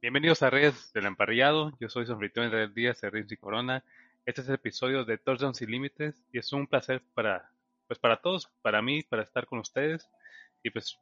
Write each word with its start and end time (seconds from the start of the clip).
Bienvenidos 0.00 0.42
a 0.42 0.48
Redes 0.48 0.92
del 0.94 1.04
Emparrillado. 1.04 1.72
Yo 1.78 1.90
soy 1.90 2.06
su 2.06 2.12
anfitrión 2.12 2.50
del 2.50 2.72
día, 2.72 2.94
y 3.28 3.36
Corona. 3.36 3.84
Este 4.24 4.40
es 4.40 4.48
el 4.48 4.54
episodio 4.54 5.04
de 5.04 5.18
Touchdowns 5.18 5.60
y 5.60 5.66
Límites 5.66 6.24
y 6.32 6.38
es 6.38 6.50
un 6.54 6.66
placer 6.66 7.02
para, 7.12 7.50
pues 7.86 7.98
para 7.98 8.22
todos, 8.22 8.48
para 8.62 8.80
mí, 8.80 9.02
para 9.02 9.24
estar 9.24 9.44
con 9.44 9.58
ustedes. 9.58 10.08
Y 10.62 10.70
pues, 10.70 10.98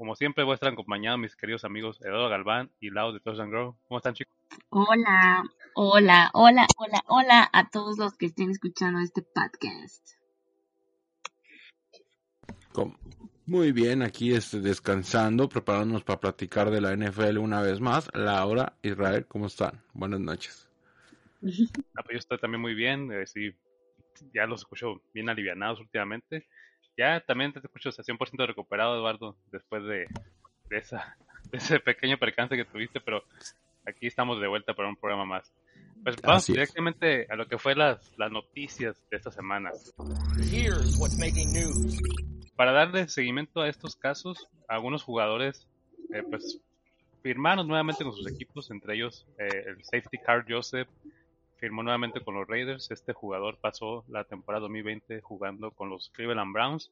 como 0.00 0.16
siempre, 0.16 0.44
voy 0.44 0.52
a 0.52 0.54
estar 0.54 0.72
acompañado 0.72 1.18
mis 1.18 1.36
queridos 1.36 1.62
amigos 1.62 2.00
Eduardo 2.00 2.30
Galván 2.30 2.70
y 2.80 2.88
Lau 2.88 3.12
de 3.12 3.20
Touchdown 3.20 3.50
Grow. 3.50 3.76
¿Cómo 3.86 3.98
están, 3.98 4.14
chicos? 4.14 4.34
Hola, 4.70 5.44
hola, 5.74 6.30
hola, 6.32 6.66
hola, 6.78 7.04
hola 7.06 7.50
a 7.52 7.68
todos 7.68 7.98
los 7.98 8.16
que 8.16 8.24
estén 8.24 8.50
escuchando 8.50 9.00
este 9.00 9.20
podcast. 9.20 10.12
Muy 13.44 13.72
bien, 13.72 14.00
aquí 14.00 14.32
este, 14.32 14.60
descansando, 14.60 15.50
preparándonos 15.50 16.02
para 16.02 16.18
platicar 16.18 16.70
de 16.70 16.80
la 16.80 16.96
NFL 16.96 17.36
una 17.36 17.60
vez 17.60 17.78
más. 17.78 18.08
Laura, 18.14 18.72
Israel, 18.80 19.26
¿cómo 19.26 19.48
están? 19.48 19.82
Buenas 19.92 20.20
noches. 20.20 20.66
Ah, 21.42 22.02
pues 22.04 22.12
yo 22.12 22.18
estoy 22.20 22.38
también 22.38 22.62
muy 22.62 22.72
bien, 22.72 23.12
eh, 23.12 23.26
sí, 23.26 23.54
ya 24.32 24.46
los 24.46 24.62
escucho 24.62 25.02
bien 25.12 25.28
alivianados 25.28 25.78
últimamente. 25.78 26.48
Ya 27.00 27.18
también 27.20 27.50
te 27.50 27.60
escucho 27.60 27.88
100% 27.88 28.46
recuperado, 28.46 28.94
Eduardo, 28.94 29.34
después 29.50 29.82
de, 29.84 30.06
esa, 30.68 31.16
de 31.50 31.56
ese 31.56 31.80
pequeño 31.80 32.18
percance 32.18 32.54
que 32.56 32.66
tuviste, 32.66 33.00
pero 33.00 33.24
aquí 33.86 34.06
estamos 34.06 34.38
de 34.38 34.46
vuelta 34.46 34.74
para 34.74 34.90
un 34.90 34.96
programa 34.96 35.24
más. 35.24 35.50
Pues 36.04 36.16
vamos 36.20 36.46
directamente 36.46 37.26
a 37.30 37.36
lo 37.36 37.48
que 37.48 37.56
fue 37.56 37.74
las, 37.74 38.12
las 38.18 38.30
noticias 38.30 39.02
de 39.10 39.16
esta 39.16 39.30
semana. 39.30 39.70
Para 42.54 42.72
darle 42.72 43.08
seguimiento 43.08 43.62
a 43.62 43.68
estos 43.70 43.96
casos, 43.96 44.50
algunos 44.68 45.02
jugadores 45.02 45.66
eh, 46.12 46.22
pues 46.28 46.60
firmaron 47.22 47.66
nuevamente 47.66 48.04
con 48.04 48.12
sus 48.12 48.30
equipos, 48.30 48.70
entre 48.70 48.96
ellos 48.96 49.26
eh, 49.38 49.64
el 49.68 49.82
safety 49.84 50.18
car 50.18 50.44
Joseph 50.46 50.88
firmó 51.60 51.82
nuevamente 51.82 52.20
con 52.22 52.34
los 52.34 52.48
Raiders. 52.48 52.90
Este 52.90 53.12
jugador 53.12 53.58
pasó 53.58 54.04
la 54.08 54.24
temporada 54.24 54.62
2020 54.62 55.20
jugando 55.20 55.70
con 55.70 55.90
los 55.90 56.08
Cleveland 56.10 56.52
Browns 56.52 56.90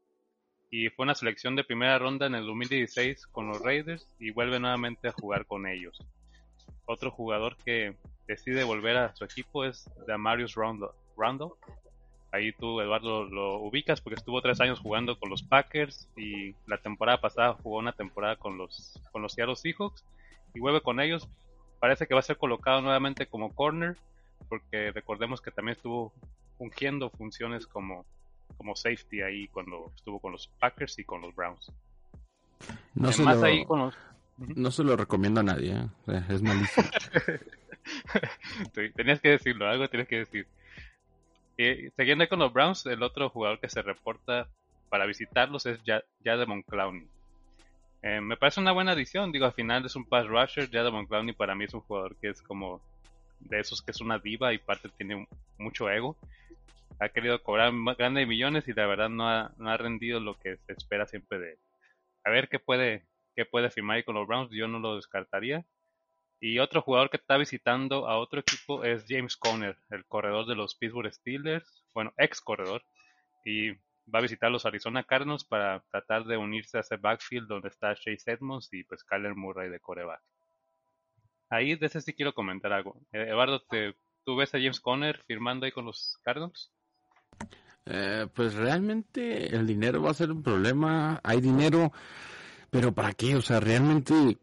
y 0.70 0.91
fue 0.91 1.05
una 1.05 1.14
selección 1.14 1.56
de 1.56 1.64
primera 1.64 1.98
ronda 1.98 2.27
en 2.27 2.34
el 2.34 2.47
2016 2.47 3.27
con 3.28 3.48
los 3.48 3.62
Raiders 3.62 4.06
y 4.20 4.30
vuelve 4.30 4.61
nuevamente 4.61 5.08
a 5.08 5.12
jugar 5.12 5.46
con 5.46 5.66
ellos. 5.66 5.98
Otro 6.84 7.11
jugador 7.11 7.56
que 7.56 7.96
decide 8.27 8.62
volver 8.62 8.98
a 8.98 9.16
su 9.16 9.24
equipo 9.24 9.64
es 9.64 9.91
Damarius 10.06 10.55
Randall. 10.55 11.52
Ahí 12.30 12.52
tú, 12.52 12.83
Eduardo, 12.83 13.24
lo 13.24 13.61
ubicas 13.61 14.02
porque 14.02 14.16
estuvo 14.16 14.42
tres 14.42 14.61
años 14.61 14.80
jugando 14.80 15.19
con 15.19 15.30
los 15.30 15.42
Packers 15.42 16.11
y 16.14 16.55
la 16.66 16.77
temporada 16.77 17.22
pasada 17.22 17.55
jugó 17.55 17.78
una 17.78 17.92
temporada 17.92 18.36
con 18.36 18.58
los, 18.58 19.00
con 19.12 19.22
los 19.22 19.33
Seattle 19.33 19.56
Seahawks 19.56 20.05
y 20.55 20.61
vuelve 20.61 20.83
con 20.83 21.00
ellos. 21.00 21.27
Parece 21.80 22.06
que 22.06 22.12
va 22.12 22.20
a 22.20 22.24
ser 22.24 22.36
colocado 22.36 22.83
nuevamente 22.83 23.27
como 23.27 23.55
corner 23.55 23.96
porque 24.48 24.92
recordemos 24.92 25.41
que 25.41 25.50
también 25.50 25.77
estuvo 25.77 26.12
fungiendo 26.56 27.11
funciones 27.11 27.67
como, 27.67 28.06
como 28.56 28.75
safety 28.77 29.22
ahí 29.22 29.48
cuando 29.48 29.92
estuvo 29.95 30.20
con 30.20 30.33
los 30.33 30.48
Packers 30.58 30.98
y 30.98 31.05
con 31.05 31.20
los 31.22 31.34
Browns. 31.34 31.72
No 32.95 33.08
Además, 33.08 33.42
ahí 33.42 33.64
con 33.64 33.78
los, 33.78 33.95
no 34.39 34.70
se 34.70 34.84
lo 34.84 34.97
recomiendo 34.97 35.41
a 35.41 35.45
nadie, 35.45 35.75
¿eh? 36.06 36.22
es 36.28 36.42
malísimo. 36.42 36.89
tenías 38.97 39.20
que 39.20 39.30
decirlo, 39.30 39.67
algo 39.67 39.89
tienes 39.89 40.08
que 40.08 40.19
decir. 40.19 40.47
Y, 41.56 41.91
siguiendo 41.97 42.28
con 42.28 42.39
los 42.39 42.52
Browns, 42.52 42.86
el 42.86 43.02
otro 43.02 43.30
jugador 43.30 43.58
que 43.58 43.69
se 43.69 43.83
reporta 43.83 44.48
para 44.89 45.06
visitarlos 45.06 45.67
es 45.67 45.80
Jademon 46.25 46.62
Clowney. 46.62 47.08
Eh, 48.02 48.20
me 48.20 48.36
parece 48.36 48.61
una 48.61 48.70
buena 48.70 48.92
adición, 48.92 49.33
digo, 49.33 49.46
al 49.46 49.52
final 49.52 49.85
es 49.85 49.96
un 49.96 50.05
pass 50.05 50.27
rusher, 50.29 50.70
Jademon 50.70 51.07
Clowney 51.07 51.35
para 51.35 51.57
mí 51.57 51.64
es 51.64 51.74
un 51.74 51.80
jugador 51.80 52.14
que 52.17 52.29
es 52.29 52.41
como 52.41 52.80
de 53.40 53.60
esos 53.60 53.82
que 53.82 53.90
es 53.90 54.00
una 54.00 54.18
diva 54.18 54.52
y 54.52 54.58
parte 54.58 54.88
tiene 54.96 55.26
mucho 55.58 55.90
ego. 55.90 56.16
Ha 57.00 57.08
querido 57.10 57.42
cobrar 57.42 57.72
grandes 57.96 58.26
millones 58.26 58.66
y 58.68 58.72
la 58.72 58.86
verdad 58.86 59.08
no 59.08 59.28
ha, 59.28 59.52
no 59.56 59.70
ha 59.70 59.76
rendido 59.76 60.20
lo 60.20 60.38
que 60.38 60.56
se 60.66 60.72
espera 60.72 61.06
siempre 61.06 61.38
de 61.38 61.52
él. 61.52 61.58
A 62.24 62.30
ver 62.30 62.48
qué 62.48 62.58
puede, 62.58 63.06
que 63.34 63.44
puede 63.44 63.70
firmar 63.70 64.04
con 64.04 64.16
los 64.16 64.26
Browns, 64.26 64.50
yo 64.50 64.66
no 64.68 64.80
lo 64.80 64.96
descartaría. 64.96 65.64
Y 66.40 66.60
otro 66.60 66.82
jugador 66.82 67.10
que 67.10 67.16
está 67.16 67.36
visitando 67.36 68.08
a 68.08 68.18
otro 68.18 68.40
equipo 68.40 68.84
es 68.84 69.04
James 69.08 69.36
Conner, 69.36 69.76
el 69.90 70.05
corredor 70.06 70.46
de 70.46 70.55
los 70.55 70.76
Pittsburgh 70.76 71.12
Steelers, 71.12 71.84
bueno, 71.92 72.12
ex 72.16 72.40
corredor, 72.40 72.82
y 73.44 73.72
va 74.12 74.20
a 74.20 74.22
visitar 74.22 74.50
los 74.50 74.64
Arizona 74.64 75.02
Cardinals 75.02 75.44
para 75.44 75.80
tratar 75.90 76.24
de 76.24 76.36
unirse 76.36 76.78
a 76.78 76.80
ese 76.80 76.96
backfield 76.96 77.48
donde 77.48 77.68
está 77.68 77.94
Chase 77.94 78.30
Edmonds 78.32 78.72
y 78.72 78.84
pues 78.84 79.05
Kyler 79.05 79.34
Murray 79.34 79.68
de 79.68 79.80
coreback. 79.80 80.22
Ahí 81.51 81.77
de 81.77 81.86
ese 81.86 82.01
sí 82.01 82.13
quiero 82.13 82.35
comentar 82.35 82.73
algo. 82.73 83.01
Eh, 83.13 83.27
Eduardo, 83.29 83.63
¿te, 83.69 83.97
¿tú 84.25 84.36
ves 84.36 84.55
a 84.55 84.59
James 84.59 84.81
Conner 84.81 85.23
firmando 85.27 85.67
ahí 85.67 85.73
con 85.73 85.86
los 85.86 86.19
Cardinals? 86.23 86.73
Eh, 87.86 88.27
pues 88.35 88.55
realmente 88.55 89.55
el 89.55 89.67
dinero 89.67 90.03
va 90.03 90.11
a 90.11 90.14
ser 90.14 90.31
un 90.31 90.42
problema. 90.42 91.20
Hay 91.23 91.41
dinero, 91.41 91.92
pero 92.70 92.92
¿para 92.92 93.14
qué? 93.14 93.36
O 93.36 93.41
sea, 93.41 93.61
realmente, 93.61 94.39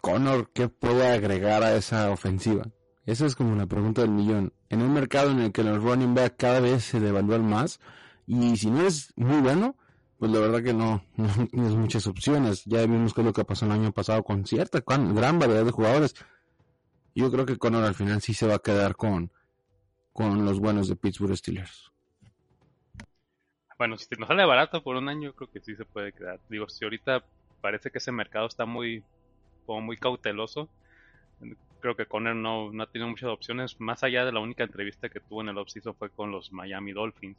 Connor, 0.00 0.50
¿qué 0.52 0.68
puede 0.68 1.06
agregar 1.06 1.62
a 1.62 1.76
esa 1.76 2.10
ofensiva? 2.10 2.64
Esa 3.06 3.26
es 3.26 3.36
como 3.36 3.54
la 3.54 3.66
pregunta 3.66 4.02
del 4.02 4.10
millón. 4.10 4.52
En 4.68 4.82
un 4.82 4.92
mercado 4.92 5.30
en 5.30 5.40
el 5.40 5.52
que 5.52 5.62
los 5.62 5.82
running 5.82 6.14
back 6.14 6.36
cada 6.36 6.60
vez 6.60 6.84
se 6.84 7.00
devalúan 7.00 7.48
más, 7.48 7.80
y 8.26 8.56
si 8.56 8.70
no 8.70 8.86
es 8.86 9.12
muy 9.16 9.40
bueno, 9.40 9.76
pues 10.18 10.30
la 10.32 10.40
verdad 10.40 10.62
que 10.62 10.74
no, 10.74 11.02
no 11.16 11.28
tienes 11.48 11.74
muchas 11.74 12.06
opciones. 12.06 12.64
Ya 12.66 12.82
vimos 12.82 13.14
qué 13.14 13.22
es 13.22 13.26
lo 13.26 13.32
que 13.32 13.44
pasó 13.44 13.66
el 13.66 13.72
año 13.72 13.92
pasado 13.92 14.22
con 14.22 14.44
cierta 14.44 14.82
gran 14.86 15.38
variedad 15.38 15.64
de 15.64 15.70
jugadores. 15.70 16.14
Yo 17.14 17.30
creo 17.30 17.46
que 17.46 17.56
Connor 17.56 17.84
al 17.84 17.94
final 17.94 18.20
sí 18.20 18.34
se 18.34 18.46
va 18.46 18.56
a 18.56 18.58
quedar 18.60 18.96
con, 18.96 19.30
con 20.12 20.44
los 20.44 20.60
buenos 20.60 20.88
de 20.88 20.96
Pittsburgh 20.96 21.36
Steelers. 21.36 21.90
Bueno, 23.78 23.96
si 23.96 24.06
nos 24.16 24.28
sale 24.28 24.44
barato 24.44 24.82
por 24.82 24.96
un 24.96 25.08
año, 25.08 25.32
creo 25.32 25.50
que 25.50 25.60
sí 25.60 25.74
se 25.74 25.84
puede 25.84 26.12
quedar. 26.12 26.38
Digo, 26.48 26.68
si 26.68 26.84
ahorita 26.84 27.24
parece 27.60 27.90
que 27.90 27.98
ese 27.98 28.12
mercado 28.12 28.46
está 28.46 28.66
muy, 28.66 29.02
muy 29.66 29.96
cauteloso, 29.96 30.68
creo 31.80 31.96
que 31.96 32.06
Conner 32.06 32.36
no, 32.36 32.70
no 32.72 32.82
ha 32.82 32.90
tenido 32.90 33.08
muchas 33.08 33.30
opciones, 33.30 33.80
más 33.80 34.02
allá 34.02 34.24
de 34.24 34.32
la 34.32 34.40
única 34.40 34.64
entrevista 34.64 35.08
que 35.08 35.20
tuvo 35.20 35.40
en 35.40 35.48
el 35.48 35.58
offseason 35.58 35.94
fue 35.94 36.10
con 36.10 36.30
los 36.30 36.52
Miami 36.52 36.92
Dolphins. 36.92 37.38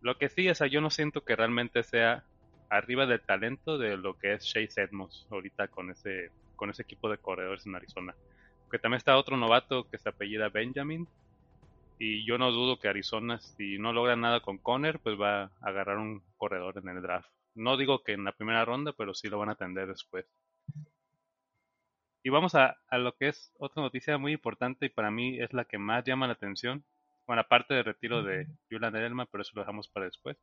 Lo 0.00 0.18
que 0.18 0.28
sí 0.28 0.48
es, 0.48 0.58
yo 0.70 0.80
no 0.80 0.90
siento 0.90 1.24
que 1.24 1.36
realmente 1.36 1.82
sea 1.82 2.24
arriba 2.68 3.06
del 3.06 3.20
talento 3.20 3.78
de 3.78 3.96
lo 3.96 4.18
que 4.18 4.34
es 4.34 4.44
Chase 4.44 4.82
Edmonds 4.82 5.26
ahorita 5.30 5.68
con 5.68 5.90
ese, 5.90 6.30
con 6.56 6.70
ese 6.70 6.82
equipo 6.82 7.08
de 7.08 7.18
corredores 7.18 7.64
en 7.66 7.76
Arizona. 7.76 8.14
Porque 8.64 8.78
también 8.78 8.98
está 8.98 9.16
otro 9.16 9.36
novato 9.36 9.88
que 9.88 9.98
se 9.98 10.08
apellida 10.08 10.48
Benjamin, 10.48 11.06
y 11.98 12.24
yo 12.24 12.38
no 12.38 12.50
dudo 12.50 12.78
que 12.78 12.88
Arizona, 12.88 13.38
si 13.40 13.78
no 13.78 13.92
logra 13.92 14.16
nada 14.16 14.40
con 14.40 14.58
Conner, 14.58 14.98
pues 14.98 15.20
va 15.20 15.44
a 15.44 15.50
agarrar 15.60 15.98
un 15.98 16.22
corredor 16.36 16.78
en 16.78 16.88
el 16.88 17.02
draft. 17.02 17.30
No 17.54 17.76
digo 17.76 18.02
que 18.02 18.12
en 18.12 18.24
la 18.24 18.32
primera 18.32 18.64
ronda, 18.64 18.92
pero 18.92 19.14
sí 19.14 19.28
lo 19.28 19.38
van 19.38 19.48
a 19.48 19.52
atender 19.52 19.86
después. 19.86 20.26
Y 22.22 22.30
vamos 22.30 22.54
a, 22.54 22.76
lo 22.90 23.14
que 23.16 23.28
es 23.28 23.52
otra 23.58 23.82
noticia 23.82 24.18
muy 24.18 24.32
importante 24.32 24.86
y 24.86 24.88
para 24.88 25.10
mí 25.10 25.38
es 25.40 25.52
la 25.52 25.66
que 25.66 25.78
más 25.78 26.04
llama 26.04 26.26
la 26.26 26.32
atención. 26.32 26.84
Bueno, 27.26 27.42
aparte 27.42 27.74
del 27.74 27.84
retiro 27.84 28.22
de 28.22 28.48
Julian 28.70 28.96
Edelman, 28.96 29.28
pero 29.30 29.42
eso 29.42 29.52
lo 29.54 29.60
dejamos 29.60 29.88
para 29.88 30.06
después. 30.06 30.36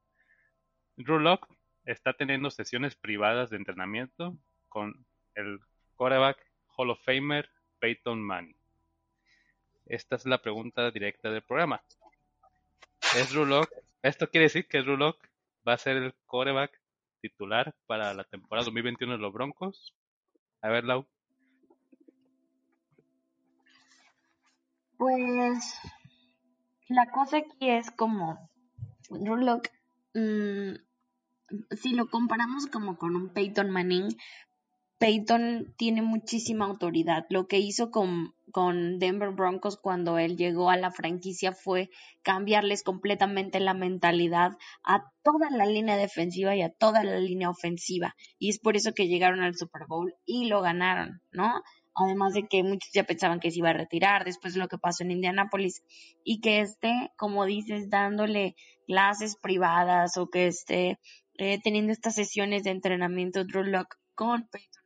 Drew 0.95 1.19
Locke 1.19 1.47
está 1.85 2.13
teniendo 2.13 2.49
sesiones 2.51 2.95
privadas 2.95 3.49
de 3.49 3.57
entrenamiento 3.57 4.37
con 4.69 5.05
el 5.35 5.59
quarterback 5.95 6.37
Hall 6.77 6.91
of 6.91 7.03
Famer 7.03 7.49
Peyton 7.81 8.21
Manning. 8.21 8.55
Esta 9.87 10.15
es 10.15 10.25
la 10.25 10.41
pregunta 10.41 10.89
directa 10.91 11.29
del 11.29 11.41
programa. 11.41 11.81
¿Es 13.17 13.31
Drew 13.31 13.65
¿Esto 14.03 14.29
quiere 14.29 14.45
decir 14.45 14.67
que 14.67 14.81
Drew 14.83 14.97
va 15.67 15.73
a 15.73 15.77
ser 15.77 15.97
el 15.97 16.13
coreback 16.27 16.79
titular 17.19 17.75
para 17.87 18.13
la 18.13 18.23
temporada 18.23 18.65
2021 18.65 19.13
de 19.13 19.19
los 19.19 19.33
Broncos? 19.33 19.93
A 20.61 20.69
ver, 20.69 20.85
Lau. 20.85 21.05
Pues 24.97 25.79
la 26.87 27.09
cosa 27.11 27.37
aquí 27.37 27.69
es 27.69 27.89
como 27.91 28.49
Drew 29.09 29.61
mm, 30.13 30.75
si 31.71 31.95
lo 31.95 32.07
comparamos 32.09 32.67
como 32.67 32.97
con 32.97 33.15
un 33.15 33.29
Peyton 33.29 33.71
Manning, 33.71 34.15
Peyton 35.01 35.73
tiene 35.77 36.03
muchísima 36.03 36.65
autoridad. 36.65 37.25
Lo 37.29 37.47
que 37.47 37.57
hizo 37.57 37.89
con, 37.89 38.35
con, 38.51 38.99
Denver 38.99 39.31
Broncos 39.31 39.75
cuando 39.75 40.19
él 40.19 40.37
llegó 40.37 40.69
a 40.69 40.77
la 40.77 40.91
franquicia 40.91 41.53
fue 41.53 41.89
cambiarles 42.21 42.83
completamente 42.83 43.59
la 43.59 43.73
mentalidad 43.73 44.59
a 44.83 45.11
toda 45.23 45.49
la 45.49 45.65
línea 45.65 45.97
defensiva 45.97 46.55
y 46.55 46.61
a 46.61 46.69
toda 46.69 47.03
la 47.03 47.17
línea 47.17 47.49
ofensiva. 47.49 48.15
Y 48.37 48.49
es 48.49 48.59
por 48.59 48.75
eso 48.75 48.93
que 48.93 49.07
llegaron 49.07 49.41
al 49.41 49.55
Super 49.55 49.87
Bowl 49.87 50.13
y 50.23 50.45
lo 50.49 50.61
ganaron, 50.61 51.23
¿no? 51.31 51.51
además 51.95 52.35
de 52.35 52.47
que 52.47 52.61
muchos 52.61 52.91
ya 52.93 53.03
pensaban 53.03 53.39
que 53.39 53.49
se 53.49 53.57
iba 53.57 53.71
a 53.71 53.73
retirar 53.73 54.23
después 54.23 54.53
de 54.53 54.59
lo 54.59 54.67
que 54.67 54.77
pasó 54.77 55.03
en 55.03 55.11
Indianápolis 55.11 55.81
y 56.23 56.41
que 56.41 56.61
esté, 56.61 57.11
como 57.17 57.45
dices, 57.45 57.89
dándole 57.89 58.55
clases 58.85 59.35
privadas 59.35 60.15
o 60.17 60.29
que 60.29 60.45
esté 60.45 60.99
eh, 61.39 61.59
teniendo 61.63 61.91
estas 61.91 62.13
sesiones 62.13 62.63
de 62.63 62.69
entrenamiento 62.69 63.43
Drew 63.43 63.63
Lock 63.63 63.95
con 64.13 64.47
Peyton 64.47 64.80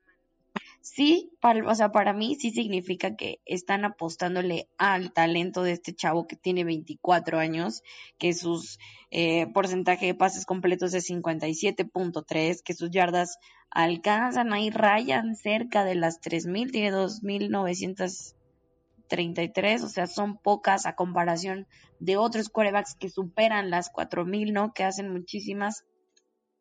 sí, 0.85 1.31
para, 1.41 1.67
o 1.67 1.73
sea, 1.73 1.91
para 1.91 2.13
mí 2.13 2.35
sí 2.35 2.51
significa 2.51 3.15
que 3.15 3.41
están 3.45 3.85
apostándole 3.85 4.69
al 4.77 5.13
talento 5.13 5.63
de 5.63 5.71
este 5.71 5.95
chavo 5.95 6.27
que 6.27 6.35
tiene 6.35 6.63
24 6.63 7.39
años, 7.39 7.81
que 8.19 8.33
sus 8.33 8.77
eh, 9.09 9.47
porcentaje 9.47 10.05
de 10.05 10.13
pases 10.13 10.45
completos 10.45 10.93
es 10.93 11.09
57.3, 11.09 12.61
que 12.63 12.75
sus 12.75 12.91
yardas 12.91 13.39
alcanzan 13.71 14.53
ahí, 14.53 14.69
rayan 14.69 15.35
cerca 15.35 15.85
de 15.85 15.95
las 15.95 16.21
3.000, 16.21 16.71
tiene 16.71 16.93
2.933, 16.93 19.83
o 19.83 19.89
sea, 19.89 20.05
son 20.05 20.37
pocas 20.37 20.85
a 20.85 20.93
comparación 20.93 21.65
de 21.99 22.17
otros 22.17 22.49
quarterbacks 22.49 22.93
que 22.93 23.09
superan 23.09 23.71
las 23.71 23.91
4.000, 23.91 24.53
¿no? 24.53 24.71
Que 24.71 24.83
hacen 24.83 25.11
muchísimas. 25.11 25.83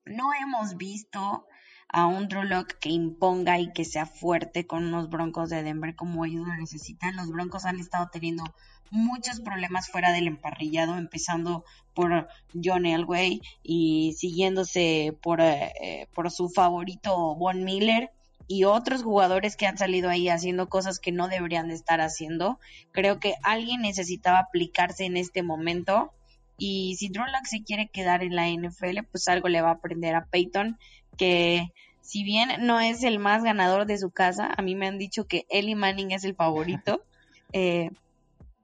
No 0.07 0.31
hemos 0.41 0.79
visto 0.79 1.47
a 1.89 2.07
un 2.07 2.29
Drew 2.29 2.67
que 2.81 2.89
imponga 2.89 3.59
y 3.59 3.73
que 3.73 3.85
sea 3.85 4.07
fuerte 4.07 4.67
con 4.67 4.85
unos 4.87 5.09
Broncos 5.11 5.51
de 5.51 5.63
Denver 5.63 5.95
como 5.95 6.25
ellos 6.25 6.47
lo 6.47 6.55
necesitan. 6.57 7.17
Los 7.17 7.31
Broncos 7.31 7.65
han 7.65 7.79
estado 7.79 8.09
teniendo 8.13 8.45
muchos 8.91 9.41
problemas 9.41 9.89
fuera 9.89 10.13
del 10.13 10.27
emparrillado, 10.27 10.97
empezando 10.97 11.65
por 11.95 12.29
John 12.63 12.87
Elway 12.87 13.41
y 13.63 14.15
siguiéndose 14.17 15.17
por, 15.23 15.41
eh, 15.41 16.09
por 16.15 16.31
su 16.31 16.49
favorito 16.49 17.35
Von 17.37 17.65
Miller 17.65 18.11
y 18.47 18.65
otros 18.65 19.03
jugadores 19.03 19.57
que 19.57 19.67
han 19.67 19.79
salido 19.79 20.11
ahí 20.11 20.29
haciendo 20.29 20.69
cosas 20.69 20.99
que 20.99 21.13
no 21.13 21.29
deberían 21.29 21.69
de 21.69 21.75
estar 21.75 22.01
haciendo. 22.01 22.59
Creo 22.93 23.19
que 23.19 23.35
alguien 23.43 23.83
necesitaba 23.83 24.39
aplicarse 24.39 25.05
en 25.05 25.17
este 25.17 25.43
momento. 25.43 26.13
Y 26.57 26.95
si 26.97 27.09
Drew 27.09 27.25
se 27.45 27.65
quiere 27.65 27.89
quedar 27.89 28.23
en 28.23 28.37
la 28.37 28.49
NFL, 28.49 29.03
pues 29.11 29.27
algo 29.29 29.49
le 29.49 29.63
va 29.63 29.71
a 29.71 29.75
aprender 29.75 30.15
a 30.15 30.27
Peyton 30.27 30.79
que 31.17 31.73
si 32.01 32.23
bien 32.23 32.49
no 32.61 32.81
es 32.81 33.03
el 33.03 33.19
más 33.19 33.43
ganador 33.43 33.87
de 33.87 33.99
su 33.99 34.11
casa, 34.11 34.53
a 34.57 34.63
mí 34.63 34.75
me 34.75 34.87
han 34.87 34.99
dicho 34.99 35.27
que 35.27 35.47
Eli 35.49 35.75
Manning 35.75 36.13
es 36.13 36.25
el 36.25 36.35
favorito. 36.35 37.03
Eh, 37.57 37.91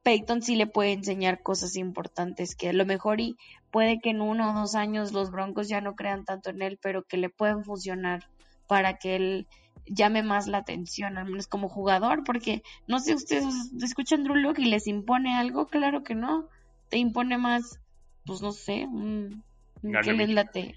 Peyton 0.02 0.42
sí 0.42 0.56
le 0.56 0.66
puede 0.66 0.90
enseñar 0.90 1.44
cosas 1.44 1.76
importantes 1.76 2.56
que 2.56 2.70
a 2.70 2.72
lo 2.72 2.84
mejor 2.84 3.20
y 3.20 3.36
puede 3.70 4.00
que 4.00 4.10
en 4.10 4.20
uno 4.20 4.50
o 4.50 4.54
dos 4.54 4.74
años 4.74 5.12
los 5.12 5.30
Broncos 5.30 5.68
ya 5.68 5.80
no 5.80 5.94
crean 5.94 6.24
tanto 6.24 6.50
en 6.50 6.60
él, 6.60 6.76
pero 6.82 7.04
que 7.04 7.16
le 7.16 7.28
pueden 7.28 7.62
funcionar 7.62 8.26
para 8.66 8.98
que 8.98 9.14
él 9.14 9.46
llame 9.86 10.22
más 10.22 10.46
la 10.46 10.58
atención, 10.58 11.18
al 11.18 11.26
menos 11.26 11.46
como 11.46 11.68
jugador, 11.68 12.24
porque 12.24 12.62
no 12.86 12.98
sé, 12.98 13.14
ustedes 13.14 13.72
escuchan 13.82 14.24
Drew 14.24 14.36
Locke 14.36 14.60
y 14.60 14.64
les 14.66 14.86
impone 14.86 15.36
algo, 15.36 15.66
claro 15.66 16.02
que 16.02 16.14
no, 16.14 16.48
te 16.88 16.98
impone 16.98 17.38
más, 17.38 17.80
pues 18.24 18.42
no 18.42 18.52
sé, 18.52 18.86
un, 18.86 19.42
¿qué 19.82 20.12
les 20.12 20.30
late? 20.30 20.76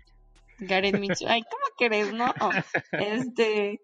Gareth 0.59 0.99
Mitchell. 0.99 1.27
Ay, 1.29 1.43
¿cómo 1.73 1.89
querés, 1.89 2.13
no? 2.13 2.33
Este, 2.91 3.81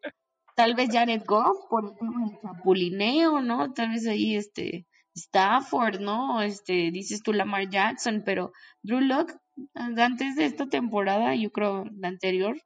tal 0.55 0.75
vez 0.75 0.89
Jared 0.91 1.23
Goff 1.25 1.67
por 1.69 1.85
el 1.85 2.39
chapulineo, 2.41 3.41
¿no? 3.41 3.73
Tal 3.73 3.89
vez 3.89 4.07
ahí, 4.07 4.35
este, 4.35 4.85
Stafford, 5.15 5.99
¿no? 5.99 6.41
Este, 6.41 6.91
dices 6.91 7.21
tú 7.23 7.33
Lamar 7.33 7.69
Jackson, 7.69 8.23
pero 8.25 8.51
Drew 8.81 9.01
Locke, 9.01 9.35
antes 9.75 10.35
de 10.35 10.45
esta 10.45 10.67
temporada, 10.67 11.35
yo 11.35 11.51
creo 11.51 11.85
la 11.97 12.07
anterior, 12.07 12.61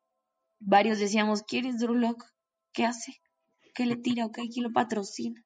varios 0.60 1.00
decíamos, 1.00 1.44
¿quieres 1.44 1.80
Drew 1.80 1.96
Locke? 1.96 2.26
¿Qué 2.74 2.86
hace? 2.86 3.14
¿Qué 3.74 3.86
le 3.86 3.98
tira? 3.98 4.26
¿Ok? 4.26 4.40
¿Quién 4.52 4.64
lo 4.64 4.72
patrocina? 4.72 5.44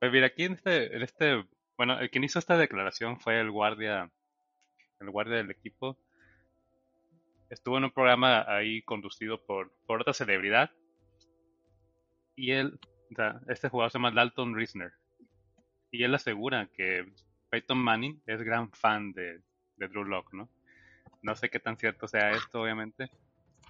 Pues 0.00 0.12
mira, 0.12 0.26
aquí 0.28 0.44
en 0.44 0.52
este, 0.52 0.96
en 0.96 1.02
este, 1.02 1.44
bueno, 1.76 1.98
el 1.98 2.10
quien 2.10 2.22
hizo 2.22 2.38
esta 2.38 2.56
declaración 2.56 3.18
fue 3.18 3.40
el 3.40 3.50
guardia 3.50 4.12
el 5.00 5.10
guardia 5.10 5.36
del 5.36 5.50
equipo, 5.50 5.98
estuvo 7.50 7.78
en 7.78 7.84
un 7.84 7.90
programa 7.90 8.44
ahí 8.48 8.82
conducido 8.82 9.44
por, 9.44 9.72
por 9.86 10.00
otra 10.00 10.12
celebridad. 10.12 10.70
Y 12.36 12.52
él, 12.52 12.78
este 13.48 13.68
jugador 13.68 13.90
se 13.90 13.98
llama 13.98 14.12
Dalton 14.12 14.54
Risner. 14.54 14.92
Y 15.90 16.04
él 16.04 16.14
asegura 16.14 16.68
que 16.74 17.10
Peyton 17.50 17.78
Manning 17.78 18.22
es 18.26 18.42
gran 18.42 18.70
fan 18.72 19.12
de, 19.12 19.40
Drew 19.76 20.04
Locke, 20.04 20.34
¿no? 20.34 20.48
No 21.22 21.34
sé 21.34 21.50
qué 21.50 21.58
tan 21.58 21.76
cierto 21.76 22.06
sea 22.06 22.30
esto, 22.32 22.62
obviamente. 22.62 23.10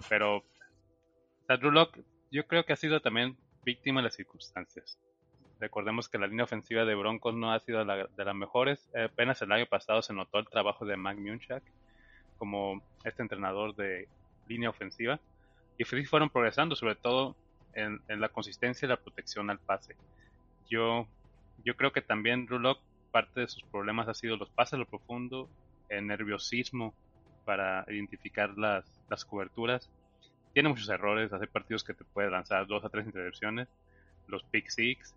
Pero 0.08 0.44
Drew 1.48 1.70
Locke 1.70 2.04
yo 2.30 2.46
creo 2.46 2.64
que 2.64 2.72
ha 2.72 2.76
sido 2.76 3.00
también 3.00 3.36
víctima 3.64 4.00
de 4.00 4.04
las 4.04 4.16
circunstancias. 4.16 4.98
Recordemos 5.60 6.08
que 6.08 6.18
la 6.18 6.26
línea 6.26 6.44
ofensiva 6.44 6.84
de 6.84 6.94
Broncos 6.94 7.34
no 7.34 7.52
ha 7.52 7.60
sido 7.60 7.84
de 7.84 8.24
las 8.24 8.34
mejores. 8.34 8.90
Apenas 8.94 9.40
el 9.42 9.52
año 9.52 9.66
pasado 9.66 10.02
se 10.02 10.12
notó 10.12 10.38
el 10.38 10.48
trabajo 10.48 10.84
de 10.84 10.96
Mac 10.96 11.18
Munchak 11.18 11.64
como 12.38 12.82
este 13.04 13.22
entrenador 13.22 13.74
de 13.74 14.08
línea 14.48 14.70
ofensiva. 14.70 15.20
Y 15.76 15.84
fueron 15.84 16.30
progresando, 16.30 16.74
sobre 16.74 16.96
todo 16.96 17.36
en, 17.74 18.00
la 18.08 18.28
consistencia 18.28 18.86
y 18.86 18.88
la 18.88 18.96
protección 18.96 19.50
al 19.50 19.58
pase. 19.58 19.94
Yo, 20.68 21.06
yo 21.64 21.76
creo 21.76 21.92
que 21.92 22.02
también 22.02 22.46
Rulock, 22.48 22.80
parte 23.12 23.40
de 23.40 23.48
sus 23.48 23.62
problemas 23.64 24.08
ha 24.08 24.14
sido 24.14 24.36
los 24.36 24.50
pases 24.50 24.74
a 24.74 24.78
lo 24.78 24.86
profundo, 24.86 25.48
el 25.88 26.06
nerviosismo 26.06 26.94
para 27.44 27.84
identificar 27.88 28.58
las, 28.58 28.84
las 29.08 29.24
coberturas. 29.24 29.88
Tiene 30.52 30.68
muchos 30.68 30.88
errores, 30.88 31.32
hace 31.32 31.46
partidos 31.46 31.84
que 31.84 31.94
te 31.94 32.04
puede 32.04 32.30
lanzar 32.30 32.66
dos 32.66 32.84
a 32.84 32.88
tres 32.88 33.06
intercepciones, 33.06 33.68
los 34.26 34.42
pick 34.44 34.68
six, 34.68 35.14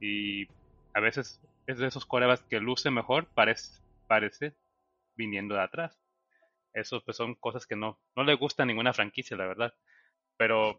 y 0.00 0.48
a 0.94 1.00
veces 1.00 1.40
es 1.66 1.78
de 1.78 1.86
esos 1.86 2.06
corebas 2.06 2.42
que 2.42 2.58
luce 2.60 2.90
mejor, 2.90 3.26
parece, 3.34 3.80
parece 4.08 4.54
viniendo 5.14 5.54
de 5.54 5.62
atrás. 5.62 6.01
Eso 6.74 7.02
pues 7.04 7.16
son 7.16 7.34
cosas 7.34 7.66
que 7.66 7.76
no, 7.76 8.00
no 8.16 8.24
le 8.24 8.34
gusta 8.34 8.62
a 8.62 8.66
ninguna 8.66 8.92
franquicia, 8.92 9.36
la 9.36 9.46
verdad. 9.46 9.74
Pero 10.36 10.78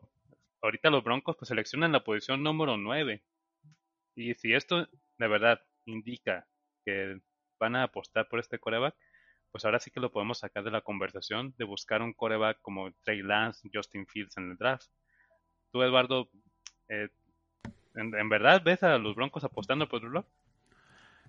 ahorita 0.62 0.90
los 0.90 1.04
Broncos 1.04 1.36
pues 1.38 1.50
seleccionan 1.50 1.92
la 1.92 2.04
posición 2.04 2.44
número 2.44 2.78
9. 2.78 3.24
Y 4.16 4.34
si 4.36 4.54
esto 4.54 4.88
de 5.18 5.28
verdad 5.28 5.62
indica 5.86 6.48
que 6.86 7.20
van 7.60 7.76
a 7.76 7.84
apostar 7.84 8.28
por 8.28 8.40
este 8.40 8.60
coreback, 8.60 8.96
pues 9.52 9.66
ahora 9.66 9.80
sí 9.80 9.92
que 9.92 10.00
lo 10.00 10.12
podemos 10.12 10.40
sacar 10.40 10.64
de 10.64 10.72
la 10.72 10.82
conversación 10.82 11.54
de 11.58 11.66
buscar 11.66 12.02
un 12.02 12.14
coreback 12.14 12.60
como 12.62 12.92
Trey 13.04 13.22
Lance, 13.22 13.70
Justin 13.72 14.08
Fields 14.08 14.38
en 14.38 14.52
el 14.52 14.58
draft. 14.58 14.88
Tú, 15.72 15.84
Eduardo, 15.84 16.30
eh, 16.90 17.10
¿En, 17.96 18.30
verdad 18.30 18.62
ves 18.64 18.82
a 18.84 18.98
los 18.98 19.16
Broncos 19.16 19.44
apostando 19.44 19.88
por 19.88 20.02
Drew 20.02 20.26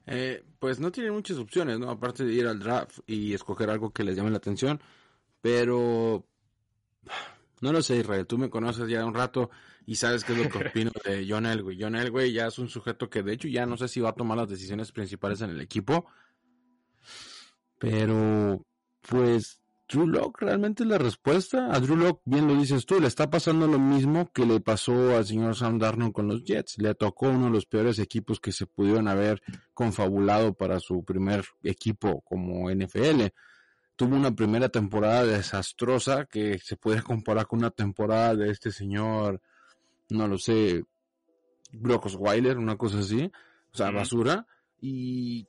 eh, 0.07 0.45
pues 0.59 0.81
no 0.81 0.93
tienen 0.93 1.13
muchas 1.13 1.39
opciones, 1.39 1.79
¿no? 1.79 1.91
Aparte 1.91 2.25
de 2.25 2.33
ir 2.33 2.47
al 2.47 2.59
draft 2.59 2.99
y 3.07 3.33
escoger 3.33 3.71
algo 3.71 3.93
que 3.93 4.05
les 4.05 4.17
llame 4.17 4.31
la 4.31 4.37
atención. 4.39 4.81
Pero 5.41 6.27
no 7.61 7.73
lo 7.73 7.83
sé, 7.83 7.97
Israel. 7.97 8.27
Tú 8.27 8.39
me 8.39 8.51
conoces 8.51 8.89
ya 8.89 9.05
un 9.05 9.15
rato 9.15 9.51
y 9.87 9.97
sabes 9.97 10.25
qué 10.25 10.33
es 10.33 10.39
lo 10.39 10.51
que 10.51 10.59
opino 10.69 10.91
de 11.05 11.27
John 11.29 11.47
Elway. 11.47 11.79
John 11.81 11.97
Elway 11.97 12.33
ya 12.33 12.47
es 12.47 12.59
un 12.59 12.69
sujeto 12.69 13.09
que 13.09 13.23
de 13.23 13.33
hecho 13.33 13.49
ya 13.49 13.67
no 13.67 13.77
sé 13.77 13.89
si 13.89 14.01
va 14.01 14.11
a 14.11 14.15
tomar 14.15 14.37
las 14.37 14.49
decisiones 14.49 14.93
principales 14.93 15.41
en 15.41 15.51
el 15.51 15.61
equipo. 15.61 16.07
Pero 17.79 18.65
pues 19.01 19.61
Drew 19.89 20.07
Locke 20.07 20.43
realmente 20.43 20.83
es 20.83 20.89
la 20.89 20.99
respuesta. 20.99 21.69
A 21.73 21.79
Drew 21.81 21.97
Locke, 21.97 22.23
bien 22.25 22.49
lo 22.49 22.55
dices 22.55 22.87
tú, 22.87 23.01
le 23.01 23.07
está 23.07 23.29
pasando 23.29 23.67
lo 23.67 23.79
mismo 23.79 24.31
que 24.33 24.47
le 24.47 24.61
pasó 24.61 25.17
al 25.17 25.27
señor 25.27 25.57
Sam 25.57 25.79
Darnold 25.79 26.13
con 26.13 26.29
los 26.29 26.43
Jets. 26.45 26.79
Le 26.79 26.95
tocó 26.95 27.29
uno 27.29 27.47
de 27.47 27.51
los 27.51 27.67
peores 27.67 27.99
equipos 27.99 28.41
que 28.41 28.53
se 28.53 28.67
pudieron 28.67 29.09
haber 29.09 29.43
confabulado 29.75 30.55
para 30.55 30.81
su 30.81 31.05
primer 31.05 31.45
equipo 31.63 32.23
como 32.23 32.71
NFL. 32.71 33.27
Tuvo 33.97 34.17
una 34.17 34.35
primera 34.35 34.69
temporada 34.69 35.25
desastrosa 35.25 36.25
que 36.25 36.59
se 36.59 36.77
puede 36.77 37.03
comparar 37.03 37.47
con 37.47 37.61
una 37.61 37.71
temporada 37.71 38.35
de 38.35 38.51
este 38.51 38.73
señor, 38.73 39.41
no 40.09 40.27
lo 40.27 40.39
sé, 40.39 40.85
Brock 41.73 42.07
Osweiler, 42.07 42.59
una 42.59 42.77
cosa 42.77 43.01
así. 43.01 43.31
O 43.73 43.77
sea, 43.77 43.91
basura. 43.91 44.47
Y 44.81 45.47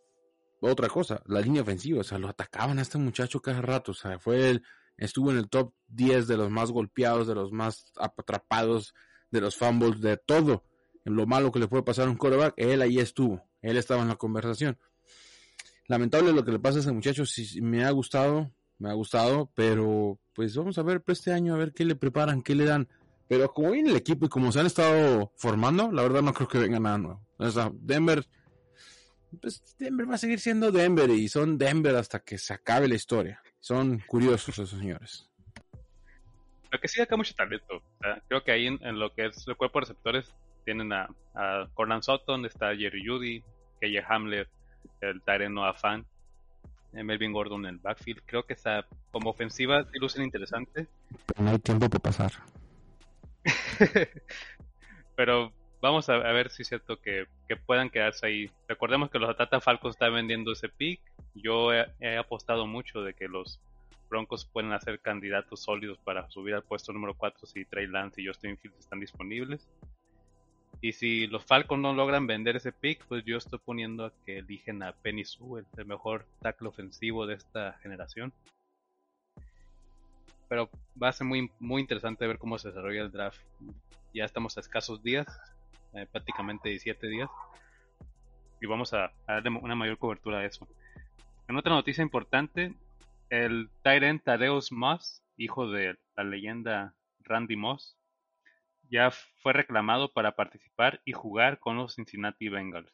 otra 0.60 0.90
cosa, 0.90 1.22
la 1.26 1.42
línea 1.42 1.62
ofensiva, 1.62 2.02
o 2.02 2.04
sea, 2.04 2.18
lo 2.18 2.28
atacaban 2.28 2.80
a 2.80 2.82
este 2.82 2.98
muchacho 2.98 3.42
cada 3.42 3.62
rato, 3.62 3.92
o 3.92 3.96
sea, 3.96 4.20
fue 4.20 4.50
el, 4.50 4.64
estuvo 4.98 5.32
en 5.32 5.38
el 5.38 5.50
top 5.50 5.74
10 5.88 6.28
de 6.28 6.38
los 6.38 6.50
más 6.50 6.72
golpeados, 6.72 7.28
de 7.28 7.36
los 7.36 7.52
más 7.52 7.92
atrapados, 7.98 8.94
de 9.32 9.42
los 9.42 9.56
fumbles, 9.56 10.02
de 10.02 10.18
todo. 10.18 10.64
En 11.04 11.16
lo 11.16 11.28
malo 11.28 11.52
que 11.52 11.60
le 11.60 11.68
puede 11.68 11.84
pasar 11.84 12.08
a 12.08 12.12
un 12.12 12.18
quarterback, 12.18 12.54
él 12.58 12.82
ahí 12.82 13.00
estuvo, 13.00 13.44
él 13.62 13.78
estaba 13.78 14.02
en 14.02 14.08
la 14.08 14.16
conversación. 14.16 14.78
Lamentable 15.88 16.34
lo 16.34 16.44
que 16.44 16.52
le 16.52 16.60
pasa 16.60 16.78
a 16.78 16.82
ese 16.82 16.92
muchacho, 16.92 17.26
si 17.26 17.62
me 17.62 17.84
ha 17.84 17.92
gustado, 17.92 18.52
me 18.80 18.90
ha 18.90 18.94
gustado, 18.94 19.52
pero 19.54 20.20
pues 20.34 20.56
vamos 20.56 20.78
a 20.78 20.84
ver 20.84 21.02
para 21.02 21.14
este 21.14 21.32
año, 21.32 21.54
a 21.54 21.58
ver 21.58 21.74
qué 21.74 21.86
le 21.86 21.96
preparan, 21.96 22.42
qué 22.42 22.56
le 22.56 22.66
dan. 22.66 22.88
Pero 23.28 23.52
como 23.54 23.72
viene 23.72 23.90
el 23.90 23.96
equipo 23.96 24.26
y 24.26 24.30
como 24.30 24.52
se 24.52 24.60
han 24.60 24.66
estado 24.66 25.32
formando, 25.36 25.92
la 25.92 26.02
verdad 26.02 26.22
no 26.22 26.34
creo 26.34 26.48
que 26.48 26.60
venga 26.60 26.80
nada 26.80 26.98
nuevo. 26.98 27.22
O 27.38 27.50
sea, 27.50 27.72
Denver 27.74 28.28
pues 29.42 29.76
Denver 29.78 30.10
va 30.10 30.16
a 30.16 30.20
seguir 30.20 30.40
siendo 30.40 30.72
Denver 30.72 31.10
y 31.10 31.28
son 31.28 31.58
Denver 31.58 31.96
hasta 31.96 32.20
que 32.20 32.38
se 32.38 32.54
acabe 32.54 32.88
la 32.88 32.96
historia. 32.96 33.42
Son 33.60 34.00
curiosos 34.00 34.50
esos 34.50 34.80
señores. 34.80 35.30
Lo 36.72 36.80
que 36.80 36.88
sí 36.88 37.02
acá 37.02 37.16
mucho 37.16 37.34
talento. 37.34 37.82
creo 38.28 38.44
que 38.44 38.52
ahí 38.52 38.68
en, 38.68 39.00
lo 39.00 39.14
que 39.14 39.28
es 39.28 39.48
el 39.48 39.56
cuerpo 39.56 39.80
de 39.80 39.86
receptores 39.86 40.34
tienen 40.66 40.92
a, 40.94 41.08
a 41.34 41.68
Corland 41.74 42.04
Sutton, 42.04 42.46
está 42.46 42.76
Jerry 42.76 43.06
Judy, 43.06 43.44
Keye 43.80 44.04
Hamlet, 44.08 44.50
el 45.02 45.22
Tyrene 45.22 45.54
Noah 45.54 45.74
Fan, 45.74 46.06
eh, 46.94 47.04
Melvin 47.04 47.34
Gordon 47.34 47.66
en 47.66 47.76
el 47.76 47.80
backfield. 47.80 48.22
Creo 48.26 48.46
que 48.46 48.54
está 48.54 48.86
como 49.12 49.30
ofensiva 49.30 49.84
sí 49.92 50.00
lucen 50.00 50.24
interesante. 50.24 50.88
Pero 51.28 51.44
no 51.44 51.52
hay 51.52 51.60
tiempo 51.60 51.90
para 51.90 52.02
pasar. 52.04 52.32
Pero 55.16 55.52
vamos 55.86 56.10
a, 56.10 56.18
ver 56.18 56.50
si 56.50 56.64
es 56.64 56.68
cierto 56.68 57.00
que, 57.00 57.28
puedan 57.68 57.92
quedarse 57.92 58.26
ahí. 58.26 58.52
Recordemos 58.68 59.12
que 59.12 59.20
los 59.20 59.30
Atlanta 59.30 59.62
Falcons 59.62 59.96
están 59.96 60.16
vendiendo 60.16 60.52
ese 60.52 60.68
pick. 60.68 61.00
Yo 61.36 61.72
he, 61.74 62.18
apostado 62.18 62.66
mucho 62.66 63.04
de 63.04 63.14
que 63.14 63.28
los 63.28 63.60
Broncos 64.10 64.46
pueden 64.46 64.74
hacer 64.74 65.00
candidatos 65.00 65.62
sólidos 65.62 66.00
para 66.00 66.28
subir 66.32 66.56
al 66.56 66.64
puesto 66.64 66.92
número 66.92 67.14
4 67.16 67.46
si 67.46 67.66
Trey 67.66 67.86
Lance 67.88 68.20
y 68.22 68.28
Justin 68.28 68.58
Fields 68.58 68.80
están 68.80 69.00
disponibles. 69.00 69.70
Y 70.82 70.94
si 70.94 71.28
los 71.28 71.46
Falcons 71.46 71.82
no 71.82 71.94
logran 71.94 72.26
vender 72.26 72.56
ese 72.56 72.72
pick, 72.72 73.06
pues 73.06 73.24
yo 73.24 73.38
estoy 73.38 73.60
poniendo 73.60 74.06
a 74.06 74.14
que 74.26 74.40
eligen 74.40 74.82
a 74.82 74.94
Penny 74.94 75.24
Sewell, 75.24 75.68
el 75.78 75.86
mejor 75.86 76.26
tackle 76.42 76.70
ofensivo 76.70 77.28
de 77.28 77.36
esta 77.36 77.74
generación. 77.84 78.34
Pero 80.50 80.70
va 81.02 81.10
a 81.10 81.14
ser 81.14 81.28
muy, 81.28 81.52
muy 81.60 81.82
interesante 81.82 82.26
ver 82.26 82.40
cómo 82.40 82.58
se 82.58 82.70
desarrolla 82.70 83.02
el 83.02 83.12
draft. 83.12 83.40
Ya 84.14 84.26
estamos 84.26 84.58
a 84.58 84.62
escasos 84.62 85.04
días, 85.04 85.28
eh, 85.96 86.08
prácticamente 86.12 86.70
17 86.70 87.08
días. 87.08 87.30
Y 88.62 88.68
vamos 88.68 88.94
a, 88.94 89.12
darle 89.28 89.50
una 89.50 89.76
mayor 89.76 89.98
cobertura 89.98 90.40
a 90.40 90.46
eso. 90.46 90.68
En 91.48 91.58
otra 91.58 91.74
noticia 91.74 92.02
importante, 92.02 92.74
el 93.30 93.70
Tyrant 93.84 94.24
Tadeus 94.24 94.72
Moss, 94.72 95.24
hijo 95.38 95.70
de 95.70 95.98
la 96.16 96.24
leyenda 96.24 96.96
Randy 97.20 97.56
Moss, 97.56 97.98
ya 98.90 99.12
fue 99.42 99.54
reclamado 99.54 100.14
para 100.14 100.36
participar 100.36 101.02
y 101.06 101.14
jugar 101.14 101.60
con 101.60 101.78
los 101.78 101.96
Cincinnati 101.96 102.50
Bengals. 102.50 102.94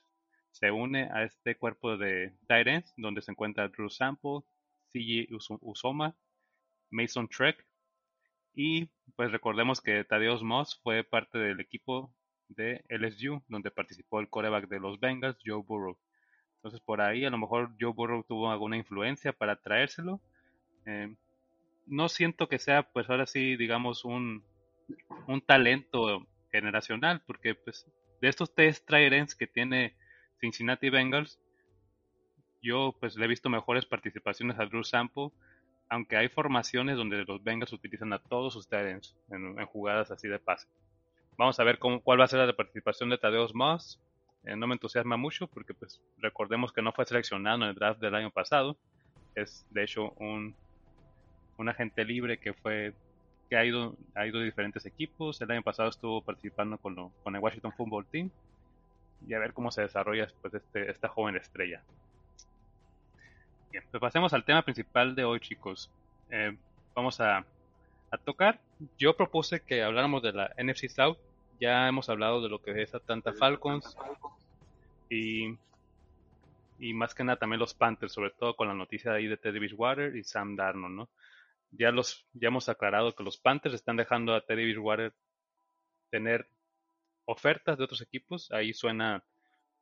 Se 0.51 0.72
une 0.72 1.10
a 1.13 1.24
este 1.24 1.58
cuerpo 1.58 1.98
de 1.98 2.36
Tyrants 2.48 2.93
donde 2.98 3.22
se 3.22 3.31
encuentra 3.31 3.70
Drew 3.70 3.89
Sample, 3.89 4.41
CJ 4.93 5.27
Usoma, 5.62 6.15
Mason 6.89 7.27
Trek 7.27 7.65
y 8.53 8.89
pues 9.15 9.31
recordemos 9.31 9.81
que 9.81 10.03
Tadeus 10.03 10.43
Moss 10.43 10.79
fue 10.84 11.03
parte 11.03 11.38
del 11.38 11.60
equipo 11.62 12.13
de 12.55 12.84
LSU 12.89 13.41
donde 13.48 13.72
participó 13.72 14.20
el 14.20 14.29
coreback 14.29 14.67
de 14.67 14.79
los 14.79 15.00
Bengals, 15.00 15.38
Joe 15.46 15.63
Burrow. 15.63 15.98
Entonces 16.55 16.79
por 16.81 17.01
ahí 17.01 17.25
a 17.25 17.29
lo 17.29 17.38
mejor 17.38 17.72
Joe 17.79 17.93
Burrow 17.93 18.24
tuvo 18.24 18.51
alguna 18.51 18.77
influencia 18.77 19.34
para 19.34 19.55
traérselo. 19.55 20.22
Eh, 20.86 21.15
no 21.88 22.10
siento 22.10 22.48
que 22.48 22.60
sea 22.60 22.84
pues 22.84 23.10
ahora 23.10 23.25
sí 23.25 23.55
digamos 23.55 24.05
un, 24.05 24.43
un 25.27 25.41
talento 25.41 26.27
generacional, 26.51 27.22
porque 27.25 27.55
pues 27.55 27.86
de 28.22 28.27
estos 28.27 28.53
tres 28.53 28.86
tridents 28.86 29.36
que 29.36 29.48
tiene 29.48 29.96
Cincinnati 30.39 30.89
Bengals, 30.89 31.39
yo 32.62 32.96
pues 33.00 33.15
le 33.15 33.25
he 33.25 33.27
visto 33.27 33.50
mejores 33.50 33.86
participaciones 33.86 34.60
a 34.60 34.65
Drew 34.65 34.84
Sample, 34.84 35.29
aunque 35.89 36.17
hay 36.17 36.29
formaciones 36.29 36.98
donde 36.98 37.24
los 37.25 37.43
Bengals 37.43 37.74
utilizan 37.74 38.13
a 38.13 38.20
todos 38.20 38.53
sus 38.53 38.67
tridents 38.67 39.17
en, 39.29 39.55
jugadas 39.65 40.12
así 40.12 40.27
de 40.27 40.39
pase. 40.39 40.67
Vamos 41.42 41.60
a 41.60 41.64
ver 41.64 41.80
cuál 41.80 42.20
va 42.20 42.26
a 42.26 42.28
ser 42.28 42.46
la 42.46 42.54
participación 42.54 43.10
de 43.10 43.18
Tadeos 43.18 43.56
Moss. 43.56 44.00
Eh, 44.44 44.56
no 44.56 44.68
me 44.68 44.76
entusiasma 44.76 45.18
mucho 45.18 45.48
porque 45.48 45.74
pues 45.74 46.00
recordemos 46.20 46.72
que 46.72 46.84
no 46.84 46.92
fue 46.92 47.04
seleccionado 47.04 47.64
en 47.64 47.64
el 47.64 47.74
draft 47.74 48.00
del 48.00 48.14
año 48.14 48.30
pasado. 48.30 48.78
Es 49.34 49.66
de 49.72 49.84
hecho 49.84 50.12
un, 50.20 50.56
agente 51.68 52.06
libre 52.06 52.38
que 52.38 52.54
fue 52.54 52.94
que 53.50 53.58
ha 53.58 53.66
ido, 53.66 53.96
a 54.14 54.26
diferentes 54.26 54.86
equipos. 54.86 55.42
El 55.42 55.50
año 55.50 55.64
pasado 55.64 55.90
estuvo 55.90 56.22
participando 56.22 56.78
con, 56.78 57.12
el 57.34 57.42
Washington 57.42 57.74
Football 57.76 58.06
Team. 58.06 58.30
Y 59.28 59.34
a 59.34 59.40
ver 59.40 59.54
cómo 59.54 59.72
se 59.72 59.82
desarrolla 59.82 60.28
pues, 60.44 60.54
este, 60.54 60.92
esta 60.92 61.08
joven 61.08 61.38
estrella. 61.38 61.82
Bien, 63.72 63.84
pues 63.90 64.00
pasemos 64.00 64.32
al 64.34 64.46
tema 64.46 64.62
principal 64.62 65.16
de 65.16 65.24
hoy, 65.24 65.40
chicos. 65.40 65.90
Eh, 66.30 66.56
vamos 66.94 67.20
a, 67.20 67.44
tocar. 68.26 68.60
Yo 69.00 69.18
propuse 69.18 69.62
que 69.62 69.82
habláramos 69.82 70.22
de 70.22 70.34
la 70.34 70.54
NFC 70.60 70.88
South. 70.88 71.18
Ya 71.62 71.88
hemos 71.88 72.10
hablado 72.10 72.41
de 72.41 72.50
lo 72.50 72.62
que 72.62 72.82
es 72.82 72.94
Atlanta 72.94 73.32
Falcons. 73.32 73.96
Y, 75.10 75.58
y 76.80 76.94
más 76.94 77.15
que 77.15 77.24
nada 77.24 77.39
también 77.39 77.60
los 77.60 77.74
Panthers, 77.74 78.12
sobre 78.12 78.32
todo 78.32 78.58
con 78.58 78.68
la 78.68 78.74
noticia 78.74 79.13
ahí 79.13 79.27
de 79.27 79.38
Teddy 79.38 79.60
Bridgewater 79.60 80.15
y 80.15 80.24
Sam 80.25 80.58
Darnold, 80.58 80.96
¿no? 80.96 81.10
ya 81.72 81.91
los 81.91 82.25
ya 82.34 82.50
hemos 82.50 82.70
aclarado 82.70 83.15
que 83.15 83.24
los 83.24 83.38
Panthers 83.38 83.75
están 83.75 83.96
dejando 83.96 84.34
a 84.34 84.41
Teddy 84.41 84.63
Bridgewater 84.65 85.13
tener 86.10 86.48
ofertas 87.25 87.77
de 87.77 87.86
otros 87.86 88.01
equipos. 88.01 88.51
Ahí 88.51 88.74
suena 88.74 89.24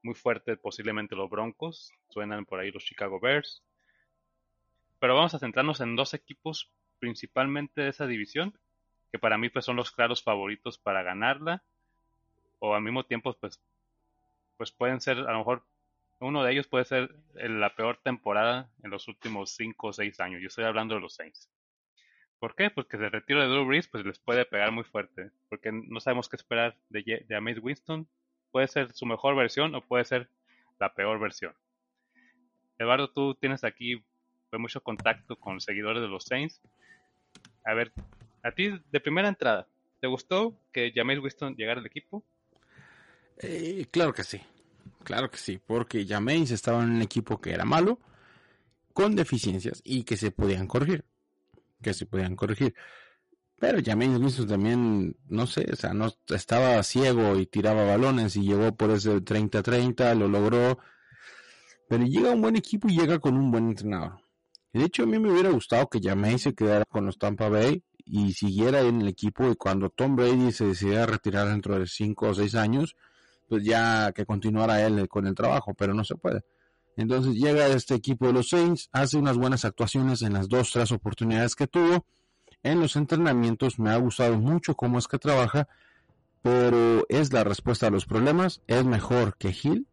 muy 0.03 0.15
fuerte 0.15 0.55
posiblemente 0.55 1.15
los 1.15 1.29
Broncos, 1.29 1.91
suenan 2.09 2.45
por 2.45 2.59
ahí 2.59 2.71
los 2.71 2.85
Chicago 2.85 3.19
Bears. 3.19 3.63
Pero 4.99 5.15
vamos 5.15 5.33
a 5.33 5.39
centrarnos 5.39 5.81
en 5.81 5.95
dos 5.95 6.13
equipos 6.13 6.69
principalmente 6.99 7.81
de 7.81 7.89
esa 7.89 8.05
división, 8.05 8.53
que 9.11 9.19
para 9.19 9.37
mí 9.37 9.49
pues 9.49 9.65
son 9.65 9.75
los 9.75 9.91
claros 9.91 10.23
favoritos 10.23 10.77
para 10.77 11.03
ganarla, 11.03 11.63
o 12.59 12.75
al 12.75 12.81
mismo 12.81 13.05
tiempo 13.05 13.33
pues, 13.33 13.61
pues 14.57 14.71
pueden 14.71 15.01
ser, 15.01 15.17
a 15.17 15.31
lo 15.31 15.39
mejor 15.39 15.63
uno 16.19 16.43
de 16.43 16.51
ellos 16.51 16.67
puede 16.67 16.85
ser 16.85 17.15
la 17.33 17.75
peor 17.75 17.97
temporada 18.03 18.69
en 18.83 18.91
los 18.91 19.07
últimos 19.07 19.51
5 19.51 19.87
o 19.87 19.93
6 19.93 20.19
años. 20.19 20.41
Yo 20.41 20.47
estoy 20.47 20.65
hablando 20.65 20.95
de 20.95 21.01
los 21.01 21.15
Saints. 21.15 21.49
¿Por 22.39 22.55
qué? 22.55 22.69
Porque 22.69 22.97
el 22.97 23.11
retiro 23.11 23.41
de 23.41 23.47
Drew 23.47 23.65
Brees 23.65 23.87
pues 23.87 24.05
les 24.05 24.19
puede 24.19 24.45
pegar 24.45 24.71
muy 24.71 24.83
fuerte, 24.83 25.31
porque 25.49 25.71
no 25.71 25.99
sabemos 25.99 26.29
qué 26.29 26.35
esperar 26.35 26.77
de, 26.89 27.25
de 27.27 27.59
Winston. 27.59 28.07
Puede 28.51 28.67
ser 28.67 28.91
su 28.93 29.05
mejor 29.05 29.35
versión 29.35 29.75
o 29.75 29.81
puede 29.81 30.05
ser 30.05 30.29
la 30.79 30.93
peor 30.93 31.19
versión. 31.19 31.53
Eduardo, 32.77 33.09
tú 33.11 33.35
tienes 33.35 33.63
aquí 33.63 34.03
pues, 34.49 34.59
mucho 34.59 34.81
contacto 34.81 35.35
con 35.35 35.59
seguidores 35.59 36.01
de 36.01 36.07
los 36.07 36.23
Saints. 36.23 36.61
A 37.65 37.73
ver, 37.73 37.91
a 38.43 38.51
ti 38.51 38.71
de 38.91 38.99
primera 38.99 39.27
entrada, 39.27 39.67
¿te 39.99 40.07
gustó 40.07 40.55
que 40.71 40.91
Jameis 40.93 41.19
Winston 41.19 41.55
llegara 41.55 41.79
al 41.79 41.85
equipo? 41.85 42.23
Eh, 43.39 43.87
claro 43.91 44.13
que 44.13 44.23
sí, 44.23 44.41
claro 45.03 45.29
que 45.29 45.37
sí, 45.37 45.59
porque 45.65 46.05
Jameis 46.05 46.51
estaba 46.51 46.83
en 46.83 46.91
un 46.91 47.01
equipo 47.01 47.39
que 47.39 47.51
era 47.51 47.65
malo, 47.65 47.99
con 48.93 49.15
deficiencias 49.15 49.81
y 49.83 50.03
que 50.03 50.17
se 50.17 50.31
podían 50.31 50.67
corregir 50.67 51.05
que 51.81 51.93
se 51.93 52.05
podían 52.05 52.35
corregir. 52.35 52.73
Pero 53.59 53.79
James 53.83 54.17
Winston 54.19 54.47
también, 54.47 55.17
no 55.27 55.45
sé, 55.45 55.67
o 55.71 55.75
sea, 55.75 55.93
no 55.93 56.09
estaba 56.29 56.81
ciego 56.83 57.37
y 57.37 57.45
tiraba 57.45 57.83
balones 57.83 58.35
y 58.37 58.43
llegó 58.43 58.73
por 58.75 58.91
ese 58.91 59.21
30-30, 59.21 60.15
lo 60.15 60.29
logró. 60.29 60.79
Pero 61.89 62.05
llega 62.05 62.31
un 62.31 62.41
buen 62.41 62.55
equipo 62.55 62.87
y 62.87 62.97
llega 62.97 63.19
con 63.19 63.35
un 63.35 63.51
buen 63.51 63.69
entrenador. 63.69 64.21
De 64.71 64.85
hecho, 64.85 65.03
a 65.03 65.07
mí 65.07 65.19
me 65.19 65.31
hubiera 65.31 65.49
gustado 65.49 65.89
que 65.89 65.99
James 66.01 66.43
se 66.43 66.53
quedara 66.53 66.85
con 66.85 67.05
los 67.05 67.17
Tampa 67.17 67.49
Bay 67.49 67.83
y 68.09 68.33
siguiera 68.33 68.81
en 68.81 69.01
el 69.01 69.07
equipo 69.07 69.49
y 69.51 69.55
cuando 69.55 69.89
Tom 69.89 70.15
Brady 70.15 70.51
se 70.51 70.65
decidiera 70.65 71.05
retirar 71.05 71.47
dentro 71.47 71.77
de 71.77 71.85
5 71.85 72.29
o 72.29 72.33
6 72.33 72.55
años, 72.55 72.95
pues 73.47 73.63
ya 73.63 74.11
que 74.13 74.25
continuara 74.25 74.85
él 74.85 75.07
con 75.07 75.27
el 75.27 75.35
trabajo, 75.35 75.73
pero 75.73 75.93
no 75.93 76.03
se 76.03 76.15
puede. 76.15 76.43
Entonces 76.97 77.35
llega 77.35 77.67
este 77.67 77.95
equipo 77.95 78.27
de 78.27 78.33
los 78.33 78.49
Saints, 78.49 78.89
hace 78.91 79.17
unas 79.17 79.37
buenas 79.37 79.63
actuaciones 79.63 80.21
en 80.21 80.33
las 80.33 80.49
dos, 80.49 80.71
tres 80.71 80.91
oportunidades 80.91 81.55
que 81.55 81.67
tuvo. 81.67 82.05
En 82.61 82.79
los 82.81 82.95
entrenamientos 82.95 83.79
me 83.79 83.91
ha 83.91 83.97
gustado 83.97 84.37
mucho 84.37 84.75
cómo 84.75 84.99
es 84.99 85.07
que 85.07 85.17
trabaja, 85.17 85.67
pero 86.41 87.05
es 87.09 87.31
la 87.31 87.43
respuesta 87.43 87.87
a 87.87 87.89
los 87.91 88.05
problemas. 88.05 88.61
¿Es 88.67 88.83
mejor 88.85 89.37
que 89.37 89.49
Hill? 89.49 89.87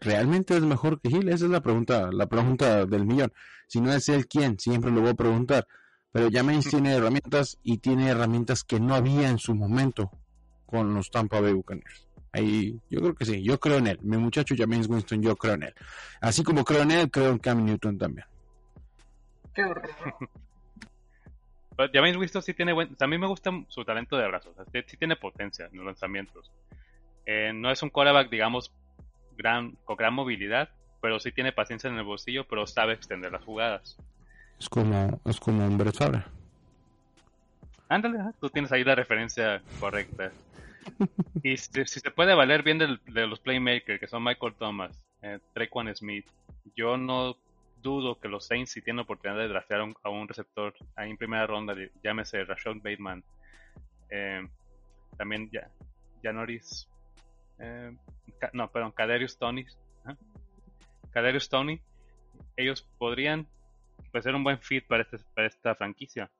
¿Realmente 0.00 0.56
es 0.56 0.62
mejor 0.62 1.00
que 1.00 1.08
Hill? 1.08 1.28
Esa 1.28 1.46
es 1.46 1.50
la 1.50 1.62
pregunta, 1.62 2.10
la 2.12 2.26
pregunta 2.26 2.84
del 2.84 3.06
millón. 3.06 3.32
Si 3.66 3.80
no 3.80 3.92
es 3.92 4.08
él, 4.08 4.26
¿quién? 4.26 4.58
Siempre 4.58 4.90
lo 4.90 5.00
voy 5.00 5.10
a 5.10 5.14
preguntar. 5.14 5.66
Pero 6.12 6.28
James 6.32 6.68
tiene 6.68 6.94
herramientas 6.94 7.58
y 7.62 7.78
tiene 7.78 8.08
herramientas 8.08 8.64
que 8.64 8.80
no 8.80 8.94
había 8.94 9.28
en 9.28 9.38
su 9.38 9.54
momento 9.54 10.10
con 10.66 10.92
los 10.94 11.10
Tampa 11.10 11.40
Bay 11.40 11.52
Buccaneers. 11.52 12.08
Ahí, 12.32 12.80
yo 12.88 13.00
creo 13.00 13.14
que 13.14 13.24
sí, 13.24 13.42
yo 13.42 13.58
creo 13.58 13.78
en 13.78 13.88
él. 13.88 13.98
Mi 14.02 14.16
muchacho 14.16 14.54
James 14.56 14.88
Winston, 14.88 15.22
yo 15.22 15.36
creo 15.36 15.54
en 15.54 15.64
él. 15.64 15.74
Así 16.20 16.44
como 16.44 16.64
creo 16.64 16.82
en 16.82 16.92
él, 16.92 17.10
creo 17.10 17.30
en 17.30 17.38
Cam 17.38 17.64
Newton 17.64 17.98
también. 17.98 18.26
Qué 19.54 19.64
horror. 19.64 19.88
James 21.92 22.16
Winston 22.16 22.42
sí 22.42 22.54
tiene 22.54 22.72
buen... 22.72 22.94
También 22.96 23.20
me 23.20 23.26
gusta 23.26 23.50
su 23.68 23.84
talento 23.84 24.16
de 24.16 24.24
abrazos. 24.24 24.54
sí 24.86 24.96
tiene 24.96 25.16
potencia 25.16 25.66
en 25.66 25.76
los 25.78 25.86
lanzamientos. 25.86 26.52
Eh, 27.24 27.52
no 27.54 27.70
es 27.70 27.82
un 27.82 27.90
quarterback, 27.90 28.30
digamos, 28.30 28.72
gran, 29.36 29.72
con 29.84 29.96
gran 29.96 30.12
movilidad, 30.12 30.68
pero 31.00 31.18
sí 31.20 31.32
tiene 31.32 31.52
paciencia 31.52 31.88
en 31.88 31.96
el 31.96 32.04
bolsillo, 32.04 32.46
pero 32.46 32.66
sabe 32.66 32.92
extender 32.92 33.32
las 33.32 33.44
jugadas. 33.44 33.96
Es 34.60 34.68
como, 34.68 35.20
es 35.24 35.40
como 35.40 35.66
un 35.66 35.78
Brett 35.78 35.96
Ándale, 37.88 38.18
tú 38.38 38.50
tienes 38.50 38.70
ahí 38.70 38.84
la 38.84 38.94
referencia 38.94 39.62
correcta. 39.80 40.30
y 41.42 41.56
si, 41.56 41.84
se 41.86 42.10
puede 42.10 42.34
valer 42.34 42.62
bien 42.62 42.78
de 42.78 43.26
los 43.26 43.40
playmakers, 43.40 43.98
que 43.98 44.06
son 44.06 44.22
Michael 44.22 44.54
Thomas, 44.58 44.92
eh, 45.22 45.38
Trequan 45.54 45.94
Smith, 45.96 46.26
yo 46.76 46.98
no 46.98 47.36
dudo 47.82 48.20
que 48.20 48.28
los 48.28 48.46
Saints, 48.46 48.72
si 48.72 48.82
tienen 48.82 49.00
oportunidad 49.00 49.40
de 49.40 49.48
draftear 49.48 49.80
a 50.02 50.10
un, 50.10 50.28
receptor 50.28 50.74
ahí 50.94 51.10
en 51.10 51.16
primera 51.16 51.46
ronda, 51.46 51.74
llámese 52.04 52.44
Rashad 52.44 52.76
Bateman, 52.76 53.24
eh, 54.10 54.46
también 55.16 55.50
ya, 55.50 55.70
Janoris, 56.22 56.86
eh, 57.58 57.96
no, 58.52 58.70
perdón, 58.70 58.92
Caderius 58.92 59.38
Tony, 59.38 59.64
Caderius 61.12 61.48
Tony, 61.48 61.80
ellos 62.56 62.86
podrían 62.98 63.46
pues, 64.10 64.24
ser 64.24 64.34
un 64.34 64.44
buen 64.44 64.58
fit 64.60 64.86
para, 64.86 65.02
este, 65.02 65.18
para 65.34 65.46
esta 65.46 65.74
franquicia. 65.74 66.30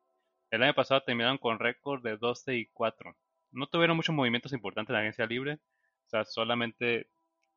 El 0.50 0.62
año 0.62 0.74
pasado 0.74 1.02
terminaron 1.02 1.38
con 1.38 1.58
récord 1.58 2.02
de 2.02 2.16
12 2.16 2.56
y 2.56 2.66
4. 2.66 3.16
No 3.52 3.66
tuvieron 3.68 3.96
muchos 3.96 4.14
movimientos 4.14 4.52
importantes 4.52 4.90
en 4.90 4.94
la 4.94 5.00
agencia 5.00 5.26
libre, 5.26 5.54
o 5.54 6.08
sea, 6.08 6.24
solamente 6.24 7.08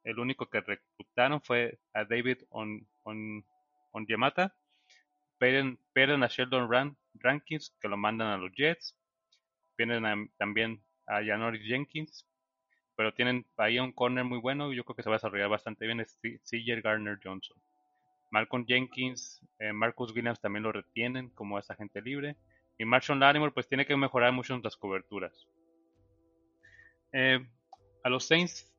el 0.04 0.20
único 0.20 0.50
que 0.50 0.62
reclutaron 0.62 1.42
fue 1.42 1.80
a 1.94 2.06
David 2.06 2.40
on, 2.50 2.88
on, 3.04 3.46
on 3.92 4.06
Yamata, 4.08 4.56
pierden, 5.38 6.24
a 6.24 6.28
Sheldon 6.28 6.96
Rankins, 7.16 7.76
que 7.80 7.88
lo 7.88 7.98
mandan 7.98 8.28
a 8.28 8.38
los 8.38 8.52
Jets, 8.56 8.98
pierden 9.76 10.32
también 10.38 10.84
a 11.08 11.24
Janoris 11.24 11.64
Jenkins, 11.66 12.28
pero 12.96 13.14
tienen 13.14 13.46
ahí 13.58 13.80
un 13.80 13.92
corner 13.92 14.24
muy 14.24 14.40
bueno 14.40 14.72
y 14.72 14.76
yo 14.76 14.84
creo 14.84 14.96
que 14.96 15.04
se 15.04 15.10
va 15.10 15.16
a 15.16 15.18
desarrollar 15.18 15.50
bastante 15.50 15.86
bien, 15.86 16.00
es 16.00 16.20
Garner 16.84 17.20
Johnson. 17.24 17.58
Malcolm 18.34 18.66
Jenkins, 18.66 19.46
eh, 19.60 19.72
Marcus 19.72 20.12
Williams 20.12 20.42
también 20.42 20.64
lo 20.64 20.72
retienen 20.72 21.30
como 21.30 21.60
esa 21.60 21.74
agente 21.74 22.02
libre. 22.02 22.36
Y 22.80 22.84
Marshall 22.84 23.20
Lattimore 23.20 23.52
pues 23.52 23.68
tiene 23.68 23.86
que 23.86 23.96
mejorar 23.96 24.34
mucho 24.34 24.56
en 24.56 24.64
las 24.64 24.76
coberturas. 24.76 25.48
Eh, 27.12 27.46
a 28.04 28.10
los 28.10 28.26
Saints, 28.26 28.74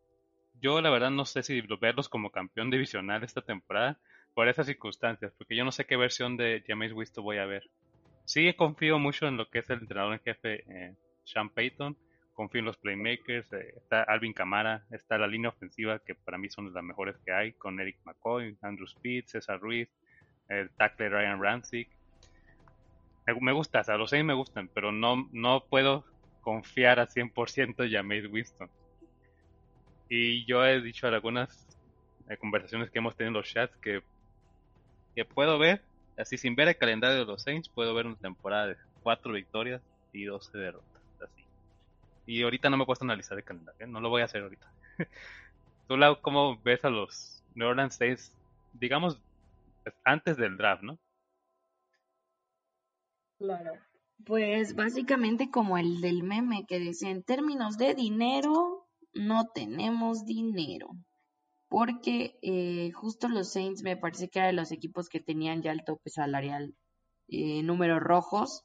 yo 0.61 0.81
la 0.81 0.91
verdad 0.91 1.13
no 1.13 1.25
sé 1.25 1.45
si 1.45 1.61
verlos 1.81 2.09
como 2.09 2.33
campeón 2.33 2.69
divisional 2.69 3.23
esta 3.23 3.43
temporada 3.43 4.01
por 4.35 4.49
esas 4.49 4.67
circunstancias, 4.67 5.33
porque 5.39 5.55
yo 5.55 5.65
no 5.65 5.71
sé 5.71 5.85
qué 5.85 5.97
versión 5.97 6.37
de 6.37 6.65
James 6.67 6.93
Winston 6.93 7.23
voy 7.23 7.39
a 7.39 7.47
ver. 7.47 7.71
Sí 8.25 8.53
confío 8.55 8.99
mucho 8.99 9.29
en 9.29 9.37
lo 9.37 9.49
que 9.49 9.61
es 9.61 9.71
el 9.71 9.79
entrenador 9.79 10.15
en 10.15 10.21
jefe 10.21 10.65
eh, 10.67 10.97
Sean 11.23 11.49
Payton, 11.49 11.97
confío 12.35 12.59
en 12.59 12.67
los 12.67 12.77
playmakers, 12.77 13.53
eh, 13.53 13.75
está 13.77 14.03
Alvin 14.03 14.33
Camara, 14.33 14.85
está 14.91 15.17
la 15.17 15.27
línea 15.27 15.51
ofensiva 15.51 16.01
que 16.01 16.15
para 16.15 16.37
mí 16.37 16.51
son 16.51 16.73
las 16.75 16.85
mejores 16.85 17.17
que 17.25 17.33
hay, 17.33 17.53
con 17.53 17.81
Eric 17.81 17.97
McCoy, 18.05 18.57
Andrew 18.61 18.87
Speed, 18.87 19.25
Cesar 19.27 19.61
Ruiz, 19.61 19.89
el 20.49 20.71
tackle 20.71 21.09
Ryan 21.09 21.41
Ramsey. 21.41 21.89
Me, 23.41 23.53
gusta, 23.53 23.81
o 23.81 23.85
sea, 23.85 23.97
los 23.97 24.11
seis 24.11 24.25
me 24.25 24.35
gustan, 24.35 24.69
pero 24.69 24.93
no, 24.93 25.29
no 25.33 25.65
puedo 25.65 26.05
confiar 26.43 27.01
a 27.01 27.09
100% 27.09 27.85
en 27.85 27.91
James 27.91 28.31
Winston. 28.31 28.69
Y 30.11 30.45
yo 30.45 30.65
he 30.65 30.83
dicho 30.83 31.09
en 31.09 31.15
algunas 31.15 31.67
eh, 32.29 32.37
conversaciones 32.37 32.91
que 32.91 32.99
hemos 32.99 33.17
tenido 33.17 33.29
en 33.31 33.35
los 33.35 33.51
chats 33.51 33.75
que, 33.79 34.03
que 35.15 35.25
puedo 35.25 35.59
ver, 35.59 35.81
así 36.19 36.37
sin 36.37 36.55
ver 36.55 36.69
el 36.69 36.77
calendario 36.77 37.19
de 37.19 37.25
los 37.25 37.43
Saints, 37.43 37.71
puedo 37.71 37.95
ver 37.95 38.07
una 38.07 38.17
temporada 38.17 38.67
de 38.67 38.77
cuatro 39.03 39.33
victorias 39.33 39.81
y 40.13 40.25
12 40.25 40.59
derrotas. 40.59 40.94
Y 42.27 42.43
ahorita 42.43 42.71
no 42.71 42.77
me 42.77 42.85
he 42.85 42.87
puesto 42.87 43.05
a 43.05 43.07
analizar 43.07 43.37
el 43.37 43.45
calendario, 43.45 43.87
¿eh? 43.87 43.89
no 43.89 44.01
lo 44.01 44.09
voy 44.09 44.23
a 44.23 44.27
hacer 44.27 44.43
ahorita. 44.43 44.71
¿Tú, 45.89 45.97
Lau, 45.97 46.21
cómo 46.23 46.59
ves 46.63 46.85
a 46.85 46.91
los 46.91 47.43
New 47.55 47.69
Orleans 47.69 47.97
Saints, 47.97 48.33
digamos, 48.73 49.21
pues, 49.83 49.95
antes 50.05 50.37
del 50.37 50.57
draft, 50.57 50.83
no? 50.83 50.99
Claro. 53.39 53.73
Pues 54.25 54.75
básicamente 54.75 55.51
como 55.51 55.77
el 55.77 56.01
del 56.01 56.23
meme 56.23 56.65
que 56.67 56.81
decía, 56.81 57.11
en 57.11 57.23
términos 57.23 57.77
de 57.77 57.95
dinero, 57.95 58.89
no 59.13 59.49
tenemos 59.55 60.25
dinero. 60.25 60.91
Porque 61.69 62.39
eh, 62.43 62.93
justo 62.93 63.29
los 63.29 63.53
Saints 63.53 63.83
me 63.83 63.97
parece 63.97 64.29
que 64.29 64.39
eran 64.39 64.55
de 64.55 64.63
los 64.63 64.73
equipos 64.73 65.09
que 65.09 65.21
tenían 65.21 65.63
ya 65.63 65.73
el 65.73 65.85
tope 65.85 66.09
salarial 66.09 66.75
eh, 67.29 67.63
números 67.63 68.01
rojos 68.01 68.65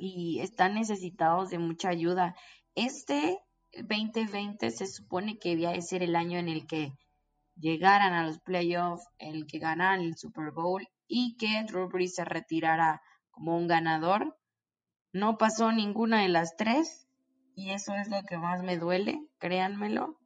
y 0.00 0.40
están 0.40 0.74
necesitados 0.74 1.50
de 1.50 1.58
mucha 1.58 1.88
ayuda. 1.88 2.34
Este 2.74 3.38
2020 3.72 4.70
se 4.70 4.86
supone 4.86 5.38
que 5.38 5.50
debía 5.50 5.70
de 5.70 5.82
ser 5.82 6.02
el 6.02 6.16
año 6.16 6.38
en 6.38 6.48
el 6.48 6.66
que 6.66 6.92
llegaran 7.56 8.12
a 8.12 8.26
los 8.26 8.38
playoffs, 8.40 9.06
el 9.18 9.46
que 9.46 9.58
ganaran 9.58 10.00
el 10.00 10.16
Super 10.16 10.52
Bowl 10.52 10.86
y 11.06 11.36
que 11.36 11.64
Drew 11.64 11.88
Brees 11.88 12.14
se 12.14 12.24
retirara 12.24 13.02
como 13.30 13.56
un 13.56 13.66
ganador. 13.66 14.36
No 15.12 15.38
pasó 15.38 15.72
ninguna 15.72 16.22
de 16.22 16.28
las 16.28 16.56
tres 16.56 17.08
y 17.54 17.70
eso 17.70 17.94
es 17.94 18.08
lo 18.08 18.22
que 18.22 18.38
más 18.38 18.62
me 18.62 18.78
duele, 18.78 19.20
créanmelo. 19.38 20.18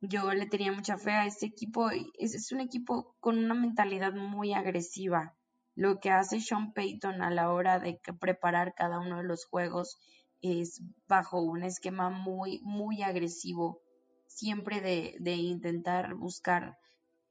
Yo 0.00 0.32
le 0.32 0.46
tenía 0.46 0.72
mucha 0.72 0.98
fe 0.98 1.12
a 1.12 1.26
este 1.26 1.46
equipo. 1.46 1.90
Es, 1.90 2.34
es 2.34 2.52
un 2.52 2.60
equipo 2.60 3.16
con 3.20 3.38
una 3.38 3.54
mentalidad 3.54 4.12
muy 4.12 4.52
agresiva 4.52 5.34
lo 5.74 6.00
que 6.00 6.10
hace 6.10 6.40
Sean 6.40 6.72
Payton 6.72 7.22
a 7.22 7.30
la 7.30 7.52
hora 7.52 7.78
de 7.78 8.00
preparar 8.20 8.74
cada 8.74 9.00
uno 9.00 9.18
de 9.18 9.24
los 9.24 9.44
juegos 9.44 9.98
es 10.40 10.82
bajo 11.08 11.40
un 11.40 11.62
esquema 11.64 12.10
muy, 12.10 12.60
muy 12.62 13.02
agresivo, 13.02 13.80
siempre 14.26 14.80
de, 14.80 15.16
de 15.20 15.34
intentar 15.34 16.14
buscar 16.14 16.78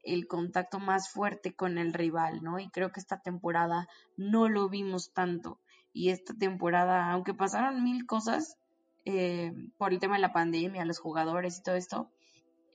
el 0.02 0.26
contacto 0.26 0.78
más 0.78 1.10
fuerte 1.10 1.54
con 1.54 1.78
el 1.78 1.92
rival, 1.92 2.42
¿no? 2.42 2.58
Y 2.58 2.68
creo 2.68 2.92
que 2.92 3.00
esta 3.00 3.20
temporada 3.20 3.88
no 4.16 4.48
lo 4.48 4.68
vimos 4.68 5.12
tanto. 5.12 5.60
Y 5.92 6.10
esta 6.10 6.34
temporada, 6.34 7.10
aunque 7.10 7.34
pasaron 7.34 7.82
mil 7.82 8.04
cosas 8.04 8.58
eh, 9.04 9.52
por 9.78 9.92
el 9.92 10.00
tema 10.00 10.16
de 10.16 10.20
la 10.22 10.32
pandemia, 10.32 10.84
los 10.84 10.98
jugadores 10.98 11.58
y 11.58 11.62
todo 11.62 11.76
esto, 11.76 12.10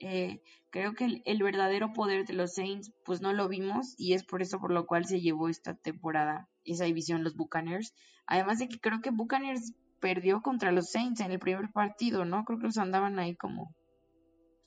eh, 0.00 0.40
creo 0.70 0.94
que 0.94 1.22
el, 1.24 1.42
verdadero 1.42 1.92
poder 1.92 2.26
de 2.26 2.32
los 2.32 2.54
Saints 2.54 2.90
pues 3.04 3.20
no 3.20 3.34
lo 3.34 3.48
vimos 3.48 3.94
y 3.98 4.14
es 4.14 4.24
por 4.24 4.40
eso 4.40 4.58
por 4.58 4.72
lo 4.72 4.86
cual 4.86 5.04
se 5.04 5.20
llevó 5.20 5.48
esta 5.48 5.74
temporada 5.74 6.48
esa 6.64 6.84
división 6.84 7.22
los 7.22 7.36
Buccaneers. 7.36 7.94
Además 8.26 8.58
de 8.58 8.68
que 8.68 8.80
creo 8.80 9.00
que 9.00 9.10
Buccaneers 9.10 9.74
perdió 10.00 10.40
contra 10.40 10.72
los 10.72 10.90
Saints 10.90 11.20
en 11.20 11.32
el 11.32 11.38
primer 11.38 11.70
partido, 11.70 12.24
¿no? 12.24 12.44
Creo 12.44 12.58
que 12.58 12.66
los 12.66 12.78
andaban 12.78 13.18
ahí 13.18 13.36
como 13.36 13.74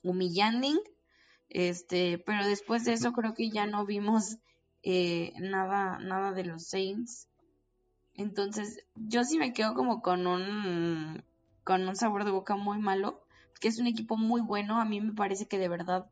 humillando. 0.02 0.68
Este, 1.48 2.18
pero 2.18 2.46
después 2.46 2.84
de 2.84 2.92
eso 2.92 3.12
creo 3.12 3.34
que 3.34 3.50
ya 3.50 3.66
no 3.66 3.84
vimos 3.84 4.38
eh, 4.82 5.32
nada, 5.40 5.98
nada 5.98 6.32
de 6.32 6.44
los 6.44 6.68
Saints. 6.68 7.28
Entonces, 8.14 8.86
yo 8.94 9.24
sí 9.24 9.38
me 9.38 9.52
quedo 9.52 9.74
como 9.74 10.00
con 10.00 10.26
un 10.26 11.24
con 11.64 11.88
un 11.88 11.96
sabor 11.96 12.24
de 12.24 12.30
boca 12.30 12.56
muy 12.56 12.78
malo 12.78 13.23
que 13.60 13.68
es 13.68 13.78
un 13.78 13.86
equipo 13.86 14.16
muy 14.16 14.40
bueno. 14.40 14.80
A 14.80 14.84
mí 14.84 15.00
me 15.00 15.14
parece 15.14 15.46
que 15.46 15.58
de 15.58 15.68
verdad 15.68 16.06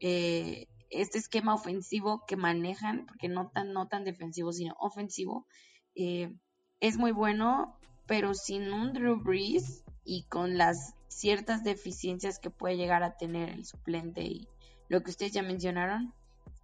eh, 0.00 0.66
este 0.90 1.18
esquema 1.18 1.54
ofensivo 1.54 2.24
que 2.26 2.36
manejan, 2.36 3.06
porque 3.06 3.28
no 3.28 3.50
tan, 3.50 3.72
no 3.72 3.88
tan 3.88 4.04
defensivo, 4.04 4.52
sino 4.52 4.74
ofensivo, 4.78 5.46
eh, 5.94 6.32
es 6.80 6.98
muy 6.98 7.12
bueno, 7.12 7.78
pero 8.06 8.34
sin 8.34 8.72
un 8.72 8.92
Drew 8.92 9.22
Brees 9.22 9.84
y 10.04 10.24
con 10.24 10.56
las 10.58 10.94
ciertas 11.08 11.64
deficiencias 11.64 12.38
que 12.38 12.50
puede 12.50 12.76
llegar 12.76 13.02
a 13.02 13.16
tener 13.16 13.48
el 13.48 13.64
suplente 13.64 14.22
y 14.22 14.48
lo 14.88 15.02
que 15.02 15.10
ustedes 15.10 15.32
ya 15.32 15.42
mencionaron, 15.42 16.12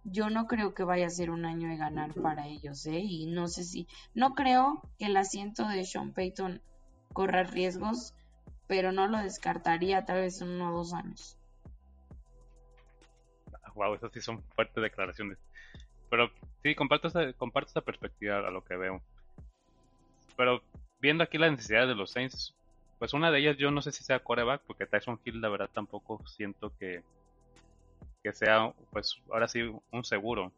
yo 0.05 0.29
no 0.29 0.47
creo 0.47 0.73
que 0.73 0.83
vaya 0.83 1.07
a 1.07 1.09
ser 1.09 1.29
un 1.29 1.45
año 1.45 1.69
de 1.69 1.77
ganar 1.77 2.13
para 2.13 2.47
ellos, 2.47 2.85
¿eh? 2.85 2.99
Y 2.99 3.25
no 3.25 3.47
sé 3.47 3.63
si, 3.63 3.87
no 4.13 4.33
creo 4.33 4.81
que 4.97 5.05
el 5.05 5.17
asiento 5.17 5.67
de 5.67 5.85
Sean 5.85 6.13
Payton 6.13 6.61
corra 7.13 7.43
riesgos 7.43 8.13
pero 8.67 8.91
no 8.91 9.07
lo 9.07 9.17
descartaría 9.17 10.05
tal 10.05 10.21
vez 10.21 10.41
en 10.41 10.49
uno 10.49 10.73
o 10.73 10.77
dos 10.77 10.93
años. 10.93 11.37
Wow, 13.75 13.95
esas 13.95 14.11
sí 14.11 14.21
son 14.21 14.43
fuertes 14.55 14.81
declaraciones. 14.81 15.37
Pero 16.09 16.29
sí, 16.61 16.75
comparto 16.75 17.07
esa, 17.07 17.33
comparto 17.33 17.81
perspectiva 17.81 18.37
a 18.37 18.51
lo 18.51 18.63
que 18.63 18.75
veo. 18.75 19.01
Pero 20.37 20.61
viendo 20.99 21.23
aquí 21.23 21.37
la 21.37 21.49
necesidad 21.49 21.87
de 21.87 21.95
los 21.95 22.11
Saints, 22.11 22.53
pues 22.99 23.13
una 23.13 23.31
de 23.31 23.39
ellas 23.39 23.57
yo 23.57 23.71
no 23.71 23.81
sé 23.81 23.91
si 23.91 24.03
sea 24.03 24.19
coreback, 24.19 24.61
porque 24.67 24.85
Tyson 24.85 25.19
Hill 25.25 25.41
la 25.41 25.49
verdad 25.49 25.69
tampoco 25.73 26.25
siento 26.27 26.71
que, 26.77 27.03
que 28.23 28.31
sea, 28.33 28.71
pues 28.91 29.21
ahora 29.31 29.47
sí, 29.47 29.61
un 29.91 30.03
seguro. 30.03 30.51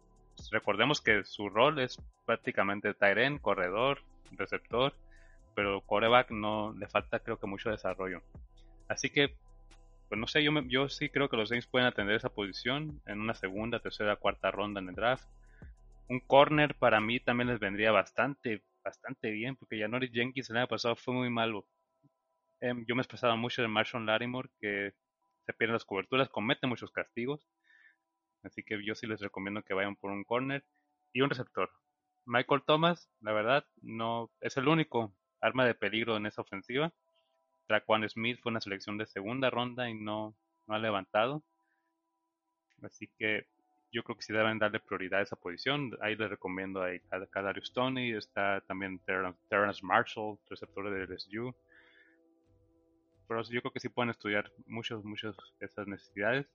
Recordemos 0.52 1.02
que 1.02 1.24
su 1.24 1.50
rol 1.50 1.80
es 1.80 1.98
prácticamente 2.26 2.94
Tyren, 2.94 3.40
corredor, 3.40 4.02
receptor, 4.32 4.94
pero 5.56 5.82
coreback 5.82 6.32
no 6.32 6.74
le 6.74 6.88
falta 6.88 7.20
creo 7.20 7.40
que 7.40 7.48
mucho 7.48 7.72
desarrollo. 7.72 8.22
Así 8.88 9.10
que, 9.10 9.36
pues 10.10 10.20
no 10.20 10.28
sé, 10.28 10.44
yo, 10.44 10.52
yo 10.68 10.90
sí 10.90 11.10
creo 11.10 11.30
que 11.30 11.38
los 11.38 11.50
Saints 11.50 11.66
pueden 11.68 11.88
atender 11.88 12.16
esa 12.16 12.30
posición 12.30 13.02
en 13.06 13.22
una 13.22 13.34
segunda, 13.34 13.80
tercera, 13.80 14.18
cuarta 14.18 14.52
ronda 14.52 14.82
en 14.82 14.90
el 14.90 14.96
draft. 14.96 15.28
Un 16.08 16.20
corner 16.20 16.76
para 16.76 17.00
mí 17.00 17.20
también 17.20 17.48
les 17.48 17.60
vendría 17.60 17.92
bastante, 17.92 18.64
bastante 18.84 19.32
bien, 19.32 19.56
porque 19.56 19.80
ya 19.80 19.88
Norris 19.88 20.12
Jenkins 20.12 20.50
el 20.50 20.58
año 20.58 20.68
pasado 20.68 20.96
fue 20.96 21.14
muy 21.14 21.30
malo. 21.30 21.66
Em, 22.60 22.86
yo 22.86 22.96
me 22.96 23.02
expresaba 23.02 23.36
mucho 23.36 23.62
de 23.62 23.68
Marshall 23.68 24.06
Larimore, 24.06 24.50
que 24.60 24.94
se 25.46 25.54
pierden 25.54 25.74
las 25.74 25.86
coberturas, 25.86 26.30
comete 26.30 26.68
muchos 26.68 26.92
castigos. 26.92 27.48
Así 28.44 28.64
que 28.64 28.84
yo 28.86 28.94
sí 28.94 29.08
les 29.08 29.22
recomiendo 29.22 29.64
que 29.64 29.74
vayan 29.74 29.96
por 29.96 30.12
un 30.12 30.24
corner 30.24 30.64
y 31.14 31.22
un 31.22 31.30
receptor. 31.30 31.72
Michael 32.26 32.64
Thomas, 32.66 33.10
la 33.22 33.34
verdad, 33.34 33.66
no 33.82 34.32
es 34.42 34.58
el 34.58 34.68
único 34.68 35.16
arma 35.42 35.66
de 35.66 35.76
peligro 35.76 36.18
en 36.18 36.26
esa 36.26 36.42
ofensiva. 36.42 36.94
Traquan 37.68 38.08
Smith 38.10 38.40
fue 38.42 38.52
una 38.52 38.62
selección 38.62 38.98
de 38.98 39.06
segunda 39.06 39.50
ronda 39.50 39.90
y 39.90 39.94
no, 39.96 40.36
no 40.68 40.76
ha 40.76 40.80
levantado. 40.80 41.44
Así 42.82 43.08
que 43.18 43.48
yo 43.96 44.04
creo 44.04 44.18
que 44.18 44.24
sí 44.24 44.34
deben 44.34 44.60
darle 44.60 44.82
prioridad 44.82 45.22
a 45.22 45.24
esa 45.24 45.38
posición. 45.38 45.98
Ahí 46.02 46.16
les 46.16 46.30
recomiendo 46.30 46.84
a 46.84 47.28
Kadarius 47.32 47.72
Tony, 47.72 48.12
está 48.12 48.62
también 48.68 49.00
Terrence 49.00 49.86
Marshall, 49.86 50.38
receptor 50.50 50.90
de 50.92 51.06
LSU. 51.06 51.56
pero 53.28 53.42
yo 53.44 53.62
creo 53.62 53.72
que 53.72 53.80
sí 53.80 53.88
pueden 53.88 54.10
estudiar 54.10 54.52
muchos, 54.66 55.04
muchos 55.06 55.38
esas 55.62 55.88
necesidades. 55.88 56.46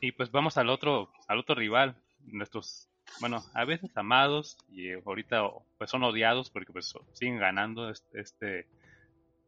Y 0.00 0.12
pues 0.12 0.30
vamos 0.30 0.58
al 0.58 0.68
otro, 0.68 1.10
al 1.28 1.38
otro 1.38 1.54
rival, 1.54 1.96
nuestros, 2.26 2.89
bueno, 3.18 3.42
a 3.54 3.64
veces 3.64 3.90
amados 3.96 4.56
y 4.70 4.92
ahorita 4.92 5.42
pues 5.78 5.90
son 5.90 6.04
odiados 6.04 6.50
porque 6.50 6.72
pues 6.72 6.94
siguen 7.12 7.38
ganando 7.38 7.90
este, 7.90 8.66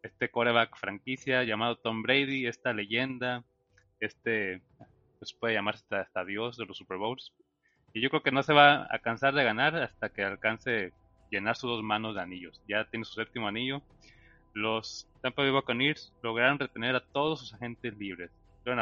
este, 0.03 0.31
coreback 0.31 0.77
franquicia 0.77 1.45
llamado 1.45 1.77
Tom 1.77 2.03
Brady, 2.03 2.47
esta 2.47 2.73
leyenda, 2.73 3.45
este, 4.01 4.63
pues 5.19 5.33
puede 5.33 5.55
llamarse 5.55 5.85
hasta, 5.85 6.01
hasta 6.01 6.25
Dios 6.25 6.57
de 6.57 6.67
los 6.67 6.77
Super 6.77 6.99
Bowls. 6.99 7.33
Y 7.95 8.01
yo 8.01 8.11
creo 8.11 8.23
que 8.23 8.33
no 8.33 8.43
se 8.43 8.53
va 8.53 8.87
a 8.91 8.99
cansar 8.99 9.35
de 9.35 9.45
ganar 9.45 9.77
hasta 9.77 10.09
que 10.09 10.25
alcance 10.25 10.93
llenar 11.31 11.57
sus 11.57 11.71
dos 11.71 11.83
manos 11.83 12.15
de 12.15 12.23
anillos. 12.23 12.61
Ya 12.69 12.85
tiene 12.85 13.05
su 13.05 13.15
séptimo 13.15 13.49
anillo. 13.49 13.83
Los 14.55 15.09
Tampa 15.23 15.43
Bay 15.43 15.51
Buccaneers 15.51 16.13
lograron 16.23 16.59
retener 16.59 16.95
a 16.95 17.05
todos 17.05 17.41
sus 17.41 17.55
agentes 17.55 17.97
libres. 17.97 18.31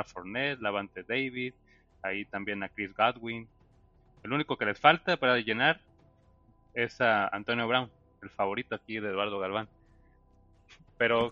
Fournette, 0.06 0.60
Lavante 0.60 1.02
David, 1.02 1.54
ahí 2.02 2.24
también 2.26 2.62
a 2.62 2.68
Chris 2.68 2.92
Godwin. 2.94 3.48
El 4.22 4.32
único 4.32 4.56
que 4.56 4.66
les 4.66 4.78
falta 4.78 5.16
para 5.16 5.38
llenar 5.38 5.80
es 6.74 7.00
a 7.00 7.28
Antonio 7.28 7.66
Brown, 7.66 7.90
el 8.22 8.30
favorito 8.30 8.74
aquí 8.74 8.98
de 8.98 9.08
Eduardo 9.08 9.38
Galván. 9.38 9.68
Pero 10.98 11.30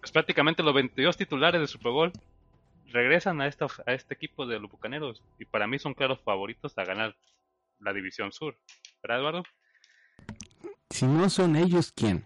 pues, 0.00 0.12
prácticamente 0.12 0.62
los 0.62 0.74
22 0.74 1.16
titulares 1.16 1.60
de 1.60 1.66
Super 1.66 1.92
Bowl 1.92 2.12
regresan 2.92 3.40
a, 3.40 3.46
esta, 3.46 3.66
a 3.86 3.92
este 3.92 4.14
equipo 4.14 4.46
de 4.46 4.60
los 4.60 4.70
Bucaneros 4.70 5.22
y 5.38 5.44
para 5.44 5.66
mí 5.66 5.78
son 5.78 5.94
claros 5.94 6.20
favoritos 6.20 6.76
a 6.76 6.84
ganar 6.84 7.16
la 7.80 7.92
División 7.92 8.32
Sur. 8.32 8.56
¿Verdad, 9.02 9.20
Eduardo? 9.20 9.42
Si 10.90 11.06
no 11.06 11.28
son 11.30 11.56
ellos, 11.56 11.92
¿quién? 11.92 12.24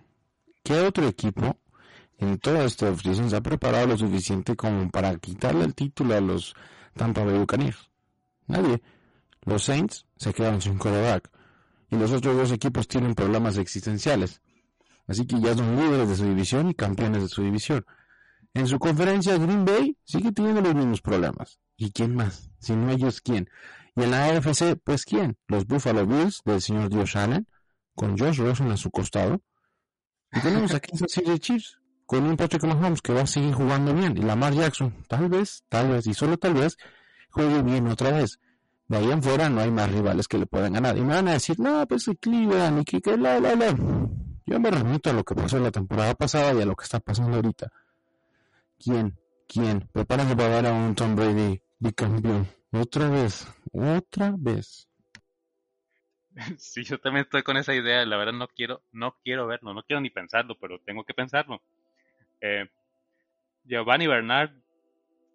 ¿Qué 0.64 0.80
otro 0.80 1.06
equipo 1.06 1.56
en 2.18 2.38
toda 2.38 2.64
esta 2.64 2.90
oficina 2.90 3.28
se 3.28 3.36
ha 3.36 3.40
preparado 3.40 3.86
lo 3.86 3.96
suficiente 3.96 4.56
como 4.56 4.90
para 4.90 5.16
quitarle 5.16 5.64
el 5.64 5.74
título 5.74 6.14
a 6.14 6.20
los 6.20 6.54
Tampa 6.94 7.24
Bay 7.24 7.38
Buccaneers? 7.38 7.88
Nadie. 8.48 8.82
Los 9.46 9.64
Saints 9.64 10.06
se 10.16 10.34
quedan 10.34 10.60
sin 10.60 10.76
quarterback 10.76 11.30
y 11.90 11.96
los 11.96 12.12
otros 12.12 12.36
dos 12.36 12.52
equipos 12.52 12.88
tienen 12.88 13.14
problemas 13.14 13.56
existenciales. 13.58 14.42
Así 15.06 15.24
que 15.24 15.40
ya 15.40 15.54
son 15.54 15.76
líderes 15.76 16.08
de 16.08 16.16
su 16.16 16.24
división 16.24 16.68
y 16.68 16.74
campeones 16.74 17.22
de 17.22 17.28
su 17.28 17.42
división. 17.42 17.86
En 18.54 18.66
su 18.66 18.78
conferencia 18.78 19.38
Green 19.38 19.64
Bay 19.64 19.96
sigue 20.02 20.32
teniendo 20.32 20.60
los 20.60 20.74
mismos 20.74 21.00
problemas. 21.00 21.60
¿Y 21.76 21.92
quién 21.92 22.14
más? 22.16 22.50
Si 22.58 22.74
no 22.74 22.90
ellos, 22.90 23.20
¿quién? 23.20 23.48
Y 23.94 24.02
en 24.02 24.10
la 24.10 24.24
AFC, 24.24 24.76
pues 24.82 25.04
¿quién? 25.04 25.36
Los 25.46 25.66
Buffalo 25.66 26.06
Bills 26.06 26.42
del 26.44 26.60
señor 26.60 26.92
Josh 26.92 27.16
Allen, 27.16 27.46
con 27.94 28.18
Josh 28.18 28.38
Rosen 28.38 28.70
a 28.72 28.76
su 28.76 28.90
costado. 28.90 29.42
Y 30.32 30.40
tenemos 30.40 30.74
a 30.74 30.80
Kansas 30.80 31.12
City 31.12 31.38
Chiefs, 31.38 31.78
con 32.04 32.24
un 32.24 32.36
Patrick 32.36 32.64
Mahomes 32.64 33.00
que 33.00 33.12
va 33.12 33.22
a 33.22 33.26
seguir 33.26 33.54
jugando 33.54 33.94
bien. 33.94 34.16
Y 34.16 34.22
Lamar 34.22 34.54
Jackson, 34.54 35.04
tal 35.08 35.28
vez, 35.28 35.62
tal 35.68 35.90
vez, 35.90 36.06
y 36.06 36.14
solo 36.14 36.36
tal 36.36 36.54
vez, 36.54 36.76
juegue 37.30 37.62
bien 37.62 37.86
otra 37.86 38.10
vez. 38.10 38.40
De 38.88 38.96
ahí 38.96 39.10
en 39.10 39.22
fuera 39.22 39.48
no 39.48 39.60
hay 39.60 39.70
más 39.70 39.90
rivales 39.90 40.28
que 40.28 40.38
le 40.38 40.46
puedan 40.46 40.74
ganar. 40.74 40.96
Y 40.96 41.00
me 41.00 41.14
van 41.14 41.28
a 41.28 41.32
decir, 41.32 41.58
no, 41.58 41.86
pues 41.86 42.06
el 42.08 42.18
Cleveland 42.18 42.82
y 42.82 42.84
que, 42.84 43.00
que 43.00 43.16
la, 43.16 43.40
la, 43.40 43.54
la. 43.56 43.74
Yo 44.46 44.60
me 44.60 44.70
remito 44.70 45.10
a 45.10 45.12
lo 45.12 45.24
que 45.24 45.34
pasó 45.34 45.56
en 45.56 45.64
la 45.64 45.72
temporada 45.72 46.14
pasada 46.14 46.54
y 46.54 46.62
a 46.62 46.66
lo 46.66 46.76
que 46.76 46.84
está 46.84 47.00
pasando 47.00 47.36
ahorita. 47.36 47.72
¿Quién? 48.78 49.18
¿Quién? 49.48 49.88
Prepárense 49.92 50.36
para 50.36 50.48
ver 50.48 50.66
a 50.66 50.72
un 50.72 50.94
Tom 50.94 51.16
Brady 51.16 51.60
bicampeón. 51.80 52.46
Otra 52.70 53.08
vez. 53.08 53.46
Otra 53.72 54.34
vez. 54.36 54.88
Sí, 56.58 56.84
yo 56.84 56.98
también 56.98 57.24
estoy 57.24 57.42
con 57.42 57.56
esa 57.56 57.74
idea. 57.74 58.04
La 58.04 58.18
verdad 58.18 58.34
no 58.34 58.46
quiero, 58.48 58.82
no 58.92 59.16
quiero 59.24 59.46
verlo, 59.46 59.72
no 59.72 59.82
quiero 59.82 60.02
ni 60.02 60.10
pensarlo, 60.10 60.54
pero 60.60 60.78
tengo 60.80 61.02
que 61.02 61.14
pensarlo. 61.14 61.62
Eh, 62.42 62.68
Giovanni 63.64 64.06
Bernard 64.06 64.50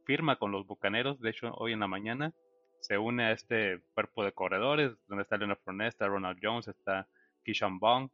firma 0.06 0.38
con 0.38 0.52
los 0.52 0.68
Bucaneros, 0.68 1.20
de 1.20 1.32
hecho 1.32 1.52
hoy 1.56 1.74
en 1.74 1.80
la 1.80 1.88
mañana 1.88 2.34
se 2.82 2.98
une 2.98 3.24
a 3.24 3.32
este 3.32 3.82
cuerpo 3.94 4.24
de 4.24 4.34
corredores, 4.34 4.92
donde 5.08 5.24
está 5.24 5.38
Leonard 5.38 5.60
Fournette, 5.60 5.90
está 5.90 6.08
Ronald 6.08 6.40
Jones, 6.42 6.68
está 6.68 7.08
Kishan 7.44 7.80
Bong. 7.80 8.10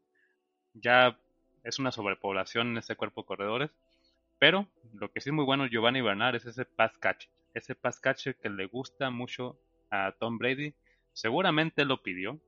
Ya 0.74 1.18
es 1.64 1.80
una 1.80 1.92
sobrepoblación 1.92 2.68
en 2.68 2.78
ese 2.78 2.96
cuerpo 2.96 3.22
de 3.22 3.28
corredores, 3.28 3.72
pero 4.40 4.68
lo 4.94 5.12
que 5.12 5.22
sí 5.22 5.30
es 5.30 5.34
muy 5.34 5.46
bueno 5.46 5.68
Giovanni 5.68 6.02
Bernard 6.02 6.36
es 6.36 6.46
ese 6.46 6.66
pass 6.66 6.98
catch, 7.00 7.26
ese 7.54 7.76
pass 7.76 8.00
catcher 8.00 8.36
que 8.36 8.50
le 8.50 8.68
gusta 8.68 9.10
mucho 9.10 9.60
a 9.90 10.14
Tom 10.20 10.38
Brady. 10.38 10.74
Seguramente 11.14 11.86
lo 11.86 12.04
pidió, 12.04 12.40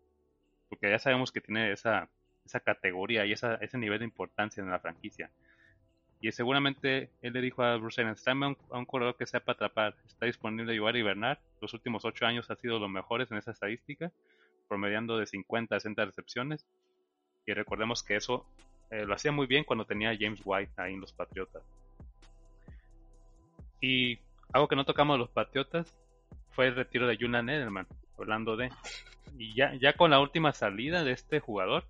porque 0.69 0.89
ya 0.89 0.99
sabemos 0.99 1.31
que 1.31 1.41
tiene 1.41 1.71
esa, 1.71 2.09
esa 2.45 2.59
categoría 2.59 3.25
y 3.25 3.31
esa, 3.31 3.55
ese 3.55 3.77
nivel 3.77 3.99
de 3.99 4.05
importancia 4.05 4.61
en 4.61 4.69
la 4.69 4.79
franquicia. 4.79 5.31
Y 6.21 6.31
seguramente 6.33 7.09
él 7.21 7.33
le 7.33 7.41
dijo 7.41 7.63
a 7.63 7.77
Bruce 7.77 8.01
Arians, 8.01 8.27
a 8.27 8.77
un, 8.77 8.85
corredor 8.85 9.15
que 9.15 9.25
sepa 9.25 9.53
atrapar. 9.53 9.95
Está 10.05 10.25
disponible 10.25 10.75
Giovanni 10.75 11.01
Bernard. 11.01 11.37
Los 11.61 11.73
últimos 11.73 12.03
ocho 12.03 12.25
años 12.25 12.49
ha 12.51 12.55
sido 12.55 12.77
los 12.77 12.89
mejores 12.89 13.31
en 13.31 13.37
esa 13.37 13.51
estadística, 13.51 14.11
promediando 14.67 15.17
de 15.17 15.25
50 15.25 15.75
a 15.75 15.79
60 15.79 16.05
recepciones. 16.05 16.65
Y 17.45 17.53
recordemos 17.53 18.03
que 18.03 18.17
eso 18.17 18.45
eh, 18.91 19.05
lo 19.05 19.13
hacía 19.13 19.31
muy 19.31 19.47
bien 19.47 19.63
cuando 19.63 19.85
tenía 19.85 20.15
James 20.19 20.41
White 20.43 20.73
ahí 20.75 20.93
en 20.93 21.01
los 21.01 21.13
Patriotas. 21.13 21.63
Y 23.79 24.19
algo 24.51 24.67
que 24.67 24.75
no 24.75 24.85
tocamos 24.85 25.17
los 25.17 25.29
Patriotas 25.29 25.95
fue 26.49 26.67
el 26.67 26.75
retiro 26.75 27.07
de 27.07 27.15
Julian 27.15 27.49
Edelman, 27.49 27.87
hablando 28.17 28.57
de... 28.57 28.71
Y 29.37 29.53
ya, 29.53 29.73
ya 29.75 29.93
con 29.93 30.11
la 30.11 30.19
última 30.19 30.51
salida 30.51 31.05
de 31.05 31.13
este 31.13 31.39
jugador, 31.39 31.85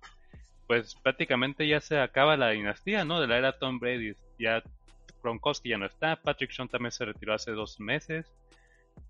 pues 0.70 0.94
prácticamente 0.94 1.66
ya 1.66 1.80
se 1.80 1.98
acaba 1.98 2.36
la 2.36 2.50
dinastía, 2.50 3.04
¿no? 3.04 3.20
De 3.20 3.26
la 3.26 3.38
era 3.38 3.58
Tom 3.58 3.80
Brady. 3.80 4.14
Ya 4.38 4.62
Gronkowski 5.20 5.70
ya 5.70 5.78
no 5.78 5.86
está, 5.86 6.14
Patrick 6.14 6.52
Sean 6.52 6.68
también 6.68 6.92
se 6.92 7.04
retiró 7.04 7.34
hace 7.34 7.50
dos 7.50 7.80
meses. 7.80 8.32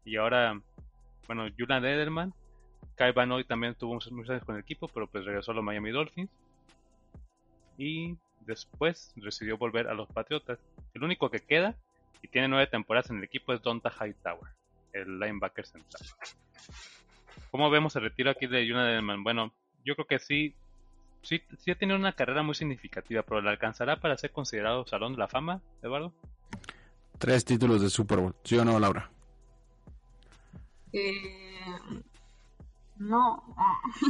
Y 0.02 0.16
ahora, 0.16 0.58
bueno, 1.26 1.46
Julian 1.58 1.84
Edelman, 1.84 2.32
Kai 2.94 3.12
Van 3.12 3.30
Hoy 3.30 3.44
también 3.44 3.74
tuvo 3.74 3.92
muchos 3.92 4.30
años 4.30 4.44
con 4.46 4.54
el 4.54 4.62
equipo, 4.62 4.88
pero 4.88 5.06
pues 5.06 5.26
regresó 5.26 5.52
a 5.52 5.54
los 5.54 5.62
Miami 5.62 5.90
Dolphins. 5.90 6.30
Y 7.76 8.16
después 8.46 9.12
decidió 9.16 9.58
volver 9.58 9.88
a 9.88 9.92
los 9.92 10.08
Patriotas. 10.08 10.58
El 10.94 11.04
único 11.04 11.28
que 11.28 11.40
queda 11.40 11.76
y 12.22 12.28
tiene 12.28 12.48
nueve 12.48 12.68
temporadas 12.68 13.10
en 13.10 13.18
el 13.18 13.24
equipo 13.24 13.52
es 13.52 13.60
Donta 13.60 13.90
Hightower, 13.90 14.50
el 14.94 15.20
linebacker 15.20 15.66
central. 15.66 16.08
¿Cómo 17.50 17.68
vemos 17.68 17.94
el 17.96 18.02
retiro 18.04 18.30
aquí 18.30 18.46
de 18.46 18.62
Julian 18.62 18.86
Edelman? 18.86 19.22
Bueno, 19.22 19.52
yo 19.84 19.94
creo 19.94 20.06
que 20.06 20.18
sí 20.18 20.54
sí, 21.22 21.40
sí 21.58 21.70
ha 21.70 21.74
tenido 21.76 21.98
una 21.98 22.12
carrera 22.12 22.42
muy 22.42 22.54
significativa, 22.54 23.22
pero 23.22 23.40
¿la 23.40 23.50
alcanzará 23.50 24.00
para 24.00 24.16
ser 24.16 24.32
considerado 24.32 24.86
Salón 24.86 25.12
de 25.12 25.18
la 25.18 25.28
Fama, 25.28 25.60
Eduardo? 25.82 26.12
Tres 27.18 27.44
títulos 27.44 27.82
de 27.82 27.90
Super 27.90 28.18
Bowl, 28.18 28.34
¿sí 28.44 28.56
o 28.56 28.64
no, 28.64 28.78
Laura? 28.78 29.10
Eh, 30.92 31.20
no. 32.96 33.42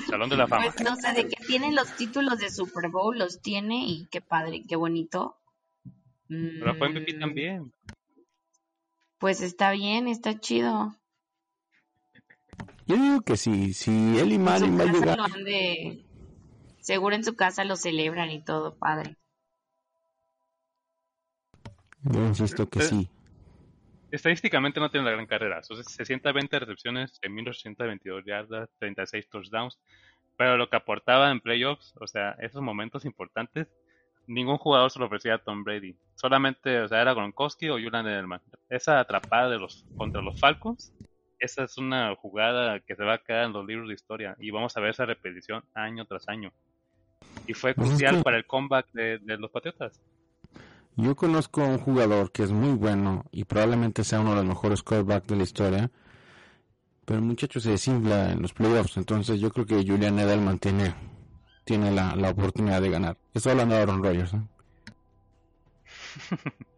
Salón 0.09 0.31
de 0.31 0.37
la 0.37 0.47
Fama. 0.47 0.65
Pues 0.73 0.81
no 0.83 0.97
sé, 0.97 1.13
de 1.13 1.29
que 1.29 1.45
tiene 1.45 1.73
los 1.73 1.95
títulos 1.97 2.39
de 2.39 2.51
Super 2.51 2.91
Bowl, 2.91 3.19
los 3.19 3.41
tiene 3.41 3.85
y 3.87 4.07
qué 4.11 4.21
padre, 4.21 4.63
qué 4.69 4.77
bonito. 4.77 5.37
Pero 6.29 6.75
fue 6.77 6.89
MVP 6.89 7.15
Mm, 7.15 7.21
también. 7.21 7.73
Pues 9.19 9.43
está 9.43 9.73
bien, 9.73 10.09
está 10.09 10.39
chido. 10.39 10.95
Yo 12.87 12.97
digo 12.97 13.21
que 13.21 13.37
sí, 13.37 13.75
si 13.75 13.91
él 14.19 14.33
y 14.33 14.39
va 14.39 14.55
a 14.55 14.59
llegar. 14.59 15.19
lo 15.19 15.25
han 15.25 15.45
de... 15.45 16.05
Seguro 16.91 17.15
en 17.15 17.23
su 17.23 17.37
casa 17.37 17.63
lo 17.63 17.77
celebran 17.77 18.33
y 18.33 18.43
todo, 18.43 18.77
padre. 18.77 19.15
Yo 22.03 22.27
insisto 22.27 22.69
que 22.69 22.81
Eh, 22.81 22.83
sí. 22.83 23.09
Estadísticamente 24.11 24.81
no 24.81 24.91
tiene 24.91 25.07
la 25.07 25.13
gran 25.13 25.29
carrera. 25.29 25.63
620 25.63 26.59
recepciones 26.59 27.17
en 27.23 27.33
1822 27.33 28.25
yardas, 28.25 28.69
36 28.81 29.29
touchdowns. 29.29 29.79
Pero 30.37 30.57
lo 30.57 30.69
que 30.69 30.75
aportaba 30.75 31.31
en 31.31 31.39
playoffs, 31.39 31.95
o 32.01 32.09
sea, 32.09 32.33
esos 32.41 32.61
momentos 32.61 33.05
importantes, 33.05 33.69
ningún 34.27 34.59
jugador 34.59 34.91
se 34.91 34.99
lo 34.99 35.07
ofrecía 35.07 35.35
a 35.35 35.45
Tom 35.45 35.63
Brady. 35.63 35.95
Solamente, 36.17 36.81
o 36.81 36.89
sea, 36.89 37.03
era 37.03 37.15
Gronkowski 37.15 37.69
o 37.69 37.75
Julian 37.75 38.09
Edelman. 38.09 38.43
Esa 38.69 38.99
atrapada 38.99 39.49
de 39.49 39.61
los 39.61 39.85
contra 39.97 40.23
los 40.23 40.41
Falcons, 40.41 40.93
esa 41.39 41.63
es 41.63 41.79
una 41.79 42.17
jugada 42.17 42.81
que 42.81 42.97
se 42.97 43.05
va 43.05 43.15
a 43.15 43.19
quedar 43.19 43.45
en 43.45 43.53
los 43.53 43.65
libros 43.65 43.87
de 43.87 43.95
historia 43.95 44.35
y 44.41 44.51
vamos 44.51 44.77
a 44.77 44.81
ver 44.81 44.91
esa 44.91 45.07
repetición 45.07 45.63
año 45.73 46.05
tras 46.05 46.29
año. 46.29 46.53
Y 47.47 47.55
fue 47.55 47.75
Pues 47.75 47.91
es 47.91 47.95
crucial 47.99 48.23
para 48.23 48.37
el 48.39 48.47
comeback 48.47 48.91
de, 48.93 49.19
de 49.19 49.37
los 49.39 49.51
Patriotas. 49.51 50.01
Yo 50.97 51.17
conozco 51.17 51.63
a 51.63 51.67
un 51.69 51.79
jugador 51.79 52.31
que 52.31 52.43
es 52.43 52.53
muy 52.53 52.73
bueno 52.75 53.25
y 53.33 53.45
probablemente 53.45 54.05
sea 54.05 54.21
uno 54.21 54.31
de 54.31 54.37
los 54.37 54.45
mejores 54.45 54.83
quarterbacks 54.83 55.27
de 55.29 55.37
la 55.37 55.43
historia, 55.45 55.91
pero 57.05 57.19
el 57.19 57.25
muchacho 57.25 57.61
se 57.61 57.71
desinfla 57.71 58.33
en 58.33 58.43
los 58.43 58.53
playoffs, 58.53 58.97
entonces 58.97 59.41
yo 59.41 59.51
creo 59.51 59.67
que 59.67 59.85
Julian 59.87 60.19
Edelman 60.19 60.59
tiene, 60.59 60.95
tiene 61.65 61.91
la, 61.91 62.15
la 62.17 62.31
oportunidad 62.31 62.83
de 62.83 62.91
ganar. 62.91 63.17
Estoy 63.35 63.53
hablando 63.53 63.75
de 63.77 63.83
Aaron 63.83 64.03
Rodgers. 64.03 64.35
¿eh? 64.35 64.41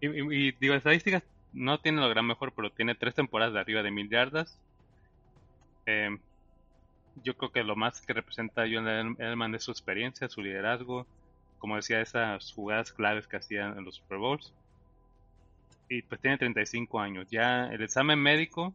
Y, 0.00 0.08
y- 0.08 0.48
y 0.48 0.52
digo, 0.52 0.74
estadísticas 0.74 1.22
no 1.52 1.80
tiene 1.80 2.00
lo 2.00 2.08
gran 2.08 2.26
mejor, 2.26 2.52
pero 2.54 2.70
tiene 2.70 2.94
tres 2.94 3.14
temporadas 3.14 3.54
de 3.54 3.60
arriba 3.60 3.82
de 3.82 3.90
mil 3.90 4.10
yardas. 4.10 4.58
Eh, 5.86 6.18
yo 7.22 7.36
creo 7.36 7.52
que 7.52 7.64
lo 7.64 7.76
más 7.76 8.00
que 8.00 8.12
representa 8.12 8.62
a 8.62 8.68
John 8.70 8.86
Edelman 8.88 9.54
es 9.54 9.64
su 9.64 9.70
experiencia, 9.70 10.28
su 10.28 10.42
liderazgo, 10.42 11.06
como 11.58 11.76
decía, 11.76 12.00
esas 12.00 12.52
jugadas 12.52 12.92
claves 12.92 13.26
que 13.26 13.36
hacían 13.36 13.78
en 13.78 13.84
los 13.84 13.96
Super 13.96 14.18
Bowls. 14.18 14.52
Y 15.88 16.02
pues 16.02 16.20
tiene 16.20 16.38
35 16.38 17.00
años. 17.00 17.28
Ya 17.30 17.66
el 17.66 17.82
examen 17.82 18.18
médico, 18.18 18.74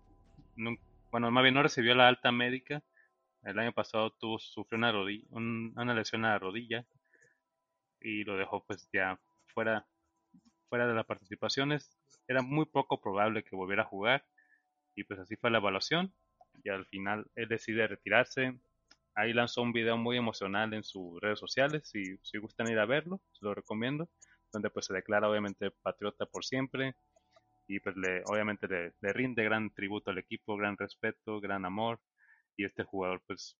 bueno, 1.12 1.32
más 1.32 1.44
bien 1.44 1.56
no 1.56 1.64
recibió 1.64 1.94
la 1.96 2.08
alta 2.08 2.32
médica. 2.32 2.82
El 3.44 3.60
año 3.60 3.74
pasado 3.74 4.12
tuvo, 4.12 4.40
sufrió 4.40 4.78
una, 4.78 4.92
rodilla, 4.92 5.26
una 5.32 5.94
lesión 5.94 6.26
a 6.26 6.30
la 6.30 6.40
rodilla 6.40 6.86
y 8.00 8.24
lo 8.24 8.38
dejó 8.38 8.64
pues 8.66 8.88
ya 8.94 9.20
fuera, 9.48 9.86
fuera 10.70 10.88
de 10.88 10.94
las 10.94 11.06
participaciones. 11.06 11.98
Era 12.28 12.42
muy 12.42 12.66
poco 12.66 13.02
probable 13.02 13.44
que 13.44 13.56
volviera 13.56 13.84
a 13.84 13.88
jugar 13.88 14.26
y 14.96 15.04
pues 15.04 15.20
así 15.20 15.36
fue 15.36 15.52
la 15.52 15.58
evaluación 15.58 16.14
y 16.64 16.70
al 16.70 16.86
final 16.86 17.26
él 17.36 17.48
decide 17.48 17.88
retirarse. 17.88 18.58
Ahí 19.16 19.34
lanzó 19.34 19.62
un 19.62 19.74
video 19.74 19.98
muy 19.98 20.18
emocional 20.18 20.74
en 20.74 20.84
sus 20.84 21.20
redes 21.22 21.40
sociales, 21.40 21.88
si, 21.90 22.18
si 22.24 22.38
gustan 22.38 22.72
ir 22.72 22.80
a 22.80 22.86
verlo, 22.86 23.22
se 23.32 23.46
lo 23.46 23.54
recomiendo, 23.54 24.10
donde 24.52 24.70
pues 24.70 24.86
se 24.86 24.94
declara 24.94 25.30
obviamente 25.30 25.72
patriota 25.72 26.26
por 26.26 26.46
siempre 26.46 26.96
y 27.68 27.80
pues 27.80 27.96
le, 27.96 28.24
obviamente 28.26 28.68
le, 28.68 29.14
rinde 29.14 29.44
gran 29.44 29.74
tributo 29.74 30.12
al 30.12 30.18
equipo, 30.18 30.58
gran 30.58 30.78
respeto, 30.78 31.40
gran 31.40 31.66
amor 31.66 32.00
y 32.58 32.66
este 32.66 32.84
jugador 32.84 33.22
pues 33.26 33.58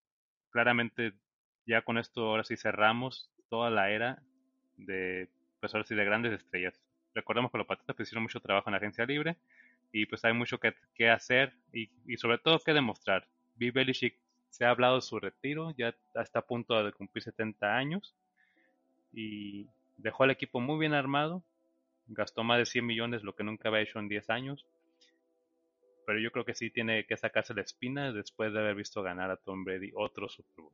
claramente 0.50 1.14
ya 1.66 1.82
con 1.84 1.98
esto 1.98 2.26
ahora 2.26 2.44
sí 2.44 2.58
cerramos 2.58 3.32
toda 3.50 3.70
la 3.70 3.92
era 3.92 4.22
de 4.76 5.30
pues 5.60 5.74
ahora 5.74 5.86
sí 5.86 5.96
de 5.96 6.06
grandes 6.06 6.34
estrellas. 6.34 6.80
Recordemos 7.14 7.52
que 7.52 7.58
los 7.58 7.68
Patriotas 7.68 7.96
pues, 7.96 8.08
hicieron 8.08 8.24
mucho 8.24 8.40
trabajo 8.40 8.70
en 8.70 8.72
la 8.72 8.78
agencia 8.78 9.06
libre 9.06 9.38
y 9.92 10.06
pues 10.06 10.24
hay 10.24 10.34
mucho 10.34 10.60
que, 10.60 11.10
hacer 11.10 11.54
y, 11.74 11.90
sobre 12.18 12.38
todo 12.38 12.60
que 12.60 12.74
demostrar. 12.74 13.28
Bill 13.56 13.72
Belichick 13.72 14.18
se 14.50 14.66
ha 14.66 14.70
hablado 14.70 14.96
de 14.96 15.02
su 15.02 15.20
retiro, 15.20 15.72
ya 15.78 15.96
está 16.16 16.40
a 16.40 16.46
punto 16.46 16.82
de 16.84 16.92
cumplir 16.94 17.24
70 17.24 17.76
años 17.76 18.16
y 19.14 19.68
dejó 19.98 20.24
al 20.24 20.32
equipo 20.32 20.60
muy 20.60 20.80
bien 20.80 20.94
armado, 20.94 21.44
gastó 22.08 22.44
más 22.44 22.60
de 22.60 22.66
100 22.66 22.86
millones, 22.86 23.24
lo 23.24 23.36
que 23.36 23.44
nunca 23.44 23.70
había 23.70 23.82
hecho 23.82 24.00
en 24.00 24.08
10 24.08 24.30
años, 24.30 24.66
pero 26.06 26.20
yo 26.20 26.32
creo 26.32 26.46
que 26.46 26.56
sí 26.56 26.70
tiene 26.70 27.06
que 27.06 27.18
sacarse 27.18 27.54
la 27.54 27.62
espina 27.62 28.12
después 28.12 28.54
de 28.54 28.60
haber 28.60 28.76
visto 28.76 29.04
ganar 29.04 29.32
a 29.32 29.38
Tom 29.38 29.64
Brady 29.64 29.92
otro 29.96 30.30
Super 30.30 30.64
Bowl. 30.64 30.74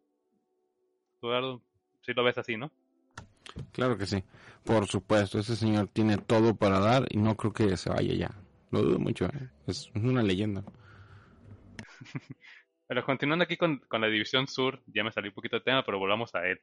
¿Tú, 1.19 1.27
Eduardo, 1.27 1.62
sí 2.01 2.13
lo 2.13 2.23
ves 2.23 2.38
así, 2.38 2.58
no? 2.58 2.71
Claro 3.71 3.97
que 3.97 4.06
sí, 4.06 4.23
por 4.63 4.86
supuesto, 4.88 5.39
ese 5.39 5.56
señor 5.56 5.88
tiene 5.88 6.17
todo 6.17 6.56
para 6.56 6.80
dar 6.80 7.08
y 7.10 7.17
no 7.17 7.36
creo 7.36 7.53
que 7.53 7.77
se 7.77 7.89
vaya 7.89 8.13
ya. 8.13 8.46
Lo 8.71 8.82
dudo 8.82 8.99
mucho, 8.99 9.25
¿eh? 9.25 9.49
es 9.67 9.89
una 9.95 10.21
leyenda. 10.21 10.63
pero 12.88 13.06
continuando 13.06 13.43
aquí 13.43 13.58
con, 13.58 13.80
con, 13.88 14.01
la 14.01 14.08
división 14.08 14.47
sur, 14.47 14.82
ya 14.88 15.03
me 15.03 15.12
salí 15.12 15.30
un 15.30 15.34
poquito 15.34 15.58
de 15.58 15.63
tema, 15.63 15.86
pero 15.86 15.99
volvamos 15.99 16.34
a 16.36 16.45
él. 16.47 16.60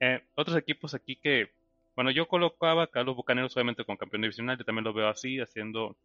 Eh, 0.00 0.22
otros 0.34 0.56
equipos 0.56 0.94
aquí 0.94 1.16
que, 1.16 1.50
bueno, 1.96 2.10
yo 2.10 2.28
colocaba 2.28 2.88
a 2.92 3.02
los 3.02 3.16
Bucaneros 3.16 3.56
obviamente 3.56 3.84
con 3.84 3.96
campeón 3.96 4.22
divisional, 4.22 4.58
yo 4.58 4.64
también 4.64 4.84
lo 4.84 4.92
veo 4.92 5.08
así, 5.08 5.40
haciendo, 5.40 5.96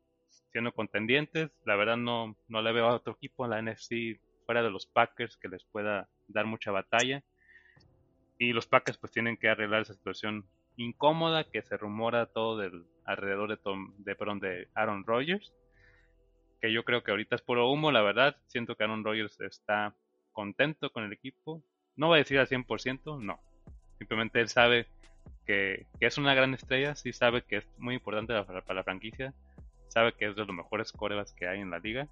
siendo 0.51 0.71
contendientes. 0.71 1.51
La 1.65 1.75
verdad 1.75 1.97
no, 1.97 2.35
no 2.47 2.61
le 2.61 2.71
veo 2.71 2.87
a 2.87 2.95
otro 2.95 3.13
equipo 3.13 3.45
en 3.45 3.51
la 3.51 3.61
NFC 3.61 4.19
fuera 4.45 4.63
de 4.63 4.71
los 4.71 4.85
Packers 4.85 5.37
que 5.37 5.47
les 5.47 5.63
pueda 5.65 6.09
dar 6.27 6.45
mucha 6.45 6.71
batalla. 6.71 7.23
Y 8.39 8.51
los 8.51 8.67
Packers 8.67 8.97
pues 8.97 9.11
tienen 9.11 9.37
que 9.37 9.49
arreglar 9.49 9.81
esa 9.81 9.93
situación 9.93 10.45
incómoda 10.75 11.43
que 11.43 11.61
se 11.61 11.77
rumora 11.77 12.25
todo 12.25 12.57
del 12.57 12.85
alrededor 13.05 13.49
de 13.49 13.57
Tom, 13.57 13.93
de, 13.97 14.15
perdón, 14.15 14.39
de 14.39 14.67
Aaron 14.73 15.05
Rodgers, 15.05 15.53
que 16.61 16.71
yo 16.71 16.83
creo 16.83 17.03
que 17.03 17.11
ahorita 17.11 17.35
es 17.35 17.41
puro 17.41 17.69
humo, 17.69 17.91
la 17.91 18.01
verdad, 18.01 18.37
siento 18.47 18.75
que 18.75 18.83
Aaron 18.83 19.03
Rodgers 19.03 19.39
está 19.41 19.95
contento 20.31 20.91
con 20.91 21.03
el 21.03 21.13
equipo, 21.13 21.63
no 21.95 22.09
va 22.09 22.15
a 22.15 22.19
decir 22.19 22.39
al 22.39 22.47
100%, 22.47 23.21
no, 23.21 23.39
simplemente 23.97 24.39
él 24.39 24.49
sabe 24.49 24.87
que, 25.45 25.85
que, 25.99 26.05
es 26.05 26.17
una 26.17 26.33
gran 26.33 26.53
estrella, 26.53 26.95
sí 26.95 27.13
sabe 27.13 27.43
que 27.43 27.57
es 27.57 27.67
muy 27.77 27.95
importante 27.95 28.33
para, 28.43 28.73
la 28.73 28.83
franquicia, 28.83 29.33
sabe 29.89 30.13
que 30.13 30.25
es 30.25 30.35
de 30.35 30.45
los 30.45 30.55
mejores 30.55 30.91
corebas 30.91 31.33
que 31.33 31.47
hay 31.47 31.59
en 31.59 31.69
la 31.69 31.79
liga, 31.79 32.07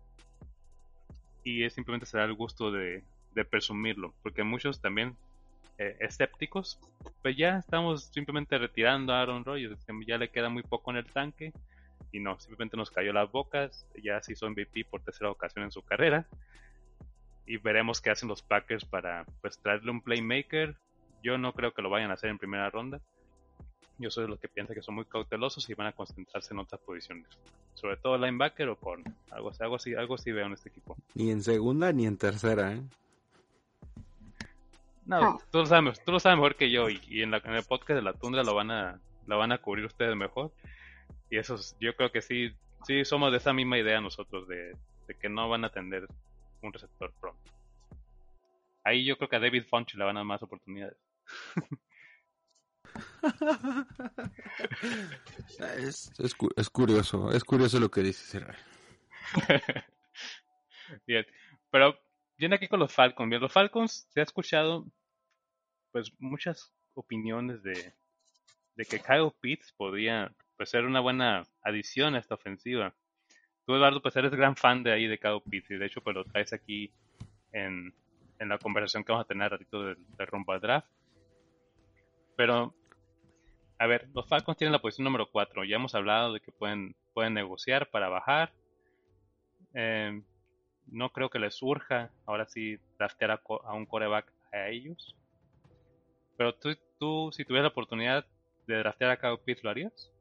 y 1.44 1.64
es 1.64 1.74
simplemente 1.74 2.06
se 2.06 2.18
da 2.18 2.26
el 2.26 2.34
gusto 2.34 2.72
de 2.72 3.04
presumirlo, 3.50 4.14
porque 4.22 4.44
muchos 4.44 4.82
también 4.82 5.16
eh, 5.82 5.98
escépticos, 6.00 6.80
pues 7.24 7.36
ya 7.36 7.58
estamos 7.58 8.06
simplemente 8.14 8.56
retirando 8.60 9.14
a 9.14 9.22
Aaron 9.22 9.44
Rodgers, 9.44 9.84
ya 10.06 10.20
le 10.20 10.30
queda 10.30 10.48
muy 10.48 10.62
poco 10.62 10.92
en 10.92 10.98
el 10.98 11.06
tanque 11.06 11.54
y 12.12 12.20
no, 12.20 12.40
simplemente 12.40 12.78
nos 12.78 12.92
cayó 12.92 13.12
las 13.14 13.32
bocas, 13.32 13.88
ya 14.04 14.22
se 14.22 14.34
hizo 14.34 14.48
MVP 14.48 14.86
por 14.86 15.02
tercera 15.02 15.32
ocasión 15.32 15.66
en 15.66 15.72
su 15.72 15.82
carrera 15.82 16.28
y 17.48 17.58
veremos 17.58 18.00
qué 18.00 18.12
hacen 18.12 18.30
los 18.30 18.44
Packers 18.44 18.86
para 18.86 19.26
pues 19.42 19.58
traerle 19.58 19.90
un 19.90 20.02
playmaker. 20.02 20.76
Yo 21.24 21.40
no 21.40 21.52
creo 21.54 21.74
que 21.74 21.82
lo 21.82 21.90
vayan 21.90 22.12
a 22.12 22.14
hacer 22.14 22.30
en 22.30 22.38
primera 22.38 22.70
ronda. 22.70 23.02
Yo 23.98 24.12
soy 24.12 24.26
de 24.26 24.30
los 24.30 24.40
que 24.40 24.50
piensa 24.50 24.76
que 24.76 24.84
son 24.84 24.94
muy 24.94 25.06
cautelosos 25.06 25.68
y 25.68 25.74
van 25.74 25.88
a 25.88 25.94
concentrarse 25.94 26.54
en 26.54 26.60
otras 26.60 26.80
posiciones. 26.82 27.28
Sobre 27.74 27.98
todo 27.98 28.20
linebacker 28.20 28.70
o 28.70 28.76
con 28.76 29.04
algo, 29.32 29.52
algo 29.60 29.76
así, 29.78 29.96
algo 29.96 30.14
así 30.14 30.32
veo 30.32 30.46
en 30.46 30.54
este 30.54 30.70
equipo. 30.70 30.96
Ni 31.16 31.32
en 31.32 31.42
segunda 31.42 31.92
ni 31.92 32.06
en 32.06 32.18
tercera, 32.18 32.74
¿eh? 32.74 32.84
No, 35.06 35.40
Tú, 35.52 35.60
lo 35.60 35.66
sabes, 35.66 36.04
tú 36.04 36.12
lo 36.12 36.20
sabes 36.20 36.38
mejor 36.38 36.56
que 36.56 36.70
yo 36.70 36.90
y, 36.90 37.22
en, 37.22 37.32
la, 37.32 37.38
en, 37.38 37.54
el 37.54 37.64
podcast 37.64 37.98
de 37.98 38.04
la 38.04 38.14
tundra 38.14 38.44
lo 38.44 38.54
van 38.54 38.72
a, 38.72 39.00
lo 39.26 39.38
van 39.38 39.52
a 39.52 39.58
cubrir 39.58 39.86
ustedes 39.86 40.16
mejor. 40.16 40.52
Y 41.30 41.38
eso, 41.38 41.58
yo 41.80 41.96
creo 41.96 42.12
que 42.12 42.22
sí, 42.22 42.54
sí 42.86 43.04
somos 43.06 43.32
de 43.32 43.38
esa 43.38 43.54
misma 43.54 43.78
idea 43.78 44.00
nosotros, 44.02 44.48
de, 44.48 44.76
de 45.08 45.16
que 45.16 45.30
no 45.30 45.50
van 45.50 45.64
a 45.64 45.68
atender 45.68 46.08
un 46.62 46.74
receptor 46.74 47.12
pro. 47.20 47.36
Ahí 48.84 49.06
yo 49.06 49.18
creo 49.18 49.30
que 49.30 49.36
a 49.36 49.40
David 49.40 49.66
Funch 49.70 49.96
le 49.96 50.04
van 50.04 50.18
a 50.18 50.20
dar 50.20 50.26
más 50.26 50.44
oportunidades. 50.44 50.98
es, 55.78 56.12
es, 56.20 56.36
es, 56.56 56.70
curioso, 56.70 57.32
es 57.32 57.44
curioso 57.44 57.80
lo 57.80 57.90
que 57.90 58.02
dices. 58.02 58.44
Bien, 61.08 61.26
pero 61.70 61.98
viene 62.42 62.56
aquí 62.56 62.68
con 62.68 62.80
los 62.80 62.92
Falcons. 62.92 63.30
Bien, 63.30 63.40
los 63.40 63.54
Falcons 63.54 64.08
se 64.10 64.20
ha 64.20 64.24
escuchado 64.24 64.88
pues 65.92 66.12
muchas 66.18 66.74
opiniones 66.96 67.62
de, 67.62 67.94
de 68.76 68.86
que 68.86 69.00
Kyle 69.00 69.32
Pitts 69.40 69.72
podría 69.74 70.34
pues, 70.58 70.72
ser 70.72 70.86
una 70.86 71.02
buena 71.02 71.46
adición 71.62 72.16
a 72.16 72.18
esta 72.18 72.34
ofensiva. 72.34 72.96
Tú, 73.64 73.76
Eduardo, 73.76 74.02
pues 74.02 74.16
eres 74.16 74.32
gran 74.32 74.56
fan 74.56 74.82
de 74.82 74.92
ahí 74.92 75.06
de 75.06 75.20
Kyle 75.20 75.44
Pitts 75.48 75.70
y 75.70 75.76
de 75.76 75.86
hecho 75.86 76.02
pues 76.02 76.16
lo 76.16 76.24
traes 76.24 76.52
aquí 76.52 76.92
en, 77.52 77.94
en 78.40 78.50
la 78.50 78.58
conversación 78.58 79.04
que 79.04 79.12
vamos 79.12 79.26
a 79.26 79.28
tener 79.28 79.52
ratito 79.52 79.84
del, 79.84 79.98
del 80.18 80.28
rumbo 80.28 80.54
al 80.54 80.62
draft. 80.62 80.90
Pero, 82.36 82.74
a 83.78 83.86
ver, 83.86 84.10
los 84.16 84.28
Falcons 84.28 84.58
tienen 84.58 84.72
la 84.72 84.82
posición 84.82 85.06
número 85.06 85.30
4. 85.30 85.64
Ya 85.64 85.76
hemos 85.76 85.94
hablado 85.94 86.34
de 86.34 86.40
que 86.40 86.52
pueden, 86.52 86.96
pueden 87.14 87.36
negociar 87.36 87.92
para 87.92 88.10
bajar. 88.10 88.52
Eh, 89.76 90.24
no 90.92 91.10
creo 91.12 91.30
que 91.30 91.40
les 91.40 91.56
surja 91.56 92.12
ahora 92.26 92.46
sí 92.48 92.78
draftear 92.98 93.32
a, 93.32 93.42
a 93.66 93.74
un 93.74 93.86
coreback 93.86 94.32
a 94.52 94.68
ellos. 94.70 95.16
Pero 96.38 96.56
tú, 96.56 96.70
tú, 97.00 97.30
si 97.32 97.46
tuvieras 97.46 97.66
la 97.66 97.72
oportunidad 97.72 98.26
de 98.68 98.78
draftear 98.78 99.12
a 99.12 99.20
Kyle 99.20 99.40
Pitts, 99.44 99.64
¿lo 99.64 99.70
harías? 99.70 100.12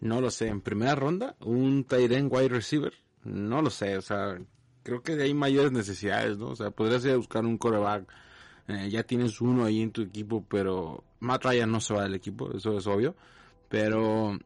No 0.00 0.20
lo 0.20 0.30
sé. 0.30 0.48
¿En 0.48 0.60
primera 0.60 0.94
ronda? 0.94 1.36
¿Un 1.40 1.86
end 1.90 2.32
wide 2.32 2.48
receiver? 2.48 2.92
No 3.24 3.62
lo 3.62 3.70
sé. 3.70 3.96
O 3.96 4.02
sea, 4.02 4.38
creo 4.82 5.02
que 5.02 5.12
hay 5.12 5.34
mayores 5.34 5.72
necesidades, 5.72 6.38
¿no? 6.38 6.48
O 6.48 6.56
sea, 6.56 6.70
podrías 6.70 7.04
ir 7.04 7.12
a 7.12 7.16
buscar 7.16 7.44
un 7.44 7.58
coreback. 7.58 8.10
Eh, 8.68 8.90
ya 8.90 9.04
tienes 9.04 9.40
uno 9.40 9.64
ahí 9.64 9.82
en 9.82 9.92
tu 9.92 10.02
equipo, 10.02 10.44
pero 10.48 11.04
Matt 11.20 11.44
Ryan 11.44 11.70
no 11.70 11.80
se 11.80 11.94
va 11.94 12.02
del 12.02 12.14
equipo, 12.14 12.52
eso 12.52 12.76
es 12.76 12.86
obvio. 12.86 13.14
Pero 13.68 14.38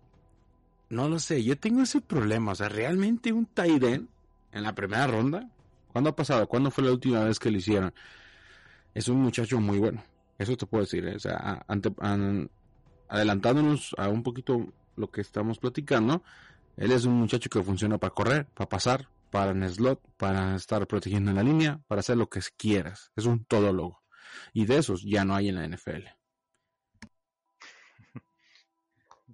no 0.89 1.09
lo 1.09 1.19
sé. 1.19 1.43
Yo 1.43 1.59
tengo 1.59 1.83
ese 1.83 2.01
problema. 2.01 2.53
O 2.53 2.55
sea, 2.55 2.69
realmente 2.69 3.33
un 3.33 3.49
end 3.57 4.09
en 4.53 4.63
la 4.63 4.75
primera 4.75 5.07
ronda. 5.07 5.49
¿Cuándo 5.93 6.11
ha 6.11 6.17
pasado? 6.17 6.47
¿Cuándo 6.47 6.71
fue 6.71 6.85
la 6.85 6.93
última 6.93 7.25
vez 7.25 7.39
que 7.39 7.51
lo 7.51 7.59
hicieron? 7.59 7.93
Es 8.95 9.09
un 9.09 9.21
muchacho 9.21 9.61
muy 9.61 9.79
bueno. 9.79 10.03
Eso 10.39 10.57
te 10.57 10.67
puedo 10.67 10.85
decir. 10.85 11.07
¿eh? 11.07 11.17
O 11.17 11.21
sea, 11.21 11.65
adelantándonos 13.09 13.95
a 13.99 14.09
un 14.09 14.23
poquito 14.23 14.73
lo 14.97 15.11
que 15.11 15.21
estamos 15.21 15.59
platicando, 15.59 16.23
él 16.77 16.93
es 16.93 17.05
un 17.05 17.15
muchacho 17.15 17.51
que 17.51 17.63
funciona 17.63 17.99
para 17.99 18.15
correr, 18.15 18.47
para 18.47 18.69
pasar, 18.69 19.09
para 19.31 19.51
en 19.51 19.69
slot, 19.69 20.01
para 20.17 20.55
estar 20.55 20.87
protegiendo 20.87 21.31
en 21.31 21.37
la 21.37 21.43
línea, 21.43 21.81
para 21.89 22.01
hacer 22.01 22.17
lo 22.17 22.29
que 22.29 22.41
quieras. 22.57 23.13
Es 23.17 23.27
un 23.27 23.45
todólogo. 23.45 24.03
Y 24.53 24.67
de 24.67 24.79
esos 24.79 25.03
ya 25.03 25.25
no 25.25 25.35
hay 25.35 25.49
en 25.49 25.57
la 25.57 25.67
NFL. 25.67 26.07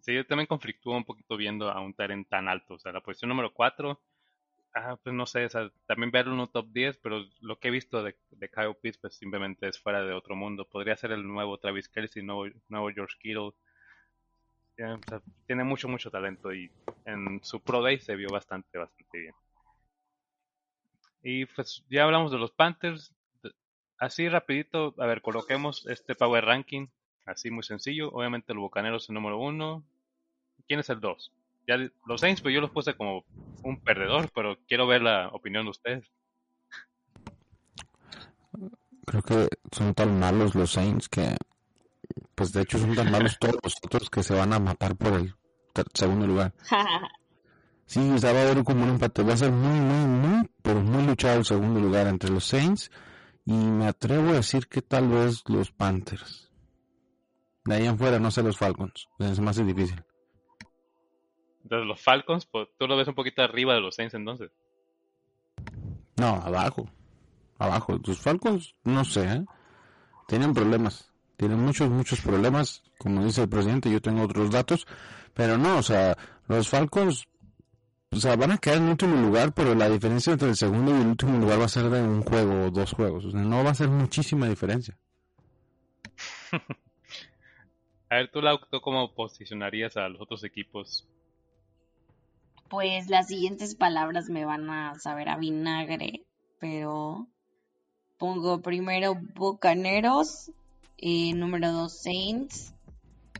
Sí, 0.00 0.14
yo 0.14 0.24
también 0.24 0.46
conflictúo 0.46 0.96
un 0.96 1.04
poquito 1.04 1.36
viendo 1.36 1.68
a 1.68 1.80
un 1.80 1.92
Taren 1.92 2.24
tan 2.26 2.48
alto. 2.48 2.74
O 2.74 2.78
sea, 2.78 2.92
la 2.92 3.00
posición 3.00 3.28
número 3.28 3.52
4 3.52 4.00
ah, 4.76 4.96
pues 5.02 5.14
no 5.14 5.26
sé, 5.26 5.46
o 5.46 5.48
sea, 5.48 5.70
también 5.86 6.10
verlo 6.10 6.34
en 6.34 6.40
un 6.40 6.48
top 6.48 6.68
10, 6.72 6.98
pero 6.98 7.24
lo 7.40 7.58
que 7.58 7.68
he 7.68 7.70
visto 7.70 8.02
de, 8.02 8.16
de 8.30 8.48
Kyle 8.50 8.76
Pitts, 8.80 8.98
pues 8.98 9.14
simplemente 9.14 9.66
es 9.68 9.78
fuera 9.80 10.02
de 10.02 10.12
otro 10.12 10.36
mundo. 10.36 10.68
Podría 10.68 10.96
ser 10.96 11.12
el 11.12 11.26
nuevo 11.26 11.58
Travis 11.58 11.88
Kelsey, 11.88 12.22
nuevo, 12.22 12.46
nuevo 12.68 12.90
George 12.90 13.16
Kittle. 13.18 13.52
Tiene 15.46 15.64
mucho, 15.64 15.88
mucho 15.88 16.10
talento 16.10 16.52
y 16.52 16.70
en 17.06 17.42
su 17.42 17.60
Pro 17.60 17.82
Day 17.82 17.98
se 17.98 18.14
vio 18.14 18.28
bastante, 18.28 18.76
bastante 18.76 19.18
bien. 19.18 19.34
Y 21.22 21.46
pues 21.46 21.82
ya 21.88 22.04
hablamos 22.04 22.30
de 22.30 22.38
los 22.38 22.50
Panthers. 22.50 23.14
Así 23.98 24.28
rapidito, 24.28 24.94
a 24.98 25.06
ver, 25.06 25.22
coloquemos 25.22 25.86
este 25.86 26.14
Power 26.14 26.44
Ranking. 26.44 26.88
Así 27.24 27.50
muy 27.50 27.62
sencillo. 27.62 28.10
Obviamente 28.10 28.52
los 28.52 28.60
Bucaneros 28.60 29.04
es 29.04 29.08
el 29.08 29.14
número 29.14 29.38
uno. 29.38 29.82
¿Quién 30.68 30.80
es 30.80 30.90
el 30.90 31.00
dos? 31.00 31.32
Ya 31.66 31.76
los 32.06 32.20
Saints, 32.20 32.40
pues 32.42 32.54
yo 32.54 32.60
los 32.60 32.70
puse 32.70 32.94
como 32.94 33.24
un 33.62 33.80
perdedor, 33.80 34.30
pero 34.34 34.56
quiero 34.68 34.86
ver 34.86 35.02
la 35.02 35.28
opinión 35.28 35.64
de 35.64 35.70
ustedes. 35.70 36.12
Creo 39.04 39.22
que 39.22 39.48
son 39.72 39.94
tan 39.94 40.18
malos 40.18 40.54
los 40.54 40.72
Saints 40.72 41.08
que, 41.08 41.36
pues 42.34 42.52
de 42.52 42.62
hecho 42.62 42.78
son 42.78 42.94
tan 42.94 43.10
malos 43.10 43.36
todos 43.40 43.56
los 43.62 43.76
otros 43.82 44.10
que 44.10 44.22
se 44.22 44.34
van 44.34 44.52
a 44.52 44.58
matar 44.58 44.96
por 44.96 45.14
el 45.14 45.34
segundo 45.94 46.26
lugar. 46.26 46.52
Sí, 47.88 48.00
o 48.10 48.18
sea, 48.18 48.32
va 48.32 48.40
a 48.40 48.42
haber 48.50 48.64
como 48.64 48.82
un 48.82 48.90
empate. 48.90 49.22
Va 49.22 49.34
a 49.34 49.36
ser 49.36 49.52
muy, 49.52 49.78
muy, 49.78 50.06
muy, 50.06 50.50
pero 50.60 50.80
muy 50.80 51.06
luchado 51.06 51.38
el 51.38 51.44
segundo 51.44 51.78
lugar 51.78 52.08
entre 52.08 52.30
los 52.30 52.44
Saints 52.44 52.90
y 53.44 53.52
me 53.52 53.86
atrevo 53.86 54.30
a 54.30 54.34
decir 54.34 54.66
que 54.66 54.82
tal 54.82 55.08
vez 55.08 55.44
los 55.46 55.70
Panthers. 55.70 56.50
De 57.64 57.76
ahí 57.76 57.86
en 57.86 57.96
fuera, 57.96 58.18
no 58.18 58.32
sé 58.32 58.42
los 58.42 58.58
Falcons. 58.58 59.06
Es 59.20 59.38
más 59.38 59.64
difícil. 59.64 60.02
Entonces, 61.66 61.88
los 61.88 62.00
Falcons, 62.00 62.46
pues, 62.46 62.68
tú 62.78 62.86
lo 62.86 62.96
ves 62.96 63.08
un 63.08 63.16
poquito 63.16 63.42
arriba 63.42 63.74
de 63.74 63.80
los 63.80 63.96
Saints 63.96 64.14
entonces. 64.14 64.52
No, 66.16 66.36
abajo. 66.36 66.88
Abajo. 67.58 67.98
Los 68.06 68.20
Falcons, 68.20 68.76
no 68.84 69.04
sé, 69.04 69.24
¿eh? 69.24 69.44
Tienen 70.28 70.54
problemas. 70.54 71.12
Tienen 71.36 71.58
muchos, 71.58 71.90
muchos 71.90 72.20
problemas. 72.20 72.84
Como 72.98 73.24
dice 73.24 73.42
el 73.42 73.48
presidente, 73.48 73.90
yo 73.90 74.00
tengo 74.00 74.22
otros 74.22 74.52
datos. 74.52 74.86
Pero 75.34 75.58
no, 75.58 75.78
o 75.78 75.82
sea, 75.82 76.16
los 76.46 76.68
Falcons 76.68 77.26
o 78.12 78.16
sea, 78.16 78.36
van 78.36 78.52
a 78.52 78.58
quedar 78.58 78.78
en 78.78 78.90
último 78.90 79.20
lugar, 79.20 79.52
pero 79.52 79.74
la 79.74 79.90
diferencia 79.90 80.34
entre 80.34 80.50
el 80.50 80.56
segundo 80.56 80.96
y 80.96 81.00
el 81.00 81.08
último 81.08 81.36
lugar 81.38 81.60
va 81.60 81.64
a 81.64 81.68
ser 81.68 81.90
de 81.90 82.00
un 82.00 82.22
juego 82.22 82.66
o 82.66 82.70
dos 82.70 82.92
juegos. 82.92 83.24
O 83.24 83.30
sea, 83.32 83.40
no 83.40 83.64
va 83.64 83.70
a 83.70 83.74
ser 83.74 83.88
muchísima 83.88 84.48
diferencia. 84.48 84.96
a 88.08 88.14
ver, 88.14 88.30
tú, 88.30 88.40
Lau, 88.40 88.60
¿cómo 88.80 89.12
posicionarías 89.12 89.96
a 89.96 90.08
los 90.08 90.20
otros 90.20 90.44
equipos? 90.44 91.08
Pues 92.68 93.08
las 93.08 93.28
siguientes 93.28 93.74
palabras 93.74 94.28
me 94.28 94.44
van 94.44 94.68
a 94.70 94.98
saber 94.98 95.28
a 95.28 95.36
vinagre, 95.36 96.24
pero 96.58 97.28
pongo 98.18 98.60
primero 98.60 99.14
Bucaneros, 99.14 100.50
eh, 100.98 101.32
número 101.34 101.70
dos 101.70 102.02
Saints, 102.02 102.74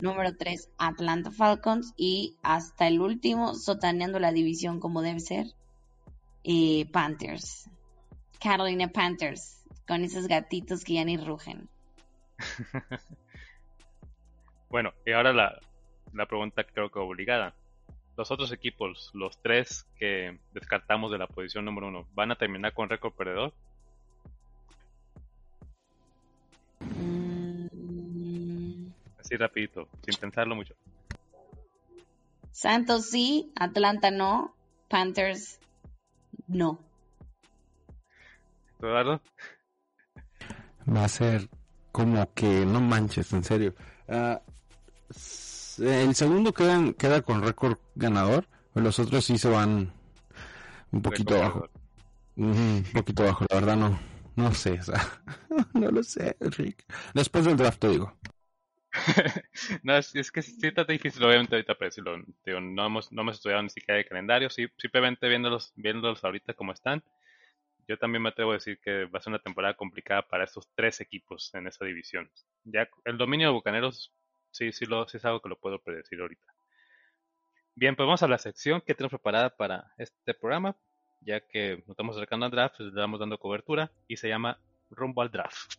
número 0.01 0.37
3 0.37 0.71
Atlanta 0.79 1.31
Falcons 1.31 1.95
y 1.97 2.37
hasta 2.43 2.87
el 2.87 3.01
último, 3.01 3.55
sotaneando 3.55 4.19
la 4.19 4.33
división 4.33 4.81
como 4.81 5.03
debe 5.03 5.21
ser, 5.21 5.47
eh, 6.45 6.87
Panthers. 6.93 7.69
Carolina 8.41 8.89
Panthers, 8.89 9.65
con 9.89 10.05
esos 10.05 10.29
gatitos 10.29 10.85
que 10.85 10.95
ya 10.95 11.05
ni 11.05 11.17
rugen. 11.17 11.69
bueno, 14.69 14.93
y 15.07 15.13
ahora 15.13 15.33
la, 15.33 15.59
la 16.13 16.27
pregunta 16.27 16.65
creo 16.65 16.91
que 16.91 16.99
obligada. 16.99 17.55
Los 18.17 18.31
otros 18.31 18.51
equipos, 18.53 19.11
los 19.13 19.41
tres 19.43 19.87
que 19.99 20.39
descartamos 20.53 21.11
de 21.13 21.19
la 21.19 21.27
posición 21.27 21.65
número 21.65 21.89
uno, 21.89 22.07
¿van 22.15 22.33
a 22.33 22.37
terminar 22.37 22.73
con 22.73 22.89
récord 22.89 23.13
perdedor? 23.13 23.53
así 29.27 29.37
rapidito, 29.37 29.89
sin 30.05 30.15
pensarlo 30.21 30.55
mucho. 30.55 30.75
Santos 32.53 33.11
sí, 33.11 33.53
Atlanta 33.57 34.11
no, 34.11 34.55
Panthers 34.89 35.59
no. 36.47 36.79
Eduardo. 38.79 39.21
Va 40.89 41.05
a 41.05 41.09
ser 41.09 41.49
como 41.91 42.33
que 42.35 42.65
no 42.65 42.81
manches, 42.81 43.33
en 43.33 43.43
serio. 43.43 43.75
El 45.79 46.15
segundo 46.15 46.53
queda, 46.53 46.93
queda 46.95 47.23
con 47.23 47.43
récord 47.43 47.79
ganador, 47.95 48.47
los 48.75 48.99
otros 48.99 49.25
sí 49.25 49.39
se 49.39 49.49
van 49.49 49.93
un 50.91 51.03
poquito 51.03 51.37
abajo. 51.37 51.69
Un 52.37 52.85
poquito 52.93 53.23
abajo, 53.23 53.47
la 53.49 53.57
verdad 53.57 53.77
no, 53.77 53.99
no 54.37 54.53
sé, 54.53 54.79
no 55.75 55.91
lo 55.91 56.03
sé, 56.03 56.37
Rick. 56.41 56.85
Después 57.15 57.45
del 57.45 57.57
draft 57.57 57.81
te 57.81 57.89
digo. 57.89 58.15
no, 59.83 59.97
es, 59.97 60.15
es, 60.15 60.31
que 60.31 60.43
sí 60.43 60.59
está 60.63 60.85
difícil, 60.85 61.23
obviamente, 61.25 61.55
ahorita 61.55 61.75
para 61.75 61.89
decirlo. 61.89 62.19
no, 62.61 62.87
hemos, 62.87 63.13
no 63.13 63.23
hemos 63.23 63.37
estudiado 63.37 63.63
ni 63.63 63.71
siquiera 63.71 63.99
de 63.99 64.07
calendario, 64.07 64.51
sí, 64.51 64.67
simplemente 64.79 65.29
viéndolos, 65.29 65.73
viéndolos 65.77 66.25
ahorita 66.25 66.55
como 66.55 66.73
están. 66.73 67.03
Yo 67.89 67.99
también 67.99 68.23
me 68.23 68.31
atrevo 68.31 68.51
a 68.51 68.55
decir 68.55 68.79
que 68.81 69.05
va 69.05 69.19
a 69.19 69.23
ser 69.23 69.31
una 69.31 69.39
temporada 69.39 69.75
complicada 69.75 70.27
para 70.27 70.45
estos 70.45 70.69
tres 70.75 71.01
equipos 71.01 71.55
en 71.55 71.69
esa 71.69 71.85
división. 71.85 72.31
Ya 72.65 72.89
el 73.05 73.17
dominio 73.17 73.49
de 73.49 73.55
Bucaneros, 73.55 74.13
sí, 74.57 74.73
sí, 74.73 74.87
sí 74.87 75.17
es 75.17 75.25
algo 75.25 75.41
que 75.41 75.49
lo 75.49 75.59
puedo 75.59 75.79
predecir 75.79 76.21
ahorita. 76.21 76.55
Bien, 77.75 77.95
pues 77.95 78.07
vamos 78.07 78.23
a 78.23 78.29
la 78.29 78.39
sección 78.39 78.81
que 78.81 78.95
tenemos 78.95 79.11
preparada 79.11 79.51
para 79.55 79.93
este 79.99 80.33
programa, 80.33 80.77
ya 81.21 81.41
que 81.41 81.77
nos 81.81 81.91
estamos 81.91 82.17
acercando 82.17 82.47
al 82.47 82.53
draft, 82.53 82.81
le 82.81 82.89
estamos 82.89 83.21
dando 83.21 83.39
cobertura 83.39 83.93
y 84.09 84.17
se 84.17 84.29
llama 84.29 84.59
Rumbo 84.91 85.21
al 85.21 85.31
Draft. 85.31 85.75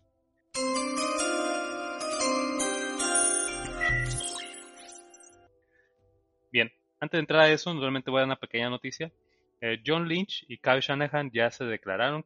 Bien, 6.51 6.71
antes 6.99 7.17
de 7.17 7.19
entrar 7.19 7.41
a 7.41 7.49
eso, 7.49 7.73
normalmente 7.73 8.11
voy 8.11 8.19
a 8.19 8.21
dar 8.21 8.27
una 8.27 8.39
pequeña 8.39 8.69
noticia. 8.69 9.11
Eh, 9.59 9.81
John 9.85 10.07
Lynch 10.07 10.45
y 10.47 10.59
Kyle 10.59 10.81
Shanahan 10.81 11.31
ya 11.31 11.49
se 11.49 11.65
declararon 11.65 12.25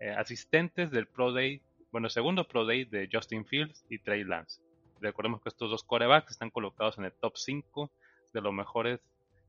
eh, 0.00 0.10
asistentes 0.10 0.90
del 0.90 1.06
Pro 1.06 1.32
Day, 1.32 1.62
bueno, 1.90 2.10
segundo 2.10 2.46
Pro 2.46 2.66
Day 2.66 2.84
de 2.84 3.08
Justin 3.10 3.46
Fields 3.46 3.86
y 3.88 3.98
Trey 3.98 4.24
Lance. 4.24 4.61
Recordemos 5.02 5.42
que 5.42 5.48
estos 5.48 5.68
dos 5.68 5.82
corebacks 5.82 6.30
están 6.30 6.50
colocados 6.50 6.96
en 6.96 7.04
el 7.04 7.12
top 7.12 7.36
5 7.36 7.90
de 8.32 8.40
los 8.40 8.54
mejores 8.54 9.00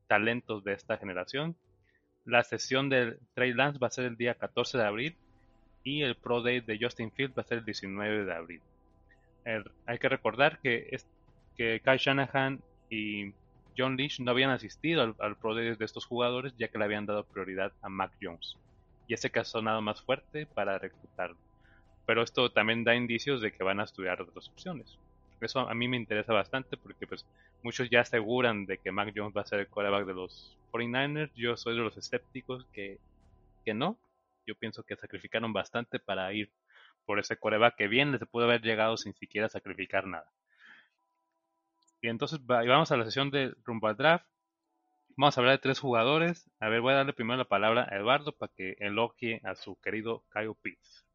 talentos 0.08 0.64
de 0.64 0.72
esta 0.72 0.96
generación. 0.96 1.56
La 2.24 2.42
sesión 2.42 2.88
de 2.88 3.18
Trey 3.34 3.52
Lance 3.52 3.78
va 3.78 3.86
a 3.86 3.90
ser 3.90 4.06
el 4.06 4.16
día 4.16 4.34
14 4.34 4.78
de 4.78 4.84
abril 4.84 5.16
y 5.84 6.02
el 6.02 6.16
Pro 6.16 6.42
Day 6.42 6.60
de 6.60 6.78
Justin 6.80 7.12
Fields 7.12 7.38
va 7.38 7.42
a 7.42 7.46
ser 7.46 7.58
el 7.58 7.64
19 7.64 8.24
de 8.24 8.34
abril. 8.34 8.62
hay 9.86 9.98
que 9.98 10.08
recordar 10.08 10.58
que, 10.58 10.88
es, 10.90 11.06
que 11.56 11.80
Kyle 11.84 11.98
Shanahan 11.98 12.60
y 12.90 13.32
John 13.78 13.96
Lynch 13.96 14.20
no 14.20 14.32
habían 14.32 14.50
asistido 14.50 15.14
al, 15.18 15.36
Pro 15.36 15.54
Day 15.54 15.76
de 15.76 15.84
estos 15.84 16.06
jugadores 16.06 16.52
ya 16.58 16.68
que 16.68 16.78
le 16.78 16.84
habían 16.84 17.06
dado 17.06 17.24
prioridad 17.24 17.72
a 17.80 17.88
Mac 17.88 18.12
Jones. 18.20 18.56
Y 19.06 19.14
ese 19.14 19.30
caso 19.30 19.62
nada 19.62 19.80
más 19.80 20.02
fuerte 20.02 20.46
para 20.46 20.78
reclutarlo. 20.78 21.36
Pero 22.06 22.22
esto 22.22 22.50
también 22.50 22.82
da 22.82 22.96
indicios 22.96 23.40
de 23.40 23.52
que 23.52 23.62
van 23.62 23.78
a 23.78 23.84
estudiar 23.84 24.20
otras 24.20 24.48
opciones. 24.48 24.98
Eso 25.44 25.60
a 25.60 25.74
mí 25.74 25.88
me 25.88 25.96
interesa 25.96 26.32
bastante 26.32 26.76
porque 26.76 27.06
pues 27.06 27.26
muchos 27.62 27.90
ya 27.90 28.00
aseguran 28.00 28.66
de 28.66 28.78
que 28.78 28.92
Mac 28.92 29.12
Jones 29.14 29.36
va 29.36 29.42
a 29.42 29.46
ser 29.46 29.60
el 29.60 29.68
quarterback 29.68 30.06
de 30.06 30.14
los 30.14 30.56
49ers. 30.72 31.30
Yo 31.34 31.56
soy 31.56 31.74
de 31.74 31.82
los 31.82 31.96
escépticos 31.96 32.66
que, 32.72 32.98
que 33.64 33.74
no. 33.74 33.98
Yo 34.46 34.54
pienso 34.54 34.82
que 34.82 34.96
sacrificaron 34.96 35.52
bastante 35.52 35.98
para 35.98 36.32
ir 36.32 36.50
por 37.06 37.18
ese 37.18 37.36
quarterback 37.36 37.76
que 37.76 37.88
bien 37.88 38.12
les 38.12 38.20
pudo 38.26 38.44
haber 38.44 38.62
llegado 38.62 38.96
sin 38.96 39.14
siquiera 39.14 39.48
sacrificar 39.48 40.06
nada. 40.06 40.30
Y 42.00 42.08
entonces 42.08 42.44
vamos 42.44 42.92
a 42.92 42.96
la 42.96 43.04
sesión 43.04 43.30
de 43.30 43.54
rumbo 43.64 43.88
al 43.88 43.96
draft. 43.96 44.26
Vamos 45.16 45.38
a 45.38 45.40
hablar 45.40 45.56
de 45.56 45.62
tres 45.62 45.78
jugadores. 45.78 46.50
A 46.60 46.68
ver, 46.68 46.80
voy 46.80 46.92
a 46.92 46.96
darle 46.96 47.12
primero 47.12 47.38
la 47.38 47.44
palabra 47.44 47.86
a 47.90 47.96
Eduardo 47.96 48.32
para 48.32 48.52
que 48.54 48.76
elogie 48.78 49.40
a 49.44 49.54
su 49.54 49.80
querido 49.80 50.22
Kyle 50.32 50.54
Pitts. 50.60 51.06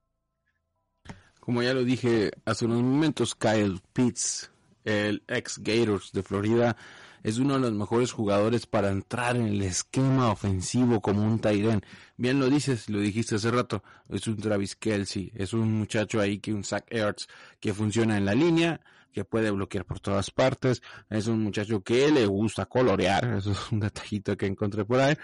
Como 1.50 1.64
ya 1.64 1.74
lo 1.74 1.84
dije 1.84 2.30
hace 2.46 2.66
unos 2.66 2.84
momentos, 2.84 3.34
Kyle 3.34 3.82
Pitts, 3.92 4.52
el 4.84 5.24
ex 5.28 5.58
Gators 5.58 6.12
de 6.12 6.22
Florida, 6.22 6.78
es 7.24 7.40
uno 7.40 7.56
de 7.56 7.62
los 7.62 7.72
mejores 7.72 8.12
jugadores 8.12 8.68
para 8.68 8.92
entrar 8.92 9.36
en 9.36 9.48
el 9.48 9.64
esquema 9.64 10.32
ofensivo 10.32 11.02
como 11.02 11.24
un 11.24 11.40
Tyren. 11.40 11.82
Bien 12.18 12.40
lo 12.40 12.52
dices, 12.52 12.88
lo 12.88 13.00
dijiste 13.00 13.34
hace 13.34 13.50
rato, 13.50 13.84
es 14.10 14.28
un 14.28 14.38
Travis 14.38 14.76
Kelsey, 14.76 15.32
es 15.34 15.54
un 15.54 15.74
muchacho 15.74 16.22
ahí 16.22 16.38
que 16.38 16.54
un 16.54 16.64
Zach 16.64 16.86
Ertz 16.88 17.26
que 17.60 17.74
funciona 17.74 18.16
en 18.16 18.26
la 18.26 18.36
línea, 18.36 18.80
que 19.12 19.26
puede 19.26 19.50
bloquear 19.50 19.86
por 19.86 20.00
todas 20.00 20.30
partes. 20.30 20.84
Es 21.10 21.26
un 21.26 21.42
muchacho 21.42 21.82
que 21.82 22.12
le 22.12 22.28
gusta 22.28 22.68
colorear, 22.68 23.26
eso 23.40 23.54
es 23.54 23.72
un 23.72 23.80
detallito 23.80 24.38
que 24.38 24.46
encontré 24.46 24.86
por 24.86 25.00
ahí. 25.00 25.16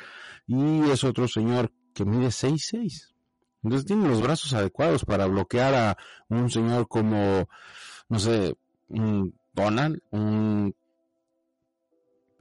Y 0.48 0.90
es 0.90 1.04
otro 1.04 1.28
señor 1.28 1.72
que 1.94 2.04
mide 2.04 2.30
6'6". 2.30 3.15
Entonces 3.66 3.88
tiene 3.88 4.08
los 4.08 4.22
brazos 4.22 4.54
adecuados 4.54 5.06
para 5.06 5.26
bloquear 5.26 5.74
a 5.74 5.98
un 6.30 6.52
señor 6.52 6.88
como, 6.88 7.50
no 8.08 8.20
sé, 8.20 8.56
un 8.90 9.34
Donald, 9.54 10.04
un 10.12 10.76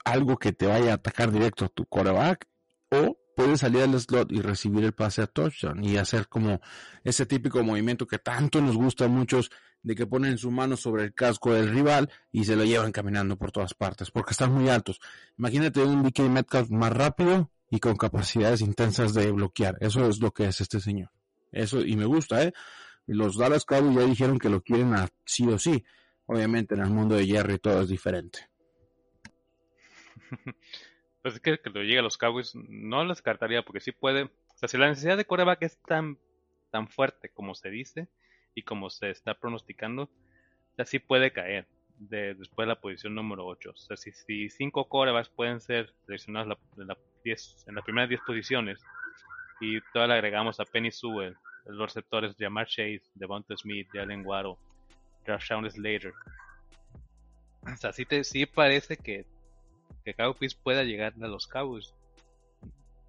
algo 0.05 0.37
que 0.37 0.53
te 0.53 0.67
vaya 0.67 0.91
a 0.91 0.95
atacar 0.97 1.33
directo 1.33 1.65
a 1.65 1.69
tu 1.69 1.87
coreback 1.87 2.47
o 2.91 3.17
puede 3.35 3.57
salir 3.57 3.85
al 3.85 3.99
slot 3.99 4.31
y 4.33 4.43
recibir 4.43 4.85
el 4.85 4.93
pase 4.93 5.23
a 5.23 5.27
touchdown 5.27 5.83
y 5.83 5.97
hacer 5.97 6.29
como 6.29 6.61
ese 7.05 7.25
típico 7.25 7.65
movimiento 7.65 8.07
que 8.07 8.19
tanto 8.19 8.61
nos 8.61 8.77
gusta 8.77 9.07
a 9.07 9.09
muchos 9.09 9.51
de 9.83 9.95
que 9.95 10.07
ponen 10.07 10.37
su 10.37 10.51
mano 10.51 10.77
sobre 10.77 11.05
el 11.05 11.15
casco 11.15 11.55
del 11.55 11.71
rival 11.71 12.11
y 12.33 12.45
se 12.45 12.55
lo 12.55 12.65
llevan 12.65 12.93
caminando 12.93 13.39
por 13.39 13.51
todas 13.51 13.73
partes, 13.73 14.11
porque 14.11 14.33
están 14.33 14.53
muy 14.53 14.69
altos. 14.69 15.01
Imagínate 15.39 15.83
un 15.83 16.03
DK 16.03 16.19
Metcalf 16.29 16.69
más 16.69 16.93
rápido 16.93 17.51
y 17.71 17.81
con 17.81 17.97
capacidades 17.97 18.61
intensas 18.61 19.15
de 19.15 19.31
bloquear. 19.33 19.77
Eso 19.81 20.09
es 20.09 20.21
lo 20.21 20.31
que 20.33 20.47
es 20.47 20.61
este 20.61 20.81
señor. 20.81 21.11
Eso, 21.53 21.81
y 21.81 21.97
me 21.97 22.05
gusta, 22.05 22.43
¿eh? 22.43 22.53
Los 23.07 23.37
Dallas 23.37 23.65
Cowboys 23.65 23.97
ya 23.97 24.05
dijeron 24.05 24.39
que 24.39 24.49
lo 24.49 24.63
quieren 24.63 24.95
a 24.95 25.09
sí 25.25 25.47
o 25.47 25.59
sí. 25.59 25.85
Obviamente 26.27 26.75
en 26.75 26.81
el 26.81 26.91
mundo 26.91 27.17
de 27.17 27.27
Jerry 27.27 27.59
todo 27.59 27.83
es 27.83 27.89
diferente. 27.89 28.49
pues 31.23 31.35
es 31.35 31.41
que, 31.41 31.59
que 31.59 31.71
lo 31.71 31.83
llegue 31.83 31.99
a 31.99 32.03
los 32.03 32.17
Cowboys 32.17 32.55
no 32.55 33.05
lo 33.05 33.11
descartaría 33.11 33.63
porque 33.63 33.81
sí 33.81 33.93
puede. 33.93 34.25
O 34.25 34.57
sea, 34.57 34.69
si 34.69 34.79
la 34.79 34.89
necesidad 34.89 35.17
de 35.17 35.27
coreback 35.27 35.63
es 35.63 35.79
tan, 35.83 36.19
tan 36.71 36.89
fuerte 36.89 37.31
como 37.31 37.55
se 37.55 37.71
dice 37.71 38.09
y 38.55 38.63
como 38.63 38.89
se 38.89 39.11
está 39.11 39.35
pronosticando, 39.35 40.11
o 40.79 40.99
puede 40.99 41.33
caer 41.33 41.69
de, 41.99 42.35
después 42.35 42.67
de 42.67 42.75
la 42.75 42.81
posición 42.81 43.15
número 43.15 43.47
8. 43.47 43.71
O 43.71 43.77
sea, 43.77 43.97
si, 43.97 44.13
si 44.13 44.49
cinco 44.51 44.89
corebacks 44.89 45.29
pueden 45.29 45.61
ser 45.61 45.93
seleccionados 46.07 46.59
en, 46.77 46.89
la, 46.89 46.97
en 47.25 47.75
las 47.75 47.85
primeras 47.85 48.09
10 48.09 48.21
posiciones 48.27 48.81
y 49.61 49.81
todavía 49.93 50.15
le 50.15 50.19
agregamos 50.19 50.61
a 50.61 50.65
Penny 50.65 50.91
Sewell, 50.91 51.37
los 51.67 51.95
receptores 51.95 52.37
Jamar 52.39 52.67
Chase, 52.67 53.03
Devonta 53.15 53.57
Smith, 53.57 53.89
Jalen 53.93 54.27
Waddle, 54.27 54.57
Rashawn 55.25 55.71
Slater. 55.71 56.13
O 57.63 57.77
sea, 57.77 57.93
sí, 57.93 58.05
te, 58.05 58.25
sí 58.25 58.47
parece 58.47 58.97
que, 58.97 59.25
que 60.05 60.15
Cowboys 60.15 60.55
pueda 60.55 60.85
llegar 60.85 61.15
a 61.21 61.27
los 61.27 61.47
Cowboys. 61.47 61.95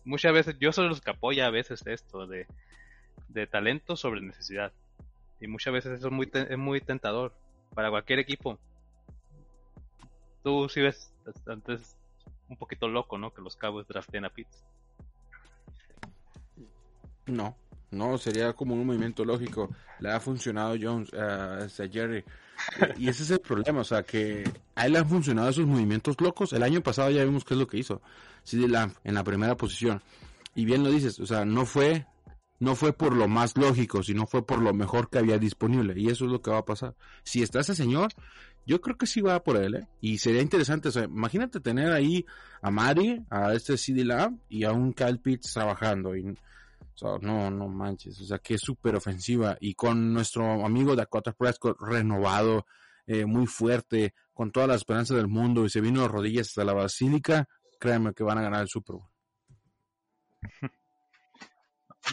Muchas 0.05 0.33
veces, 0.33 0.55
yo 0.59 0.71
soy 0.71 0.87
los 0.87 1.01
que 1.01 1.11
apoya 1.11 1.47
a 1.47 1.49
veces 1.49 1.85
esto 1.87 2.27
de, 2.27 2.47
de 3.29 3.47
talento 3.47 3.97
sobre 3.97 4.21
necesidad. 4.21 4.71
Y 5.41 5.47
muchas 5.47 5.73
veces 5.73 5.99
eso 5.99 6.07
es 6.07 6.13
muy, 6.13 6.29
es 6.33 6.57
muy 6.57 6.79
tentador 6.79 7.33
para 7.73 7.89
cualquier 7.89 8.19
equipo. 8.19 8.57
Tú 10.45 10.69
sí 10.69 10.79
ves 10.79 11.11
antes 11.47 11.97
un 12.49 12.55
poquito 12.55 12.87
loco, 12.87 13.17
¿no? 13.17 13.33
Que 13.33 13.41
los 13.41 13.55
Cowboys 13.55 13.87
draften 13.87 14.25
a 14.25 14.29
Pitts. 14.29 14.63
No, 17.25 17.57
no, 17.89 18.15
sería 18.19 18.53
como 18.53 18.75
un 18.75 18.85
movimiento 18.85 19.25
lógico. 19.25 19.71
Le 19.99 20.11
ha 20.11 20.19
funcionado 20.19 20.75
Jones 20.79 21.11
a 21.15 21.67
Jerry. 21.91 22.23
Y 22.95 23.09
ese 23.09 23.23
es 23.23 23.31
el 23.31 23.39
problema, 23.39 23.81
o 23.81 23.83
sea, 23.83 24.03
que 24.03 24.43
a 24.75 24.85
él 24.85 24.93
le 24.93 24.99
han 24.99 25.09
funcionado 25.09 25.49
esos 25.49 25.65
movimientos 25.65 26.21
locos. 26.21 26.53
El 26.53 26.61
año 26.61 26.79
pasado 26.81 27.09
ya 27.09 27.25
vimos 27.25 27.43
qué 27.43 27.55
es 27.55 27.59
lo 27.59 27.65
que 27.65 27.77
hizo. 27.77 28.03
CD 28.43 28.67
Lamb 28.67 28.93
en 29.03 29.15
la 29.15 29.23
primera 29.23 29.57
posición. 29.57 30.03
Y 30.53 30.65
bien 30.65 30.83
lo 30.83 30.91
dices, 30.91 31.19
o 31.19 31.25
sea, 31.25 31.43
no 31.43 31.65
fue 31.65 32.05
no 32.59 32.75
fue 32.75 32.93
por 32.93 33.15
lo 33.15 33.27
más 33.27 33.57
lógico, 33.57 34.01
sino 34.03 34.25
fue 34.27 34.45
por 34.45 34.61
lo 34.61 34.73
mejor 34.73 35.09
que 35.09 35.17
había 35.17 35.37
disponible. 35.37 35.93
Y 35.97 36.09
eso 36.09 36.25
es 36.25 36.31
lo 36.31 36.41
que 36.41 36.51
va 36.51 36.59
a 36.59 36.65
pasar. 36.65 36.95
Si 37.23 37.41
está 37.41 37.59
ese 37.59 37.75
señor, 37.75 38.13
yo 38.65 38.81
creo 38.81 38.97
que 38.97 39.07
sí 39.07 39.21
va 39.21 39.43
por 39.43 39.57
él, 39.57 39.75
¿eh? 39.75 39.87
Y 40.01 40.17
sería 40.17 40.41
interesante, 40.41 40.89
o 40.89 40.91
sea, 40.91 41.03
imagínate 41.03 41.59
tener 41.59 41.91
ahí 41.91 42.25
a 42.61 42.71
Mari, 42.71 43.23
a 43.29 43.53
este 43.53 43.77
CD 43.77 44.05
Lamb 44.05 44.39
y 44.49 44.63
a 44.63 44.71
un 44.71 44.93
Kyle 44.93 45.19
Pitts 45.19 45.53
trabajando. 45.53 46.13
No, 47.21 47.51
no 47.51 47.67
manches, 47.67 48.19
o 48.21 48.23
sea, 48.23 48.39
que 48.39 48.55
es 48.55 48.61
súper 48.61 48.95
ofensiva. 48.95 49.57
Y 49.59 49.75
con 49.75 50.13
nuestro 50.13 50.65
amigo 50.65 50.95
Dakota 50.95 51.33
Prescott 51.33 51.77
renovado, 51.79 52.65
eh, 53.05 53.25
muy 53.25 53.45
fuerte, 53.45 54.13
con 54.33 54.51
toda 54.51 54.67
la 54.67 54.75
esperanza 54.75 55.13
del 55.15 55.27
mundo 55.27 55.65
y 55.65 55.69
se 55.69 55.81
vino 55.81 56.01
de 56.01 56.07
rodillas 56.07 56.47
hasta 56.47 56.63
la 56.63 56.73
basílica, 56.73 57.47
créanme 57.79 58.13
que 58.13 58.23
van 58.23 58.37
a 58.37 58.41
ganar 58.41 58.61
el 58.61 58.67
Super 58.67 58.95
Bowl. 58.95 59.09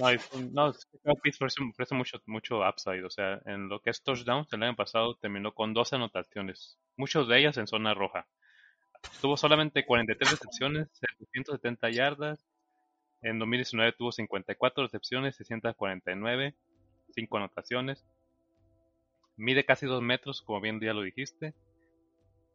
No, 0.00 0.08
no 0.52 0.72
ofrece, 1.12 1.94
mucho, 1.94 2.18
mucho 2.26 2.60
upside. 2.66 3.04
O 3.04 3.10
sea, 3.10 3.40
en 3.44 3.68
lo 3.68 3.80
que 3.80 3.90
es 3.90 4.02
touchdowns, 4.02 4.52
el 4.52 4.62
año 4.62 4.76
pasado 4.76 5.16
terminó 5.16 5.52
con 5.54 5.74
12 5.74 5.96
anotaciones, 5.96 6.78
muchas 6.96 7.28
de 7.28 7.38
ellas 7.38 7.56
en 7.58 7.66
zona 7.66 7.94
roja. 7.94 8.26
Tuvo 9.20 9.36
solamente 9.36 9.84
43 9.84 10.30
recepciones, 10.32 10.88
770 10.92 11.90
yardas. 11.90 12.46
En 13.22 13.38
2019 13.38 13.92
tuvo 13.92 14.12
54 14.12 14.84
recepciones, 14.84 15.36
649, 15.36 16.54
5 17.14 17.36
anotaciones. 17.38 18.04
Mide 19.36 19.66
casi 19.66 19.84
2 19.84 20.00
metros, 20.00 20.40
como 20.40 20.62
bien 20.62 20.80
ya 20.80 20.94
lo 20.94 21.02
dijiste. 21.02 21.52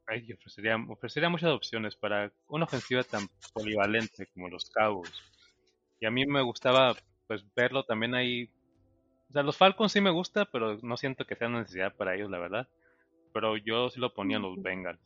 Ay, 0.08 0.32
ofrecería, 0.34 0.76
ofrecería 0.90 1.30
muchas 1.30 1.52
opciones 1.52 1.96
para 1.96 2.32
una 2.48 2.66
ofensiva 2.66 3.04
tan 3.04 3.28
polivalente 3.54 4.26
como 4.28 4.50
los 4.50 4.70
Cowboys. 4.70 5.22
Y 6.00 6.06
a 6.06 6.12
mí 6.12 6.26
me 6.26 6.42
gustaba 6.42 6.96
pues 7.28 7.43
verlo 7.55 7.84
también 7.84 8.15
ahí. 8.15 8.49
O 9.30 9.34
sea, 9.34 9.43
los 9.43 9.57
Falcons 9.57 9.91
sí 9.91 10.01
me 10.01 10.09
gusta, 10.09 10.45
pero 10.45 10.78
no 10.82 10.97
siento 10.97 11.25
que 11.25 11.36
sea 11.36 11.47
una 11.47 11.59
necesidad 11.59 11.95
para 11.95 12.15
ellos, 12.15 12.30
la 12.30 12.39
verdad. 12.39 12.67
Pero 13.34 13.57
yo 13.57 13.89
sí 13.89 13.99
lo 13.99 14.13
ponía 14.13 14.38
en 14.38 14.43
los 14.43 14.61
Bengals. 14.61 14.99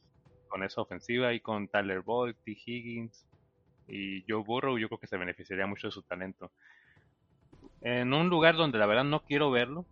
Con 0.47 0.63
esa 0.63 0.81
ofensiva 0.81 1.33
y 1.33 1.39
con 1.39 1.67
Tyler 1.67 2.01
Boyd, 2.01 2.35
T. 2.43 2.57
Higgins 2.65 3.25
y 3.87 4.23
Joe 4.27 4.43
Burrow, 4.43 4.77
yo 4.77 4.87
creo 4.87 4.99
que 4.99 5.07
se 5.07 5.17
beneficiaría 5.17 5.65
mucho 5.65 5.87
de 5.87 5.91
su 5.91 6.01
talento. 6.03 6.51
En 7.81 8.13
un 8.13 8.29
lugar 8.29 8.55
donde 8.55 8.77
la 8.77 8.85
verdad 8.85 9.03
no 9.03 9.21
quiero 9.21 9.49
verlo, 9.49 9.85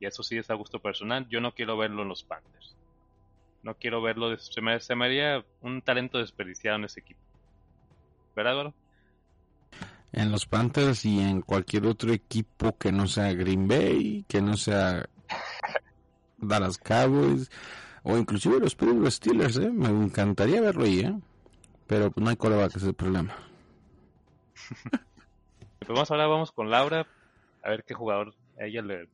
y 0.00 0.06
eso 0.06 0.22
sí 0.22 0.38
es 0.38 0.50
a 0.50 0.54
gusto 0.54 0.80
personal, 0.80 1.28
yo 1.28 1.40
no 1.40 1.52
quiero 1.52 1.76
verlo 1.76 2.02
en 2.02 2.08
los 2.08 2.22
Panthers. 2.22 2.76
No 3.62 3.74
quiero 3.74 4.00
verlo, 4.00 4.36
se 4.38 4.60
me, 4.60 4.78
se 4.80 4.94
me 4.94 5.04
haría 5.04 5.44
un 5.60 5.82
talento 5.82 6.18
desperdiciado 6.18 6.78
en 6.78 6.84
ese 6.84 7.00
equipo. 7.00 7.20
¿Verdad, 8.34 8.52
Álvaro? 8.52 8.74
En 10.12 10.32
los 10.32 10.46
Panthers 10.46 11.04
y 11.04 11.20
en 11.20 11.42
cualquier 11.42 11.86
otro 11.86 12.12
equipo 12.12 12.76
que 12.76 12.92
no 12.92 13.06
sea 13.06 13.32
Green 13.34 13.68
Bay, 13.68 14.24
que 14.28 14.40
no 14.40 14.56
sea 14.56 15.08
Dallas 16.38 16.78
Cowboys 16.78 17.50
o 18.02 18.16
inclusive 18.16 18.58
los 18.60 18.74
Pittsburgh 18.74 19.10
Steelers, 19.10 19.56
¿eh? 19.58 19.70
me 19.70 19.88
encantaría 19.88 20.60
verlo 20.60 20.84
ahí, 20.84 21.00
¿eh? 21.00 21.14
pero 21.86 22.10
pues 22.10 22.24
no 22.24 22.30
hay 22.30 22.36
coreback, 22.36 22.70
ese 22.70 22.78
es 22.78 22.84
el 22.84 22.94
problema. 22.94 23.34
pues 25.78 25.88
vamos 25.88 26.10
ahora 26.10 26.26
vamos 26.26 26.52
con 26.52 26.70
Laura 26.70 27.06
a 27.62 27.70
ver 27.70 27.84
qué 27.84 27.94
jugador 27.94 28.34
a 28.58 28.64
ella 28.64 28.82
le, 28.82 29.08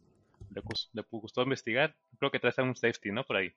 le, 0.51 0.63
gustó 1.11 1.43
investigar. 1.43 1.97
Creo 2.19 2.31
que 2.31 2.39
trae 2.39 2.53
un 2.59 2.77
safety, 2.77 3.11
¿no? 3.11 3.25
Por 3.25 3.37
ahí. 3.37 3.53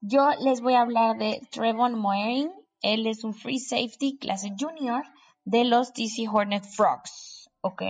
Yo 0.00 0.30
les 0.42 0.60
voy 0.60 0.74
a 0.74 0.82
hablar 0.82 1.16
de 1.16 1.40
Trevon 1.50 1.98
Moering. 1.98 2.52
Él 2.82 3.06
es 3.06 3.24
un 3.24 3.34
free 3.34 3.58
safety 3.58 4.18
clase 4.18 4.52
junior 4.58 5.02
de 5.44 5.64
los 5.64 5.92
DC 5.92 6.26
Hornet 6.30 6.64
Frogs, 6.64 7.50
¿ok? 7.60 7.82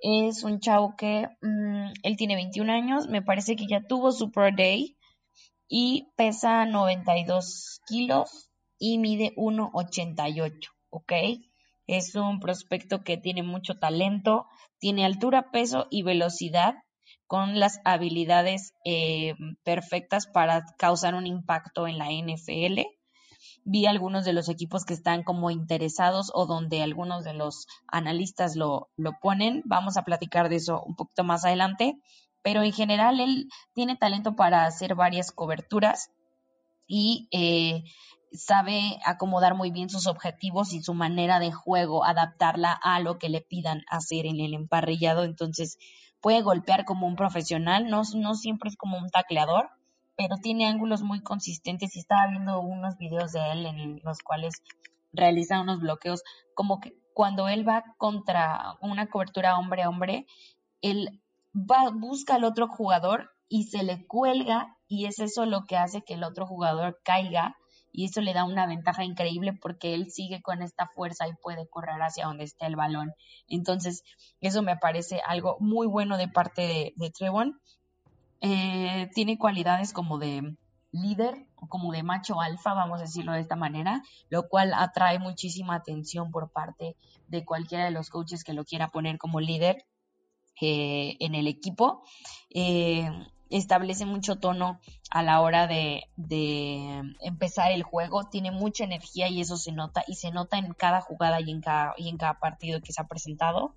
Es 0.00 0.42
un 0.42 0.60
chavo 0.60 0.96
que 0.96 1.28
mm, 1.40 1.92
él 2.02 2.16
tiene 2.16 2.34
21 2.34 2.72
años, 2.72 3.08
me 3.08 3.22
parece 3.22 3.56
que 3.56 3.66
ya 3.66 3.86
tuvo 3.86 4.10
su 4.12 4.30
Pro 4.30 4.48
Day 4.56 4.96
y 5.68 6.08
pesa 6.16 6.64
92 6.66 7.80
kilos 7.86 8.50
y 8.78 8.98
mide 8.98 9.32
1,88, 9.36 10.70
¿ok? 10.90 11.12
Es 11.86 12.14
un 12.14 12.40
prospecto 12.40 13.04
que 13.04 13.16
tiene 13.16 13.42
mucho 13.42 13.78
talento, 13.78 14.46
tiene 14.78 15.04
altura, 15.04 15.50
peso 15.50 15.86
y 15.90 16.02
velocidad 16.02 16.74
con 17.26 17.58
las 17.58 17.80
habilidades 17.84 18.72
eh, 18.84 19.34
perfectas 19.62 20.26
para 20.26 20.64
causar 20.78 21.14
un 21.14 21.26
impacto 21.26 21.86
en 21.86 21.98
la 21.98 22.10
NFL 22.10 22.82
vi 23.64 23.86
algunos 23.86 24.24
de 24.24 24.32
los 24.32 24.48
equipos 24.48 24.84
que 24.84 24.94
están 24.94 25.22
como 25.22 25.50
interesados 25.50 26.30
o 26.34 26.46
donde 26.46 26.82
algunos 26.82 27.24
de 27.24 27.34
los 27.34 27.66
analistas 27.86 28.56
lo, 28.56 28.88
lo 28.96 29.12
ponen. 29.20 29.62
Vamos 29.64 29.96
a 29.96 30.02
platicar 30.02 30.48
de 30.48 30.56
eso 30.56 30.82
un 30.82 30.96
poquito 30.96 31.24
más 31.24 31.44
adelante, 31.44 31.98
pero 32.42 32.62
en 32.62 32.72
general 32.72 33.20
él 33.20 33.48
tiene 33.74 33.96
talento 33.96 34.34
para 34.34 34.64
hacer 34.64 34.94
varias 34.94 35.32
coberturas 35.32 36.10
y 36.86 37.28
eh, 37.30 37.84
sabe 38.32 38.98
acomodar 39.04 39.54
muy 39.54 39.70
bien 39.70 39.88
sus 39.88 40.06
objetivos 40.06 40.72
y 40.72 40.82
su 40.82 40.94
manera 40.94 41.38
de 41.38 41.52
juego, 41.52 42.04
adaptarla 42.04 42.72
a 42.72 43.00
lo 43.00 43.18
que 43.18 43.28
le 43.28 43.40
pidan 43.40 43.82
hacer 43.88 44.26
en 44.26 44.40
el 44.40 44.54
emparrillado. 44.54 45.24
Entonces 45.24 45.78
puede 46.20 46.42
golpear 46.42 46.84
como 46.84 47.06
un 47.06 47.16
profesional, 47.16 47.88
no, 47.88 48.02
no 48.14 48.34
siempre 48.34 48.70
es 48.70 48.76
como 48.76 48.98
un 48.98 49.10
tacleador, 49.10 49.70
pero 50.22 50.36
tiene 50.40 50.68
ángulos 50.68 51.02
muy 51.02 51.20
consistentes 51.20 51.96
y 51.96 51.98
estaba 51.98 52.28
viendo 52.28 52.60
unos 52.60 52.96
videos 52.96 53.32
de 53.32 53.40
él 53.50 53.66
en 53.66 54.00
los 54.04 54.20
cuales 54.20 54.62
realiza 55.12 55.60
unos 55.60 55.80
bloqueos, 55.80 56.22
como 56.54 56.78
que 56.78 56.94
cuando 57.12 57.48
él 57.48 57.68
va 57.68 57.82
contra 57.98 58.76
una 58.80 59.08
cobertura 59.08 59.58
hombre 59.58 59.82
a 59.82 59.88
hombre, 59.88 60.26
él 60.80 61.20
va, 61.52 61.90
busca 61.90 62.36
al 62.36 62.44
otro 62.44 62.68
jugador 62.68 63.32
y 63.48 63.64
se 63.64 63.82
le 63.82 64.06
cuelga 64.06 64.78
y 64.86 65.06
es 65.06 65.18
eso 65.18 65.44
lo 65.44 65.64
que 65.64 65.76
hace 65.76 66.02
que 66.02 66.14
el 66.14 66.22
otro 66.22 66.46
jugador 66.46 67.00
caiga 67.04 67.56
y 67.90 68.04
eso 68.04 68.20
le 68.20 68.32
da 68.32 68.44
una 68.44 68.68
ventaja 68.68 69.02
increíble 69.02 69.52
porque 69.60 69.92
él 69.92 70.12
sigue 70.12 70.40
con 70.40 70.62
esta 70.62 70.86
fuerza 70.94 71.26
y 71.26 71.34
puede 71.34 71.68
correr 71.68 72.00
hacia 72.00 72.26
donde 72.26 72.44
esté 72.44 72.66
el 72.66 72.76
balón. 72.76 73.12
Entonces, 73.48 74.04
eso 74.40 74.62
me 74.62 74.76
parece 74.76 75.20
algo 75.26 75.56
muy 75.58 75.88
bueno 75.88 76.16
de 76.16 76.28
parte 76.28 76.62
de, 76.62 76.92
de 76.94 77.10
Trevon 77.10 77.60
eh, 78.42 79.08
tiene 79.14 79.38
cualidades 79.38 79.92
como 79.92 80.18
de 80.18 80.56
líder, 80.90 81.46
como 81.68 81.92
de 81.92 82.02
macho 82.02 82.40
alfa, 82.40 82.74
vamos 82.74 82.98
a 82.98 83.04
decirlo 83.04 83.32
de 83.32 83.40
esta 83.40 83.56
manera, 83.56 84.02
lo 84.28 84.48
cual 84.48 84.72
atrae 84.74 85.18
muchísima 85.18 85.76
atención 85.76 86.30
por 86.30 86.50
parte 86.50 86.96
de 87.28 87.44
cualquiera 87.44 87.84
de 87.84 87.92
los 87.92 88.10
coaches 88.10 88.44
que 88.44 88.52
lo 88.52 88.64
quiera 88.64 88.88
poner 88.88 89.16
como 89.16 89.40
líder 89.40 89.86
eh, 90.60 91.16
en 91.20 91.34
el 91.34 91.46
equipo. 91.46 92.02
Eh, 92.50 93.08
establece 93.48 94.06
mucho 94.06 94.36
tono 94.36 94.80
a 95.10 95.22
la 95.22 95.40
hora 95.40 95.66
de, 95.66 96.04
empezar 97.20 97.70
el 97.70 97.84
juego, 97.84 98.24
tiene 98.24 98.50
mucha 98.50 98.84
energía 98.84 99.28
y 99.28 99.40
eso 99.40 99.56
se 99.56 99.72
nota, 99.72 100.02
y 100.06 100.14
se 100.16 100.30
nota 100.30 100.58
en 100.58 100.72
cada 100.72 101.00
jugada 101.00 101.40
y 101.40 101.50
en 101.50 101.60
cada, 101.60 101.94
y 101.96 102.08
en 102.08 102.16
cada 102.16 102.38
partido 102.40 102.80
que 102.80 102.92
se 102.92 103.00
ha 103.00 103.06
presentado. 103.06 103.74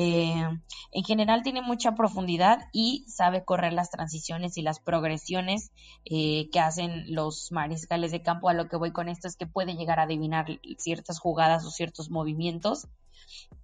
Eh, 0.00 0.48
en 0.92 1.02
general 1.02 1.42
tiene 1.42 1.60
mucha 1.60 1.96
profundidad 1.96 2.68
y 2.72 3.04
sabe 3.08 3.44
correr 3.44 3.72
las 3.72 3.90
transiciones 3.90 4.56
y 4.56 4.62
las 4.62 4.78
progresiones 4.78 5.72
eh, 6.04 6.48
que 6.52 6.60
hacen 6.60 7.12
los 7.12 7.50
mariscales 7.50 8.12
de 8.12 8.22
campo. 8.22 8.48
A 8.48 8.54
lo 8.54 8.68
que 8.68 8.76
voy 8.76 8.92
con 8.92 9.08
esto 9.08 9.26
es 9.26 9.34
que 9.36 9.48
puede 9.48 9.74
llegar 9.74 9.98
a 9.98 10.04
adivinar 10.04 10.46
ciertas 10.78 11.18
jugadas 11.18 11.64
o 11.64 11.72
ciertos 11.72 12.10
movimientos. 12.10 12.86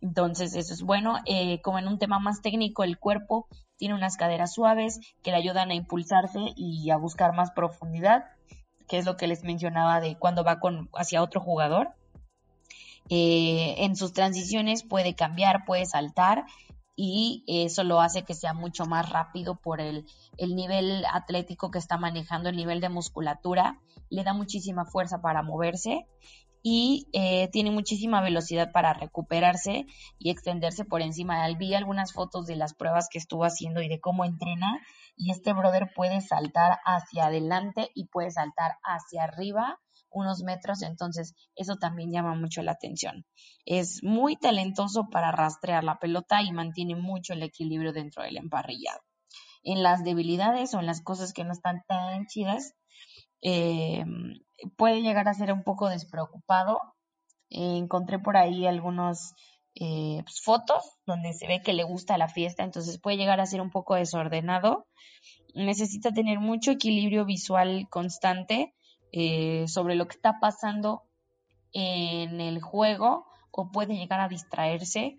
Entonces 0.00 0.56
eso 0.56 0.74
es 0.74 0.82
bueno. 0.82 1.18
Eh, 1.24 1.62
como 1.62 1.78
en 1.78 1.86
un 1.86 2.00
tema 2.00 2.18
más 2.18 2.42
técnico, 2.42 2.82
el 2.82 2.98
cuerpo 2.98 3.46
tiene 3.76 3.94
unas 3.94 4.16
caderas 4.16 4.54
suaves 4.54 4.98
que 5.22 5.30
le 5.30 5.36
ayudan 5.36 5.70
a 5.70 5.74
impulsarse 5.74 6.40
y 6.56 6.90
a 6.90 6.96
buscar 6.96 7.32
más 7.32 7.52
profundidad, 7.52 8.24
que 8.88 8.98
es 8.98 9.06
lo 9.06 9.16
que 9.16 9.28
les 9.28 9.44
mencionaba 9.44 10.00
de 10.00 10.18
cuando 10.18 10.42
va 10.42 10.58
con, 10.58 10.90
hacia 10.94 11.22
otro 11.22 11.40
jugador. 11.40 11.94
Eh, 13.10 13.84
en 13.84 13.96
sus 13.96 14.12
transiciones 14.12 14.82
puede 14.82 15.14
cambiar, 15.14 15.64
puede 15.66 15.86
saltar 15.86 16.44
y 16.96 17.44
eso 17.46 17.84
lo 17.84 18.00
hace 18.00 18.22
que 18.22 18.34
sea 18.34 18.54
mucho 18.54 18.86
más 18.86 19.10
rápido 19.10 19.56
por 19.56 19.80
el, 19.80 20.06
el, 20.38 20.54
nivel 20.54 21.04
atlético 21.12 21.70
que 21.70 21.78
está 21.78 21.98
manejando, 21.98 22.48
el 22.48 22.56
nivel 22.56 22.80
de 22.80 22.88
musculatura, 22.88 23.80
le 24.10 24.22
da 24.22 24.32
muchísima 24.32 24.84
fuerza 24.84 25.20
para 25.20 25.42
moverse 25.42 26.06
y 26.66 27.08
eh, 27.12 27.48
tiene 27.52 27.70
muchísima 27.70 28.22
velocidad 28.22 28.72
para 28.72 28.94
recuperarse 28.94 29.84
y 30.18 30.30
extenderse 30.30 30.86
por 30.86 31.02
encima. 31.02 31.46
Vi 31.58 31.74
algunas 31.74 32.14
fotos 32.14 32.46
de 32.46 32.56
las 32.56 32.72
pruebas 32.72 33.08
que 33.10 33.18
estuvo 33.18 33.44
haciendo 33.44 33.82
y 33.82 33.88
de 33.88 34.00
cómo 34.00 34.24
entrena 34.24 34.80
y 35.14 35.30
este 35.30 35.52
brother 35.52 35.92
puede 35.94 36.22
saltar 36.22 36.78
hacia 36.86 37.26
adelante 37.26 37.90
y 37.94 38.06
puede 38.06 38.30
saltar 38.30 38.78
hacia 38.82 39.24
arriba 39.24 39.78
unos 40.14 40.42
metros, 40.42 40.82
entonces 40.82 41.34
eso 41.56 41.76
también 41.76 42.12
llama 42.12 42.34
mucho 42.34 42.62
la 42.62 42.72
atención. 42.72 43.26
Es 43.66 44.02
muy 44.02 44.36
talentoso 44.36 45.08
para 45.10 45.32
rastrear 45.32 45.84
la 45.84 45.98
pelota 45.98 46.42
y 46.42 46.52
mantiene 46.52 46.94
mucho 46.94 47.34
el 47.34 47.42
equilibrio 47.42 47.92
dentro 47.92 48.22
del 48.22 48.36
emparrillado. 48.36 49.00
En 49.62 49.82
las 49.82 50.04
debilidades 50.04 50.74
o 50.74 50.80
en 50.80 50.86
las 50.86 51.02
cosas 51.02 51.32
que 51.32 51.44
no 51.44 51.52
están 51.52 51.82
tan 51.88 52.26
chidas, 52.26 52.74
eh, 53.42 54.04
puede 54.76 55.02
llegar 55.02 55.28
a 55.28 55.34
ser 55.34 55.52
un 55.52 55.64
poco 55.64 55.88
despreocupado. 55.88 56.80
encontré 57.50 58.18
por 58.18 58.36
ahí 58.36 58.66
algunas 58.66 59.34
eh, 59.74 60.22
pues, 60.24 60.40
fotos 60.42 60.84
donde 61.06 61.32
se 61.32 61.46
ve 61.46 61.60
que 61.62 61.72
le 61.72 61.84
gusta 61.84 62.18
la 62.18 62.28
fiesta, 62.28 62.62
entonces 62.62 63.00
puede 63.00 63.16
llegar 63.16 63.40
a 63.40 63.46
ser 63.46 63.60
un 63.60 63.70
poco 63.70 63.96
desordenado. 63.96 64.86
Necesita 65.54 66.12
tener 66.12 66.40
mucho 66.40 66.70
equilibrio 66.72 67.24
visual 67.24 67.86
constante 67.90 68.74
eh, 69.16 69.68
sobre 69.68 69.94
lo 69.94 70.08
que 70.08 70.16
está 70.16 70.40
pasando 70.40 71.04
en 71.72 72.40
el 72.40 72.60
juego 72.60 73.26
o 73.52 73.70
puede 73.70 73.94
llegar 73.94 74.18
a 74.18 74.28
distraerse. 74.28 75.18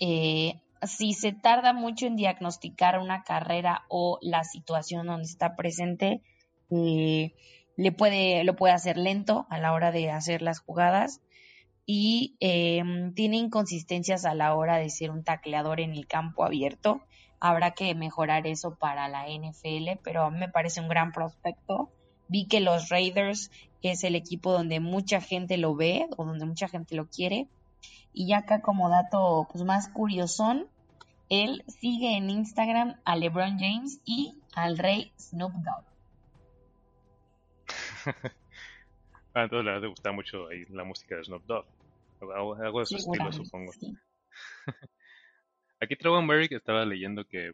Eh, 0.00 0.54
si 0.80 1.12
se 1.12 1.32
tarda 1.32 1.74
mucho 1.74 2.06
en 2.06 2.16
diagnosticar 2.16 2.98
una 2.98 3.24
carrera 3.24 3.84
o 3.90 4.18
la 4.22 4.42
situación 4.42 5.06
donde 5.06 5.24
está 5.24 5.54
presente, 5.54 6.22
eh, 6.70 7.34
le 7.76 7.92
puede, 7.92 8.42
lo 8.44 8.56
puede 8.56 8.72
hacer 8.72 8.96
lento 8.96 9.46
a 9.50 9.58
la 9.58 9.74
hora 9.74 9.92
de 9.92 10.10
hacer 10.10 10.40
las 10.40 10.60
jugadas 10.60 11.20
y 11.84 12.36
tiene 12.38 13.36
inconsistencias 13.36 14.24
a 14.24 14.34
la 14.34 14.54
hora 14.54 14.78
de 14.78 14.88
ser 14.88 15.10
un 15.10 15.24
tacleador 15.24 15.80
en 15.80 15.92
el 15.92 16.06
campo 16.06 16.42
abierto. 16.42 17.02
Habrá 17.38 17.72
que 17.72 17.94
mejorar 17.94 18.46
eso 18.46 18.76
para 18.78 19.08
la 19.08 19.26
NFL, 19.28 20.00
pero 20.02 20.30
me 20.30 20.48
parece 20.48 20.80
un 20.80 20.88
gran 20.88 21.12
prospecto 21.12 21.90
vi 22.28 22.46
que 22.46 22.60
los 22.60 22.88
Raiders 22.88 23.50
es 23.82 24.04
el 24.04 24.14
equipo 24.14 24.52
donde 24.52 24.80
mucha 24.80 25.20
gente 25.20 25.56
lo 25.56 25.74
ve 25.74 26.06
o 26.16 26.24
donde 26.24 26.46
mucha 26.46 26.68
gente 26.68 26.94
lo 26.94 27.06
quiere. 27.08 27.48
Y 28.12 28.28
ya 28.28 28.38
acá 28.38 28.60
como 28.60 28.88
dato 28.88 29.48
pues 29.52 29.64
más 29.64 29.88
curiosón, 29.88 30.66
él 31.28 31.64
sigue 31.68 32.16
en 32.16 32.30
Instagram 32.30 33.00
a 33.04 33.16
LeBron 33.16 33.58
James 33.58 34.00
y 34.04 34.34
al 34.54 34.78
rey 34.78 35.12
Snoop 35.18 35.52
Dogg. 35.52 35.84
ah, 39.34 39.42
entonces 39.42 39.80
le 39.80 39.88
gusta 39.88 40.12
mucho 40.12 40.48
ahí 40.48 40.64
la 40.70 40.84
música 40.84 41.16
de 41.16 41.24
Snoop 41.24 41.44
Dogg. 41.46 41.66
Algo 42.20 42.80
de 42.80 42.86
su 42.86 42.96
estilo, 42.96 43.32
supongo. 43.32 43.72
Aquí 45.80 45.94
Trevor 45.94 46.24
Merrick 46.24 46.52
estaba 46.52 46.84
leyendo 46.84 47.24
que 47.24 47.52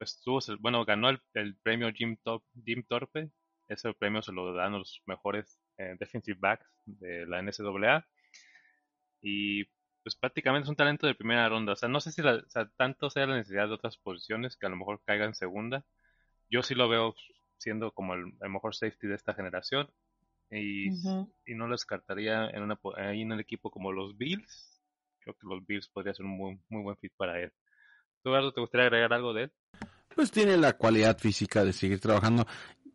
estuvo, 0.00 0.38
bueno, 0.60 0.84
ganó 0.86 1.10
el, 1.10 1.20
el 1.34 1.54
premio 1.56 1.92
Jim, 1.92 2.16
Top, 2.22 2.42
Jim 2.64 2.82
Torpe 2.88 3.30
ese 3.68 3.92
premio 3.94 4.22
se 4.22 4.32
lo 4.32 4.52
dan 4.54 4.72
los 4.72 5.02
mejores 5.06 5.60
eh, 5.76 5.96
defensive 5.98 6.38
backs 6.40 6.66
de 6.86 7.26
la 7.26 7.42
NCAA. 7.42 8.06
Y 9.20 9.64
pues 10.02 10.16
prácticamente 10.18 10.64
es 10.64 10.70
un 10.70 10.76
talento 10.76 11.06
de 11.06 11.14
primera 11.14 11.48
ronda. 11.48 11.72
O 11.72 11.76
sea, 11.76 11.88
no 11.88 12.00
sé 12.00 12.12
si 12.12 12.22
tanto 12.76 13.10
sea 13.10 13.26
la 13.26 13.36
necesidad 13.36 13.68
de 13.68 13.74
otras 13.74 13.98
posiciones 13.98 14.56
que 14.56 14.66
a 14.66 14.70
lo 14.70 14.76
mejor 14.76 15.02
caiga 15.04 15.26
en 15.26 15.34
segunda. 15.34 15.84
Yo 16.50 16.62
sí 16.62 16.74
lo 16.74 16.88
veo 16.88 17.14
siendo 17.58 17.92
como 17.92 18.14
el, 18.14 18.32
mejor 18.48 18.74
safety 18.74 19.06
de 19.06 19.14
esta 19.16 19.34
generación. 19.34 19.90
Y, 20.50 20.88
no 21.54 21.66
lo 21.66 21.72
descartaría 21.72 22.48
en 22.48 22.62
una, 22.62 22.78
ahí 22.96 23.20
en 23.20 23.32
el 23.32 23.40
equipo 23.40 23.70
como 23.70 23.92
los 23.92 24.16
Bills. 24.16 24.80
Creo 25.20 25.34
que 25.34 25.46
los 25.46 25.66
Bills 25.66 25.88
podría 25.88 26.14
ser 26.14 26.24
un 26.24 26.38
muy, 26.38 26.58
muy 26.70 26.82
buen 26.82 26.96
fit 26.96 27.12
para 27.16 27.38
él. 27.40 27.52
¿Tú, 28.22 28.30
Eduardo, 28.30 28.52
te 28.52 28.60
gustaría 28.60 28.86
agregar 28.86 29.12
algo 29.12 29.34
de 29.34 29.44
él? 29.44 29.52
Pues 30.14 30.32
tiene 30.32 30.56
la 30.56 30.72
cualidad 30.72 31.18
física 31.18 31.64
de 31.64 31.72
seguir 31.72 32.00
trabajando 32.00 32.46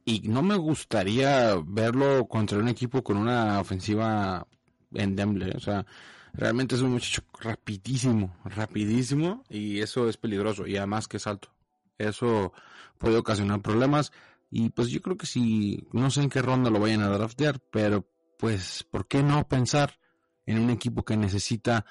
y 0.05 0.27
no 0.27 0.41
me 0.41 0.55
gustaría 0.55 1.55
verlo 1.65 2.27
contra 2.27 2.57
un 2.57 2.67
equipo 2.67 3.03
con 3.03 3.17
una 3.17 3.59
ofensiva 3.59 4.45
endeble. 4.93 5.53
O 5.55 5.59
sea, 5.59 5.85
realmente 6.33 6.75
es 6.75 6.81
un 6.81 6.91
muchacho 6.91 7.23
rapidísimo, 7.39 8.35
rapidísimo 8.43 9.43
y 9.49 9.79
eso 9.79 10.09
es 10.09 10.17
peligroso 10.17 10.67
y 10.67 10.77
además 10.77 11.07
que 11.07 11.17
es 11.17 11.27
alto. 11.27 11.49
Eso 11.97 12.53
puede 12.97 13.17
ocasionar 13.17 13.61
problemas 13.61 14.11
y 14.49 14.69
pues 14.69 14.89
yo 14.89 15.01
creo 15.01 15.17
que 15.17 15.25
si 15.25 15.87
no 15.93 16.09
sé 16.11 16.21
en 16.21 16.29
qué 16.29 16.41
ronda 16.41 16.69
lo 16.69 16.79
vayan 16.79 17.01
a 17.01 17.09
draftear, 17.09 17.59
pero 17.71 18.07
pues 18.37 18.83
¿por 18.83 19.07
qué 19.07 19.23
no 19.23 19.47
pensar 19.47 19.99
en 20.45 20.59
un 20.59 20.69
equipo 20.69 21.03
que 21.03 21.15
necesita 21.15 21.85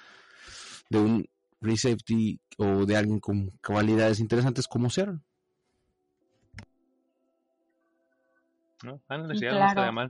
de 0.91 0.99
un 0.99 1.29
free 1.61 1.77
safety 1.77 2.41
o 2.59 2.85
de 2.85 2.97
alguien 2.97 3.21
con 3.21 3.51
cualidades 3.65 4.21
interesantes 4.21 4.69
como 4.69 4.91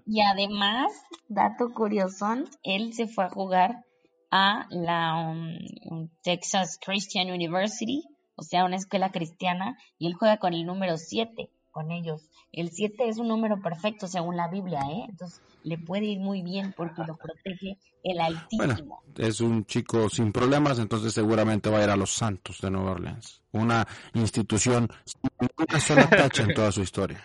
y, 0.06 0.20
además, 0.20 0.92
dato 1.28 1.72
curioso, 1.74 2.26
él 2.62 2.92
se 2.94 3.06
fue 3.06 3.24
a 3.24 3.30
jugar 3.30 3.84
a 4.30 4.66
la 4.70 5.28
um, 5.28 6.08
Texas 6.22 6.78
Christian 6.84 7.30
University, 7.30 8.02
o 8.34 8.42
sea, 8.42 8.64
una 8.64 8.76
escuela 8.76 9.10
cristiana, 9.10 9.76
y 9.98 10.06
él 10.06 10.14
juega 10.14 10.38
con 10.38 10.54
el 10.54 10.64
número 10.64 10.96
7 10.96 11.50
con 11.70 11.90
ellos. 11.90 12.28
El 12.52 12.70
7 12.70 13.08
es 13.08 13.18
un 13.18 13.28
número 13.28 13.60
perfecto 13.62 14.06
según 14.06 14.36
la 14.36 14.48
Biblia, 14.48 14.80
¿eh? 14.90 15.06
Entonces 15.08 15.40
le 15.64 15.78
puede 15.78 16.04
ir 16.04 16.20
muy 16.20 16.42
bien 16.42 16.74
porque 16.76 17.02
lo 17.06 17.16
protege 17.16 17.78
el 18.04 18.20
Altísimo. 18.20 19.02
es 19.16 19.40
un 19.40 19.64
chico 19.64 20.08
sin 20.10 20.32
problemas, 20.32 20.78
entonces 20.78 21.14
seguramente 21.14 21.70
va 21.70 21.78
a 21.78 21.84
ir 21.84 21.90
a 21.90 21.96
los 21.96 22.10
Santos 22.10 22.60
de 22.60 22.70
Nueva 22.70 22.92
Orleans, 22.92 23.42
una 23.52 23.86
institución 24.12 24.88
sin 25.04 25.30
una 25.56 25.80
sola 25.80 26.10
tacha 26.10 26.42
en 26.42 26.52
toda 26.52 26.72
su 26.72 26.82
historia 26.82 27.22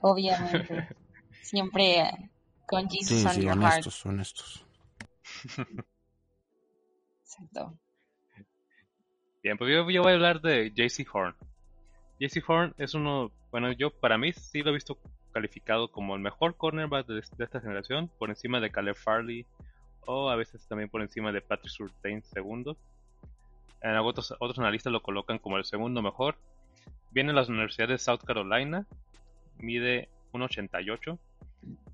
obviamente. 0.00 0.88
Siempre 1.42 2.30
con 2.66 2.88
Jesus 2.88 3.32
sí, 3.32 3.40
sí, 3.40 3.48
honestos, 3.48 4.04
honestos. 4.04 4.64
Exacto. 7.22 7.78
Bien, 9.42 9.56
pues 9.56 9.72
yo, 9.72 9.84
voy 9.84 9.96
a 9.96 10.14
hablar 10.14 10.40
de 10.40 10.70
JC 10.70 11.06
Horn. 11.10 11.34
JC 12.20 12.42
Horn 12.46 12.74
es 12.76 12.94
uno, 12.94 13.30
bueno, 13.50 13.72
yo 13.72 13.90
para 13.90 14.18
mí 14.18 14.32
sí 14.32 14.62
lo 14.62 14.70
he 14.70 14.74
visto 14.74 14.98
calificado 15.32 15.90
como 15.90 16.14
el 16.16 16.20
mejor 16.20 16.56
cornerback 16.56 17.06
de, 17.06 17.20
esta 17.20 17.60
generación, 17.60 18.10
por 18.18 18.30
encima 18.30 18.60
de 18.60 18.70
Caleb 18.70 18.96
Farley 18.96 19.46
o 20.06 20.30
a 20.30 20.36
veces 20.36 20.66
también 20.66 20.90
por 20.90 21.02
encima 21.02 21.32
de 21.32 21.40
Patrick 21.40 21.70
Surtain 21.70 22.22
segundo. 22.22 22.76
En 23.80 23.96
otros, 23.96 24.34
otros 24.40 24.58
analistas 24.58 24.92
lo 24.92 25.02
colocan 25.02 25.38
como 25.38 25.56
el 25.56 25.64
segundo 25.64 26.02
mejor. 26.02 26.36
Viene 27.10 27.30
de 27.30 27.36
las 27.36 27.48
universidades 27.48 28.00
de 28.00 28.04
South 28.04 28.24
Carolina, 28.26 28.86
mide 29.58 30.08
1.88. 30.32 31.18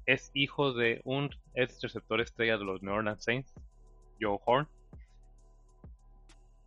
Es 0.07 0.31
hijo 0.35 0.73
de 0.73 1.01
un 1.05 1.31
ex 1.55 1.81
receptor 1.83 2.21
estrella 2.21 2.59
de 2.59 2.65
los 2.65 2.83
New 2.83 2.93
Orleans 2.95 3.25
Saints, 3.25 3.55
Joe 4.21 4.39
Horn. 4.45 4.69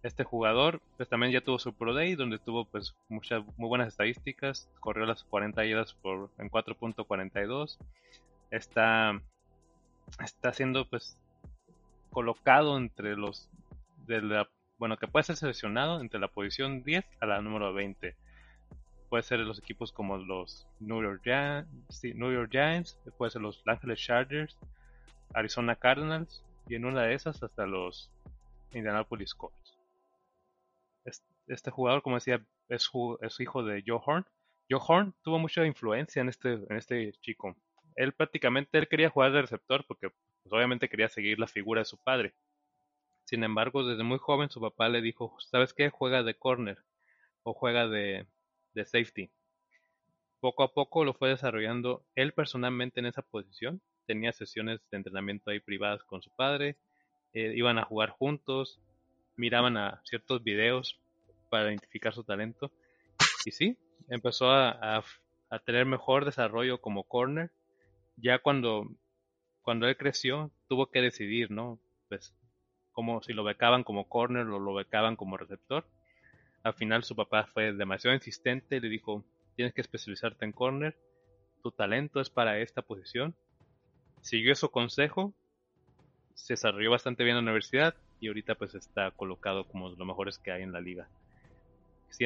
Este 0.03 0.23
jugador 0.23 0.81
pues, 0.95 1.09
también 1.09 1.31
ya 1.31 1.41
tuvo 1.41 1.59
su 1.59 1.73
Pro 1.73 1.93
Day, 1.93 2.15
donde 2.15 2.39
tuvo 2.39 2.65
pues 2.65 2.95
muchas 3.09 3.43
muy 3.57 3.67
buenas 3.67 3.89
estadísticas. 3.89 4.69
Corrió 4.79 5.05
las 5.05 5.23
40 5.23 5.65
yardas 5.65 5.93
por 5.93 6.29
en 6.37 6.49
4.42. 6.49 7.77
Está 8.51 9.21
está 10.23 10.53
siendo 10.53 10.85
pues 10.85 11.17
colocado 12.11 12.77
entre 12.77 13.15
los 13.15 13.49
de 14.05 14.21
la 14.21 14.49
bueno 14.77 14.97
que 14.97 15.07
puede 15.07 15.23
ser 15.23 15.35
seleccionado 15.35 15.99
entre 15.99 16.19
la 16.19 16.27
posición 16.29 16.83
10 16.83 17.05
a 17.19 17.25
la 17.25 17.41
número 17.41 17.73
20 17.73 18.15
puede 19.09 19.23
ser 19.23 19.39
los 19.39 19.59
equipos 19.59 19.91
como 19.91 20.17
los 20.17 20.67
New 20.79 21.01
York, 21.01 21.21
Giants, 21.23 22.03
New 22.03 22.31
York 22.31 22.51
Giants, 22.51 22.99
puede 23.17 23.31
ser 23.31 23.41
los 23.41 23.61
Angeles 23.65 23.99
Chargers, 23.99 24.57
Arizona 25.33 25.75
Cardinals, 25.75 26.43
y 26.67 26.75
en 26.75 26.85
una 26.85 27.03
de 27.03 27.13
esas 27.13 27.41
hasta 27.41 27.65
los 27.65 28.11
Indianapolis 28.73 29.33
Colts. 29.33 29.77
Este 31.47 31.71
jugador, 31.71 32.01
como 32.01 32.17
decía, 32.17 32.45
es, 32.67 32.89
es 33.21 33.39
hijo 33.39 33.63
de 33.63 33.81
Joe 33.85 34.01
Horn. 34.05 34.25
Joe 34.69 34.81
Horn 34.85 35.13
tuvo 35.23 35.39
mucha 35.39 35.65
influencia 35.65 36.21
en 36.21 36.27
este, 36.27 36.53
en 36.53 36.75
este 36.75 37.13
chico. 37.21 37.55
Él 37.95 38.11
prácticamente 38.11 38.77
él 38.77 38.89
quería 38.89 39.09
jugar 39.09 39.31
de 39.31 39.41
receptor 39.41 39.85
porque 39.87 40.09
pues, 40.09 40.51
obviamente 40.51 40.89
quería 40.89 41.07
seguir 41.07 41.39
la 41.39 41.47
figura 41.47 41.81
de 41.81 41.85
su 41.85 41.97
padre. 41.97 42.33
Sin 43.23 43.45
embargo, 43.45 43.85
desde 43.87 44.03
muy 44.03 44.19
joven 44.19 44.49
su 44.49 44.59
papá 44.59 44.89
le 44.89 45.01
dijo, 45.01 45.35
¿sabes 45.39 45.73
qué? 45.73 45.89
Juega 45.89 46.23
de 46.23 46.37
corner 46.37 46.83
o 47.43 47.53
juega 47.53 47.87
de, 47.87 48.27
de 48.77 48.85
safety. 48.85 49.29
Poco 50.39 50.63
a 50.63 50.73
poco 50.73 51.03
lo 51.03 51.13
fue 51.13 51.29
desarrollando 51.29 52.05
él 52.15 52.31
personalmente 52.31 52.99
en 52.99 53.07
esa 53.07 53.23
posición. 53.23 53.81
Tenía 54.05 54.31
sesiones 54.31 54.79
de 54.89 54.97
entrenamiento 54.97 55.49
ahí 55.49 55.59
privadas 55.59 56.03
con 56.03 56.21
su 56.21 56.29
padre. 56.29 56.77
Eh, 57.33 57.53
iban 57.55 57.79
a 57.79 57.85
jugar 57.85 58.11
juntos. 58.11 58.79
Miraban 59.35 59.77
a 59.77 60.01
ciertos 60.05 60.43
videos 60.43 60.99
para 61.49 61.69
identificar 61.69 62.13
su 62.13 62.23
talento. 62.23 62.71
Y 63.45 63.51
sí, 63.51 63.77
empezó 64.09 64.51
a, 64.51 65.03
a, 65.49 65.59
tener 65.59 65.85
mejor 65.85 66.25
desarrollo 66.25 66.79
como 66.79 67.03
corner. 67.03 67.51
Ya 68.15 68.39
cuando, 68.39 68.87
cuando 69.63 69.87
él 69.87 69.97
creció, 69.97 70.51
tuvo 70.67 70.87
que 70.87 71.01
decidir, 71.01 71.51
¿no? 71.51 71.79
Pues, 72.09 72.33
como 72.91 73.21
si 73.21 73.33
lo 73.33 73.43
becaban 73.43 73.83
como 73.83 74.07
corner 74.07 74.47
o 74.47 74.59
lo 74.59 74.73
becaban 74.73 75.15
como 75.15 75.37
receptor. 75.37 75.85
Al 76.67 76.73
final 76.73 77.03
su 77.03 77.15
papá 77.15 77.47
fue 77.53 77.73
demasiado 77.73 78.15
insistente 78.15 78.75
y 78.75 78.79
le 78.79 78.89
dijo, 78.89 79.23
tienes 79.55 79.73
que 79.73 79.81
especializarte 79.81 80.45
en 80.45 80.51
corner, 80.51 80.97
tu 81.63 81.71
talento 81.71 82.19
es 82.19 82.29
para 82.29 82.59
esta 82.59 82.81
posición. 82.81 83.35
Siguió 84.21 84.55
su 84.55 84.69
consejo, 84.69 85.33
se 86.33 86.53
desarrolló 86.53 86.91
bastante 86.91 87.23
bien 87.23 87.37
en 87.37 87.45
la 87.45 87.51
universidad 87.51 87.95
y 88.19 88.27
ahorita 88.27 88.55
pues 88.55 88.75
está 88.75 89.11
colocado 89.11 89.65
como 89.67 89.89
de 89.89 89.97
los 89.97 90.07
mejores 90.07 90.39
que 90.39 90.51
hay 90.51 90.63
en 90.63 90.73
la 90.73 90.81
liga 90.81 91.07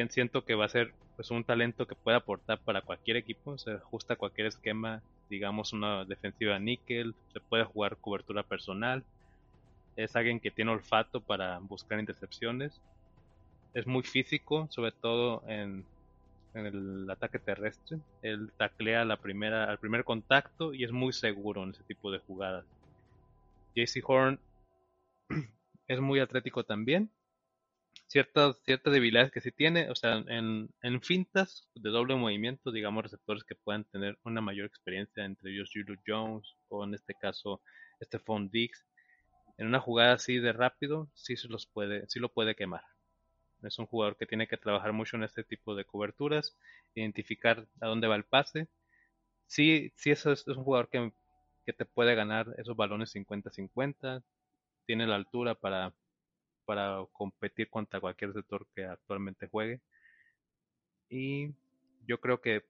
siento 0.08 0.44
que 0.44 0.54
va 0.54 0.64
a 0.64 0.68
ser 0.68 0.92
pues 1.16 1.30
un 1.30 1.44
talento 1.44 1.86
que 1.86 1.94
puede 1.94 2.16
aportar 2.16 2.58
para 2.60 2.82
cualquier 2.82 3.16
equipo, 3.18 3.58
se 3.58 3.72
ajusta 3.72 4.14
a 4.14 4.16
cualquier 4.16 4.46
esquema, 4.46 5.02
digamos 5.28 5.72
una 5.72 6.04
defensiva 6.04 6.58
níquel, 6.58 7.14
se 7.32 7.40
puede 7.40 7.64
jugar 7.64 7.98
cobertura 7.98 8.42
personal, 8.42 9.04
es 9.96 10.16
alguien 10.16 10.40
que 10.40 10.50
tiene 10.50 10.70
olfato 10.70 11.20
para 11.20 11.58
buscar 11.58 12.00
intercepciones, 12.00 12.80
es 13.74 13.86
muy 13.86 14.02
físico, 14.02 14.68
sobre 14.70 14.92
todo 14.92 15.42
en, 15.46 15.84
el 16.54 17.08
ataque 17.10 17.38
terrestre, 17.38 17.98
él 18.20 18.52
taclea 18.58 19.06
la 19.06 19.16
primera, 19.16 19.64
al 19.64 19.78
primer 19.78 20.04
contacto 20.04 20.74
y 20.74 20.84
es 20.84 20.92
muy 20.92 21.14
seguro 21.14 21.62
en 21.62 21.70
ese 21.70 21.82
tipo 21.84 22.10
de 22.10 22.18
jugadas. 22.18 22.66
JC 23.74 24.02
Horn 24.04 24.38
es 25.88 26.00
muy 26.00 26.20
atlético 26.20 26.64
también, 26.64 27.10
ciertas, 28.06 28.58
ciertas 28.64 28.92
debilidades 28.92 29.32
que 29.32 29.40
sí 29.40 29.50
tiene, 29.50 29.88
o 29.88 29.94
sea, 29.94 30.22
en, 30.28 30.68
en 30.82 31.00
fintas 31.00 31.66
de 31.74 31.88
doble 31.88 32.16
movimiento, 32.16 32.70
digamos, 32.70 33.04
receptores 33.04 33.44
que 33.44 33.54
puedan 33.54 33.84
tener 33.84 34.18
una 34.22 34.42
mayor 34.42 34.66
experiencia, 34.66 35.24
entre 35.24 35.52
ellos 35.52 35.70
Julio 35.72 35.98
Jones 36.06 36.54
o 36.68 36.84
en 36.84 36.92
este 36.92 37.14
caso 37.14 37.62
Stephon 38.02 38.50
Diggs, 38.50 38.84
en 39.56 39.68
una 39.68 39.80
jugada 39.80 40.14
así 40.14 40.38
de 40.38 40.52
rápido, 40.52 41.08
sí 41.14 41.36
se 41.36 41.48
los 41.48 41.66
puede, 41.66 42.06
sí 42.08 42.20
lo 42.20 42.28
puede 42.28 42.54
quemar. 42.54 42.82
Es 43.64 43.78
un 43.78 43.86
jugador 43.86 44.16
que 44.16 44.26
tiene 44.26 44.48
que 44.48 44.56
trabajar 44.56 44.92
mucho 44.92 45.16
en 45.16 45.24
este 45.24 45.44
tipo 45.44 45.74
de 45.74 45.84
coberturas, 45.84 46.56
identificar 46.94 47.66
a 47.80 47.86
dónde 47.86 48.08
va 48.08 48.16
el 48.16 48.24
pase. 48.24 48.68
Sí, 49.46 49.92
sí 49.96 50.10
es, 50.10 50.26
un 50.26 50.64
jugador 50.64 50.88
que, 50.88 51.12
que 51.64 51.72
te 51.72 51.84
puede 51.84 52.14
ganar 52.14 52.46
esos 52.58 52.76
balones 52.76 53.14
50-50, 53.14 54.22
tiene 54.86 55.06
la 55.06 55.16
altura 55.16 55.54
para 55.54 55.94
para 56.64 57.04
competir 57.12 57.68
contra 57.68 58.00
cualquier 58.00 58.32
sector 58.32 58.66
que 58.74 58.84
actualmente 58.84 59.48
juegue. 59.48 59.80
Y 61.08 61.52
yo 62.06 62.20
creo 62.20 62.40
que 62.40 62.64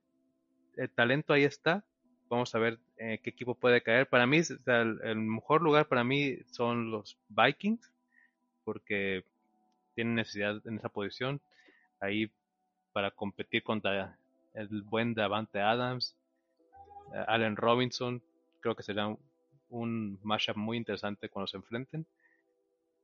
el 0.77 0.91
talento 0.91 1.33
ahí 1.33 1.45
está. 1.45 1.85
Vamos 2.29 2.55
a 2.55 2.59
ver 2.59 2.79
eh, 2.97 3.21
qué 3.23 3.31
equipo 3.31 3.55
puede 3.55 3.83
caer. 3.83 4.09
Para 4.09 4.27
mí, 4.27 4.41
el, 4.67 5.17
mejor 5.17 5.63
lugar 5.63 5.87
para 5.87 6.03
mí 6.03 6.39
son 6.51 6.91
los 6.91 7.19
Vikings, 7.29 7.93
porque 8.65 9.25
tienen 9.95 10.15
necesidad 10.15 10.61
en 10.67 10.79
esa 10.79 10.89
posición. 10.89 11.41
Ahí 12.01 12.31
para 12.93 13.11
competir 13.11 13.63
contra 13.63 14.17
el 14.55 14.83
buen 14.83 15.15
Davante 15.15 15.61
Adams, 15.61 16.15
eh, 17.15 17.25
Allen 17.27 17.57
Robinson. 17.57 18.23
Creo 18.61 18.75
que 18.75 18.83
será 18.83 19.17
un, 19.71 20.19
matchup 20.23 20.57
muy 20.57 20.77
interesante 20.77 21.29
cuando 21.29 21.47
se 21.47 21.57
enfrenten. 21.57 22.07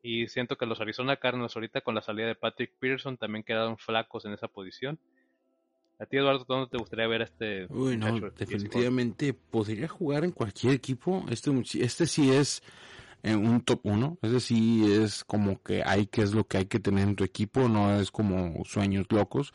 Y 0.02 0.28
siento 0.28 0.56
que 0.56 0.66
los 0.66 0.80
Arizona 0.80 1.16
Cardinals 1.16 1.56
ahorita 1.56 1.80
con 1.80 1.94
la 1.94 2.02
salida 2.02 2.28
de 2.28 2.34
Patrick 2.34 2.72
Peterson 2.78 3.16
también 3.16 3.42
quedaron 3.42 3.78
flacos 3.78 4.24
en 4.24 4.32
esa 4.32 4.46
posición. 4.46 4.98
A 5.98 6.06
ti, 6.06 6.16
Eduardo, 6.16 6.44
¿dónde 6.46 6.70
te 6.70 6.78
gustaría 6.78 7.08
ver 7.08 7.22
este? 7.22 7.66
Uy, 7.70 7.96
no, 7.96 8.20
definitivamente 8.30 9.34
podría 9.34 9.88
jugar 9.88 10.24
en 10.24 10.30
cualquier 10.30 10.74
equipo. 10.74 11.26
Este, 11.28 11.50
este 11.80 12.06
sí 12.06 12.30
es 12.30 12.62
eh, 13.22 13.34
un 13.34 13.60
top 13.62 13.80
1. 13.84 14.18
Este 14.22 14.40
sí 14.40 14.92
es 14.92 15.24
como 15.24 15.62
que 15.62 15.82
hay 15.84 16.06
que 16.06 16.22
es 16.22 16.34
lo 16.34 16.46
que 16.46 16.58
hay 16.58 16.66
que 16.66 16.80
tener 16.80 17.08
en 17.08 17.16
tu 17.16 17.24
equipo. 17.24 17.68
No 17.68 17.94
es 18.00 18.10
como 18.10 18.64
sueños 18.64 19.06
locos. 19.10 19.52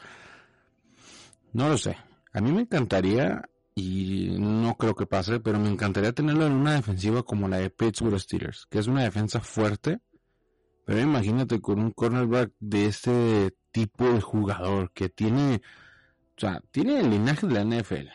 No 1.54 1.70
lo 1.70 1.78
sé. 1.78 1.98
A 2.34 2.42
mí 2.42 2.52
me 2.52 2.62
encantaría, 2.62 3.48
y 3.76 4.36
no 4.40 4.76
creo 4.76 4.96
que 4.96 5.06
pase, 5.06 5.40
pero 5.40 5.60
me 5.60 5.70
encantaría 5.70 6.14
tenerlo 6.14 6.48
en 6.48 6.54
una 6.54 6.74
defensiva 6.74 7.24
como 7.24 7.48
la 7.48 7.58
de 7.58 7.70
Pittsburgh 7.70 8.20
Steelers, 8.20 8.66
que 8.70 8.80
es 8.80 8.88
una 8.88 9.04
defensa 9.04 9.40
fuerte 9.40 10.00
pero 10.86 11.00
imagínate 11.00 11.62
con 11.62 11.80
un 11.80 11.92
cornerback 11.92 12.52
de 12.60 12.88
este 12.88 13.56
tipo 13.72 14.06
de 14.12 14.22
jugador 14.22 14.92
que 14.92 15.10
tiene, 15.10 15.62
o 16.38 16.40
sea, 16.40 16.62
tiene 16.72 17.00
el 17.00 17.10
linaje 17.10 17.48
de 17.48 17.54
la 17.54 17.64
NFL. 17.64 18.10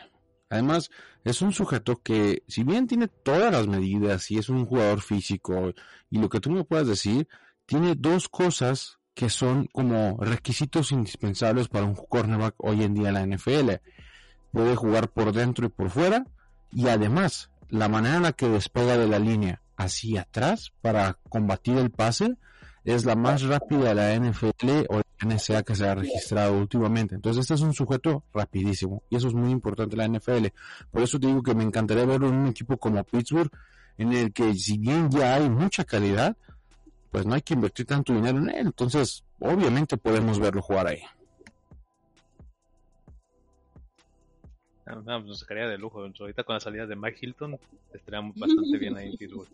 Además, 0.49 0.89
es 1.23 1.41
un 1.41 1.53
sujeto 1.53 2.01
que, 2.01 2.43
si 2.47 2.63
bien 2.63 2.87
tiene 2.87 3.07
todas 3.07 3.51
las 3.51 3.67
medidas 3.67 4.29
y 4.31 4.37
es 4.37 4.49
un 4.49 4.65
jugador 4.65 5.01
físico 5.01 5.73
y 6.09 6.19
lo 6.19 6.29
que 6.29 6.39
tú 6.39 6.49
me 6.49 6.63
puedas 6.63 6.87
decir, 6.87 7.27
tiene 7.65 7.95
dos 7.95 8.29
cosas 8.29 8.97
que 9.13 9.29
son 9.29 9.67
como 9.67 10.17
requisitos 10.19 10.91
indispensables 10.91 11.67
para 11.67 11.85
un 11.85 11.95
cornerback 11.95 12.55
hoy 12.57 12.83
en 12.83 12.93
día 12.95 13.09
en 13.09 13.13
la 13.13 13.25
NFL. 13.25 13.71
Puede 14.51 14.75
jugar 14.75 15.09
por 15.09 15.33
dentro 15.33 15.67
y 15.67 15.69
por 15.69 15.89
fuera 15.89 16.25
y 16.71 16.87
además 16.87 17.51
la 17.69 17.87
manera 17.87 18.15
en 18.17 18.23
la 18.23 18.33
que 18.33 18.49
despega 18.49 18.97
de 18.97 19.07
la 19.07 19.19
línea 19.19 19.61
hacia 19.77 20.21
atrás 20.21 20.71
para 20.81 21.19
combatir 21.29 21.77
el 21.77 21.91
pase 21.91 22.35
es 22.83 23.05
la 23.05 23.15
más 23.15 23.41
rápida 23.43 23.93
de 23.93 23.95
la 23.95 24.15
NFL 24.15 24.85
o 24.89 24.97
la 24.97 25.35
NSA 25.35 25.63
que 25.63 25.75
se 25.75 25.87
ha 25.87 25.95
registrado 25.95 26.57
últimamente. 26.57 27.15
Entonces 27.15 27.41
este 27.41 27.53
es 27.55 27.61
un 27.61 27.73
sujeto 27.73 28.23
rapidísimo 28.33 29.03
y 29.09 29.17
eso 29.17 29.27
es 29.27 29.33
muy 29.33 29.51
importante 29.51 29.95
en 29.95 30.11
la 30.11 30.19
NFL. 30.19 30.47
Por 30.91 31.01
eso 31.01 31.19
te 31.19 31.27
digo 31.27 31.43
que 31.43 31.55
me 31.55 31.63
encantaría 31.63 32.05
verlo 32.05 32.29
en 32.29 32.35
un 32.35 32.47
equipo 32.47 32.77
como 32.77 33.03
Pittsburgh 33.03 33.51
en 33.97 34.13
el 34.13 34.31
que 34.31 34.53
si 34.53 34.77
bien 34.77 35.09
ya 35.09 35.35
hay 35.35 35.49
mucha 35.49 35.83
calidad, 35.83 36.35
pues 37.11 37.25
no 37.25 37.35
hay 37.35 37.41
que 37.41 37.53
invertir 37.53 37.85
tanto 37.85 38.13
dinero 38.13 38.37
en 38.37 38.49
él. 38.49 38.67
Entonces 38.67 39.23
obviamente 39.39 39.97
podemos 39.97 40.39
verlo 40.39 40.61
jugar 40.61 40.87
ahí. 40.87 41.01
No, 44.85 45.03
pues 45.03 45.25
nos 45.25 45.39
sacaría 45.39 45.67
de 45.67 45.77
lujo. 45.77 46.01
Ahorita 46.01 46.43
con 46.43 46.55
la 46.55 46.59
salida 46.59 46.87
de 46.87 46.95
Mike 46.95 47.19
Hilton 47.21 47.59
estaríamos 47.93 48.35
bastante 48.35 48.77
bien 48.77 48.97
ahí 48.97 49.11
en 49.11 49.17
Pittsburgh. 49.17 49.49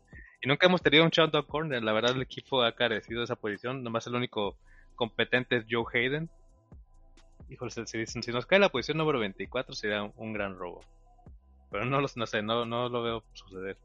Y 0.46 0.48
nunca 0.48 0.68
hemos 0.68 0.84
tenido 0.84 1.04
un 1.04 1.10
shutdown 1.10 1.44
corner. 1.48 1.84
La 1.84 1.92
verdad, 1.92 2.16
el 2.16 2.22
equipo 2.22 2.62
ha 2.62 2.72
carecido 2.74 3.22
de 3.22 3.24
esa 3.24 3.36
posición. 3.36 3.84
Nomás 3.84 4.06
el 4.06 4.14
único 4.14 4.56
competente 4.94 5.58
es 5.58 5.66
Joe 5.68 5.86
Hayden. 5.92 6.30
Híjole, 7.50 7.72
si, 7.72 8.06
si 8.06 8.32
nos 8.32 8.46
cae 8.46 8.60
la 8.60 8.70
posición 8.70 9.00
número 9.00 9.18
24 9.18 9.74
sería 9.74 10.04
un, 10.04 10.34
gran 10.34 10.56
robo. 10.56 10.84
Pero 11.72 11.86
no, 11.86 12.00
los, 12.00 12.16
no 12.16 12.28
sé, 12.28 12.44
no, 12.44 12.64
no 12.64 12.90
lo 12.90 13.02
veo 13.02 13.24
suceder. 13.34 13.76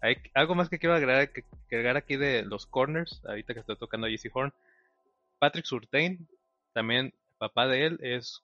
Hay 0.00 0.16
algo 0.34 0.56
más 0.56 0.68
que 0.68 0.80
quiero 0.80 0.96
agregar, 0.96 1.30
que, 1.30 1.44
agregar 1.68 1.96
aquí 1.96 2.16
de 2.16 2.42
los 2.42 2.66
corners, 2.66 3.22
ahorita 3.24 3.54
que 3.54 3.60
estoy 3.60 3.76
tocando 3.76 4.08
a 4.08 4.10
JC 4.10 4.34
Horn. 4.34 4.52
Patrick 5.38 5.64
Surtain, 5.64 6.26
también 6.72 7.14
papá 7.38 7.68
de 7.68 7.86
él, 7.86 7.98
es, 8.02 8.42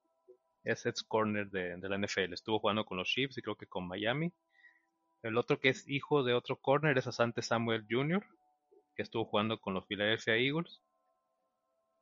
es 0.63 0.87
ex 0.87 1.03
corner 1.03 1.51
de, 1.51 1.77
de 1.79 1.89
la 1.89 1.99
NFL. 1.99 2.33
Estuvo 2.33 2.61
jugando 2.61 2.85
con 2.85 2.97
los 2.97 3.09
Chiefs 3.09 3.39
y 3.39 3.43
creo 3.43 3.57
que 3.57 3.67
con 3.67 3.89
Miami. 3.89 4.33
El 5.23 5.37
otro 5.37 5.61
que 5.61 5.69
es 5.69 5.89
hijo 5.89 6.23
de 6.23 6.35
otro 6.35 6.57
corner 6.57 6.97
es 6.97 7.07
Asante 7.07 7.43
Samuel 7.43 7.87
Jr., 7.89 8.25
que 8.95 9.03
estuvo 9.03 9.25
jugando 9.25 9.61
con 9.61 9.75
los 9.75 9.87
Philadelphia 9.87 10.37
Eagles. 10.37 10.81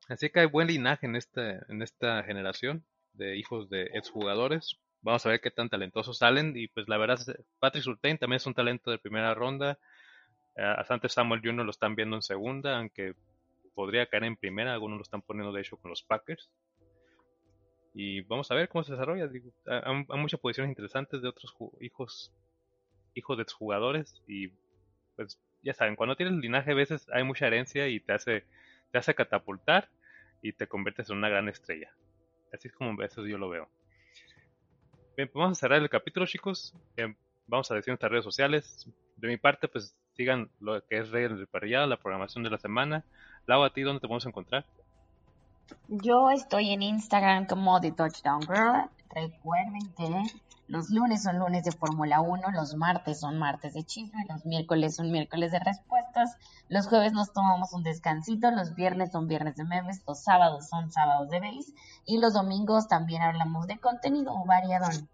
Así 0.09 0.31
que 0.31 0.41
hay 0.41 0.47
buen 0.47 0.69
linaje 0.69 1.07
en, 1.07 1.17
este, 1.17 1.61
en 1.69 1.83
esta 1.83 2.23
generación 2.23 2.85
de 3.13 3.37
hijos 3.37 3.69
de 3.69 3.91
exjugadores. 3.95 4.79
Vamos 5.03 5.25
a 5.27 5.31
ver 5.31 5.41
qué 5.41 5.51
tan 5.51 5.69
talentosos 5.69 6.19
salen. 6.19 6.57
Y 6.57 6.69
pues 6.69 6.89
la 6.89 6.97
verdad, 6.97 7.19
Patrick 7.59 7.85
Surtain 7.85 8.19
también 8.19 8.39
es 8.39 8.47
un 8.47 8.55
talento 8.55 8.91
de 8.91 8.99
primera 8.99 9.35
ronda. 9.35 9.79
Eh, 10.57 10.63
Asante 10.63 11.09
Samuel 11.09 11.43
Jr. 11.43 11.65
lo 11.65 11.71
están 11.71 11.95
viendo 11.95 12.17
en 12.17 12.23
segunda, 12.23 12.79
aunque 12.79 13.15
podría 13.75 14.07
caer 14.07 14.25
en 14.25 14.37
primera. 14.37 14.73
Algunos 14.73 14.99
lo 14.99 15.03
están 15.03 15.23
poniendo 15.23 15.53
de 15.53 15.61
hecho 15.61 15.77
con 15.77 15.91
los 15.91 16.03
Packers. 16.03 16.49
Y 17.95 18.21
vamos 18.23 18.51
a 18.51 18.55
ver 18.55 18.69
cómo 18.69 18.85
se 18.85 18.93
desarrolla. 18.93 19.29
hay, 19.67 20.19
muchas 20.19 20.41
posiciones 20.41 20.71
interesantes 20.71 21.21
de 21.21 21.29
otros 21.29 21.55
hijos 21.81 22.33
hijos 23.15 23.37
de 23.37 23.43
exjugadores 23.43 24.23
y 24.27 24.49
pues 25.17 25.41
ya 25.63 25.75
saben, 25.75 25.97
cuando 25.97 26.17
tienes 26.17 26.35
linaje 26.37 26.73
a 26.73 26.75
veces 26.75 27.09
hay 27.13 27.25
mucha 27.25 27.47
herencia 27.47 27.89
y 27.89 28.01
te 28.01 28.13
hace, 28.13 28.45
te 28.93 28.99
hace 28.99 29.15
catapultar 29.15 29.89
y 30.43 30.53
te 30.53 30.69
conviertes 30.69 31.11
en 31.11 31.17
una 31.17 31.29
gran 31.29 31.49
estrella. 31.49 31.93
Así 32.53 32.69
es 32.69 32.75
como 32.75 33.01
eso 33.03 33.27
yo 33.27 33.39
lo 33.39 33.49
veo. 33.49 33.69
Bien, 35.17 35.29
pues 35.29 35.43
vamos 35.43 35.59
a 35.59 35.61
cerrar 35.61 35.83
el 35.83 35.91
capítulo, 35.91 36.27
chicos. 36.27 36.75
Eh, 36.97 37.15
vamos 37.47 37.71
a 37.71 37.75
decir 37.75 37.91
nuestras 37.91 38.13
redes 38.13 38.25
sociales. 38.25 38.89
De 39.17 39.27
mi 39.27 39.37
parte, 39.37 39.67
pues 39.67 39.97
sigan 40.15 40.49
lo 40.61 40.81
que 40.87 40.99
es 40.99 41.11
Rey 41.11 41.25
del 41.25 41.49
Parrillado, 41.49 41.87
la 41.87 41.97
programación 41.97 42.45
de 42.45 42.51
la 42.51 42.59
semana. 42.59 43.05
Lau, 43.47 43.65
¿a 43.65 43.73
ti 43.73 43.83
dónde 43.83 44.01
te 44.01 44.07
podemos 44.07 44.27
encontrar? 44.27 44.65
Yo 45.89 46.31
estoy 46.31 46.71
en 46.73 46.83
Instagram 46.83 47.47
como 47.47 47.81
The 47.81 47.93
Touchdown 47.93 48.43
Girl. 48.43 48.89
Recuerden 49.15 49.93
que 49.97 50.23
los 50.69 50.91
lunes 50.91 51.23
son 51.23 51.39
lunes 51.39 51.65
de 51.65 51.73
Fórmula 51.73 52.21
1, 52.21 52.51
los 52.53 52.75
martes 52.77 53.21
son 53.21 53.39
martes 53.39 53.73
de 53.75 53.85
chisme, 53.85 54.27
los 54.29 54.45
miércoles 54.45 54.97
son 54.97 55.11
miércoles 55.11 55.51
de 55.51 55.59
respuestas, 55.61 56.37
los 56.69 56.87
jueves 56.89 57.13
nos 57.15 57.33
tomamos 57.33 57.73
un 57.73 57.83
descansito, 57.83 58.51
los 58.51 58.75
viernes 58.75 59.11
son 59.13 59.27
viernes 59.29 59.57
de 59.57 59.65
memes, 59.65 60.03
los 60.07 60.23
sábados 60.23 60.69
son 60.69 60.93
sábados 60.93 61.31
de 61.31 61.41
base 61.41 61.73
y 62.05 62.19
los 62.21 62.35
domingos 62.35 62.87
también 62.87 63.23
hablamos 63.23 63.67
de 63.67 63.79
contenido 63.79 64.35
variadón. 64.45 65.09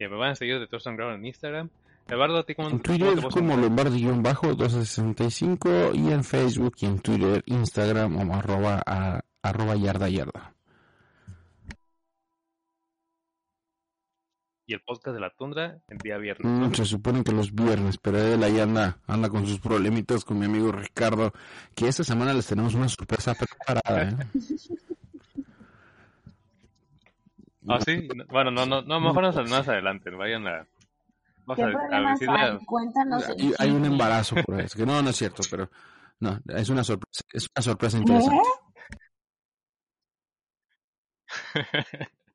Ya 0.00 0.08
me 0.10 0.16
van 0.16 0.30
a 0.32 0.34
seguir 0.34 0.58
de 0.58 0.66
Touchdown 0.66 0.96
Girl 0.96 1.14
en 1.14 1.24
Instagram. 1.26 1.70
Eduardo, 2.08 2.38
¿a 2.38 2.44
ti 2.44 2.54
cómo, 2.56 2.68
En 2.68 2.78
cómo 2.78 2.82
Twitter 2.82 3.14
te 3.14 3.20
puedes 3.20 3.34
como 3.34 3.52
encontrar? 3.54 3.86
Lombardi-1265 3.92 5.94
y 5.94 6.10
en 6.12 6.24
Facebook 6.24 6.74
y 6.80 6.86
en 6.86 6.98
Twitter, 7.00 7.42
Instagram 7.46 8.16
como 8.16 8.34
arroba, 8.34 8.82
a- 8.84 9.20
arroba 9.42 9.76
yarda 9.76 10.08
yarda. 10.08 10.52
Y 14.68 14.74
el 14.74 14.80
podcast 14.80 15.14
de 15.14 15.20
la 15.20 15.30
tundra 15.30 15.78
el 15.88 15.98
día 15.98 16.18
viernes. 16.18 16.44
Mm, 16.44 16.74
se 16.74 16.84
supone 16.84 17.22
que 17.22 17.30
los 17.32 17.54
viernes, 17.54 17.98
pero 17.98 18.18
él 18.18 18.42
ahí 18.42 18.58
anda, 18.58 18.98
anda 19.06 19.28
con 19.28 19.46
sus 19.46 19.60
problemitas 19.60 20.24
con 20.24 20.38
mi 20.38 20.46
amigo 20.46 20.72
Ricardo, 20.72 21.32
que 21.74 21.86
esta 21.86 22.02
semana 22.02 22.34
les 22.34 22.46
tenemos 22.46 22.74
una 22.74 22.88
sorpresa 22.88 23.34
preparada. 23.34 24.10
¿eh? 24.10 24.16
Ah, 27.68 27.80
sí. 27.84 28.06
No, 28.14 28.24
Bueno, 28.28 28.52
no, 28.52 28.64
no, 28.64 28.80
no, 28.80 29.00
mejor 29.00 29.24
más, 29.24 29.50
más 29.50 29.68
adelante. 29.68 30.08
Vayan 30.10 30.46
a. 30.46 30.68
Vamos 31.46 31.56
¿Qué 32.20 32.26
a, 32.28 32.32
hay? 32.32 32.64
Cuéntanos. 32.64 33.28
Hay, 33.28 33.52
hay 33.58 33.70
un 33.70 33.84
embarazo 33.84 34.36
por 34.44 34.54
ahí. 34.54 34.66
Es 34.66 34.74
que 34.76 34.86
no, 34.86 35.02
no 35.02 35.10
es 35.10 35.16
cierto, 35.16 35.42
pero 35.50 35.68
no, 36.20 36.38
es 36.46 36.68
una 36.68 36.84
sorpresa, 36.84 37.24
es 37.32 37.48
una 37.54 37.62
sorpresa 37.62 37.98
interesante. 37.98 38.40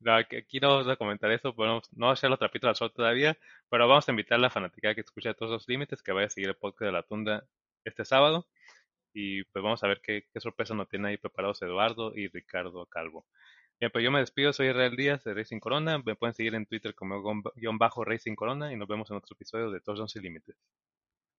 No, 0.00 0.14
aquí, 0.14 0.60
no 0.60 0.68
vamos 0.68 0.88
a 0.88 0.96
comentar 0.96 1.30
eso, 1.30 1.54
podemos, 1.54 1.90
no 1.92 2.12
echar 2.12 2.30
los 2.30 2.38
trapitos 2.38 2.68
al 2.68 2.76
sol 2.76 2.92
todavía, 2.92 3.36
pero 3.70 3.88
vamos 3.88 4.08
a 4.08 4.12
invitar 4.12 4.38
a 4.38 4.42
la 4.42 4.50
fanática 4.50 4.94
que 4.94 5.00
escuche 5.02 5.32
todos 5.34 5.52
los 5.52 5.68
límites, 5.68 6.02
que 6.02 6.12
vaya 6.12 6.26
a 6.26 6.30
seguir 6.30 6.48
el 6.50 6.56
podcast 6.56 6.86
de 6.86 6.92
la 6.92 7.02
tunda 7.02 7.44
este 7.84 8.04
sábado. 8.04 8.46
Y 9.12 9.44
pues 9.44 9.62
vamos 9.62 9.82
a 9.84 9.88
ver 9.88 10.00
qué, 10.02 10.24
sorpresa 10.36 10.74
nos 10.74 10.88
tiene 10.88 11.08
ahí 11.08 11.16
preparados 11.16 11.62
Eduardo 11.62 12.14
y 12.14 12.28
Ricardo 12.28 12.86
Calvo. 12.86 13.26
Bien, 13.80 13.90
pues 13.92 14.04
yo 14.04 14.10
me 14.10 14.20
despido, 14.20 14.52
soy 14.52 14.68
Israel 14.68 14.96
Díaz 14.96 15.24
de 15.24 15.34
Racing 15.34 15.60
Corona. 15.60 15.98
Me 15.98 16.16
pueden 16.16 16.34
seguir 16.34 16.54
en 16.54 16.66
Twitter 16.66 16.94
como 16.94 17.22
guion 17.56 17.78
bajo 17.78 18.04
Racing 18.04 18.34
Corona 18.34 18.72
y 18.72 18.76
nos 18.76 18.88
vemos 18.88 19.10
en 19.10 19.16
otro 19.18 19.34
episodio 19.34 19.70
de 19.70 19.80
Todos 19.80 20.12
Sin 20.12 20.22
Límites. 20.22 20.56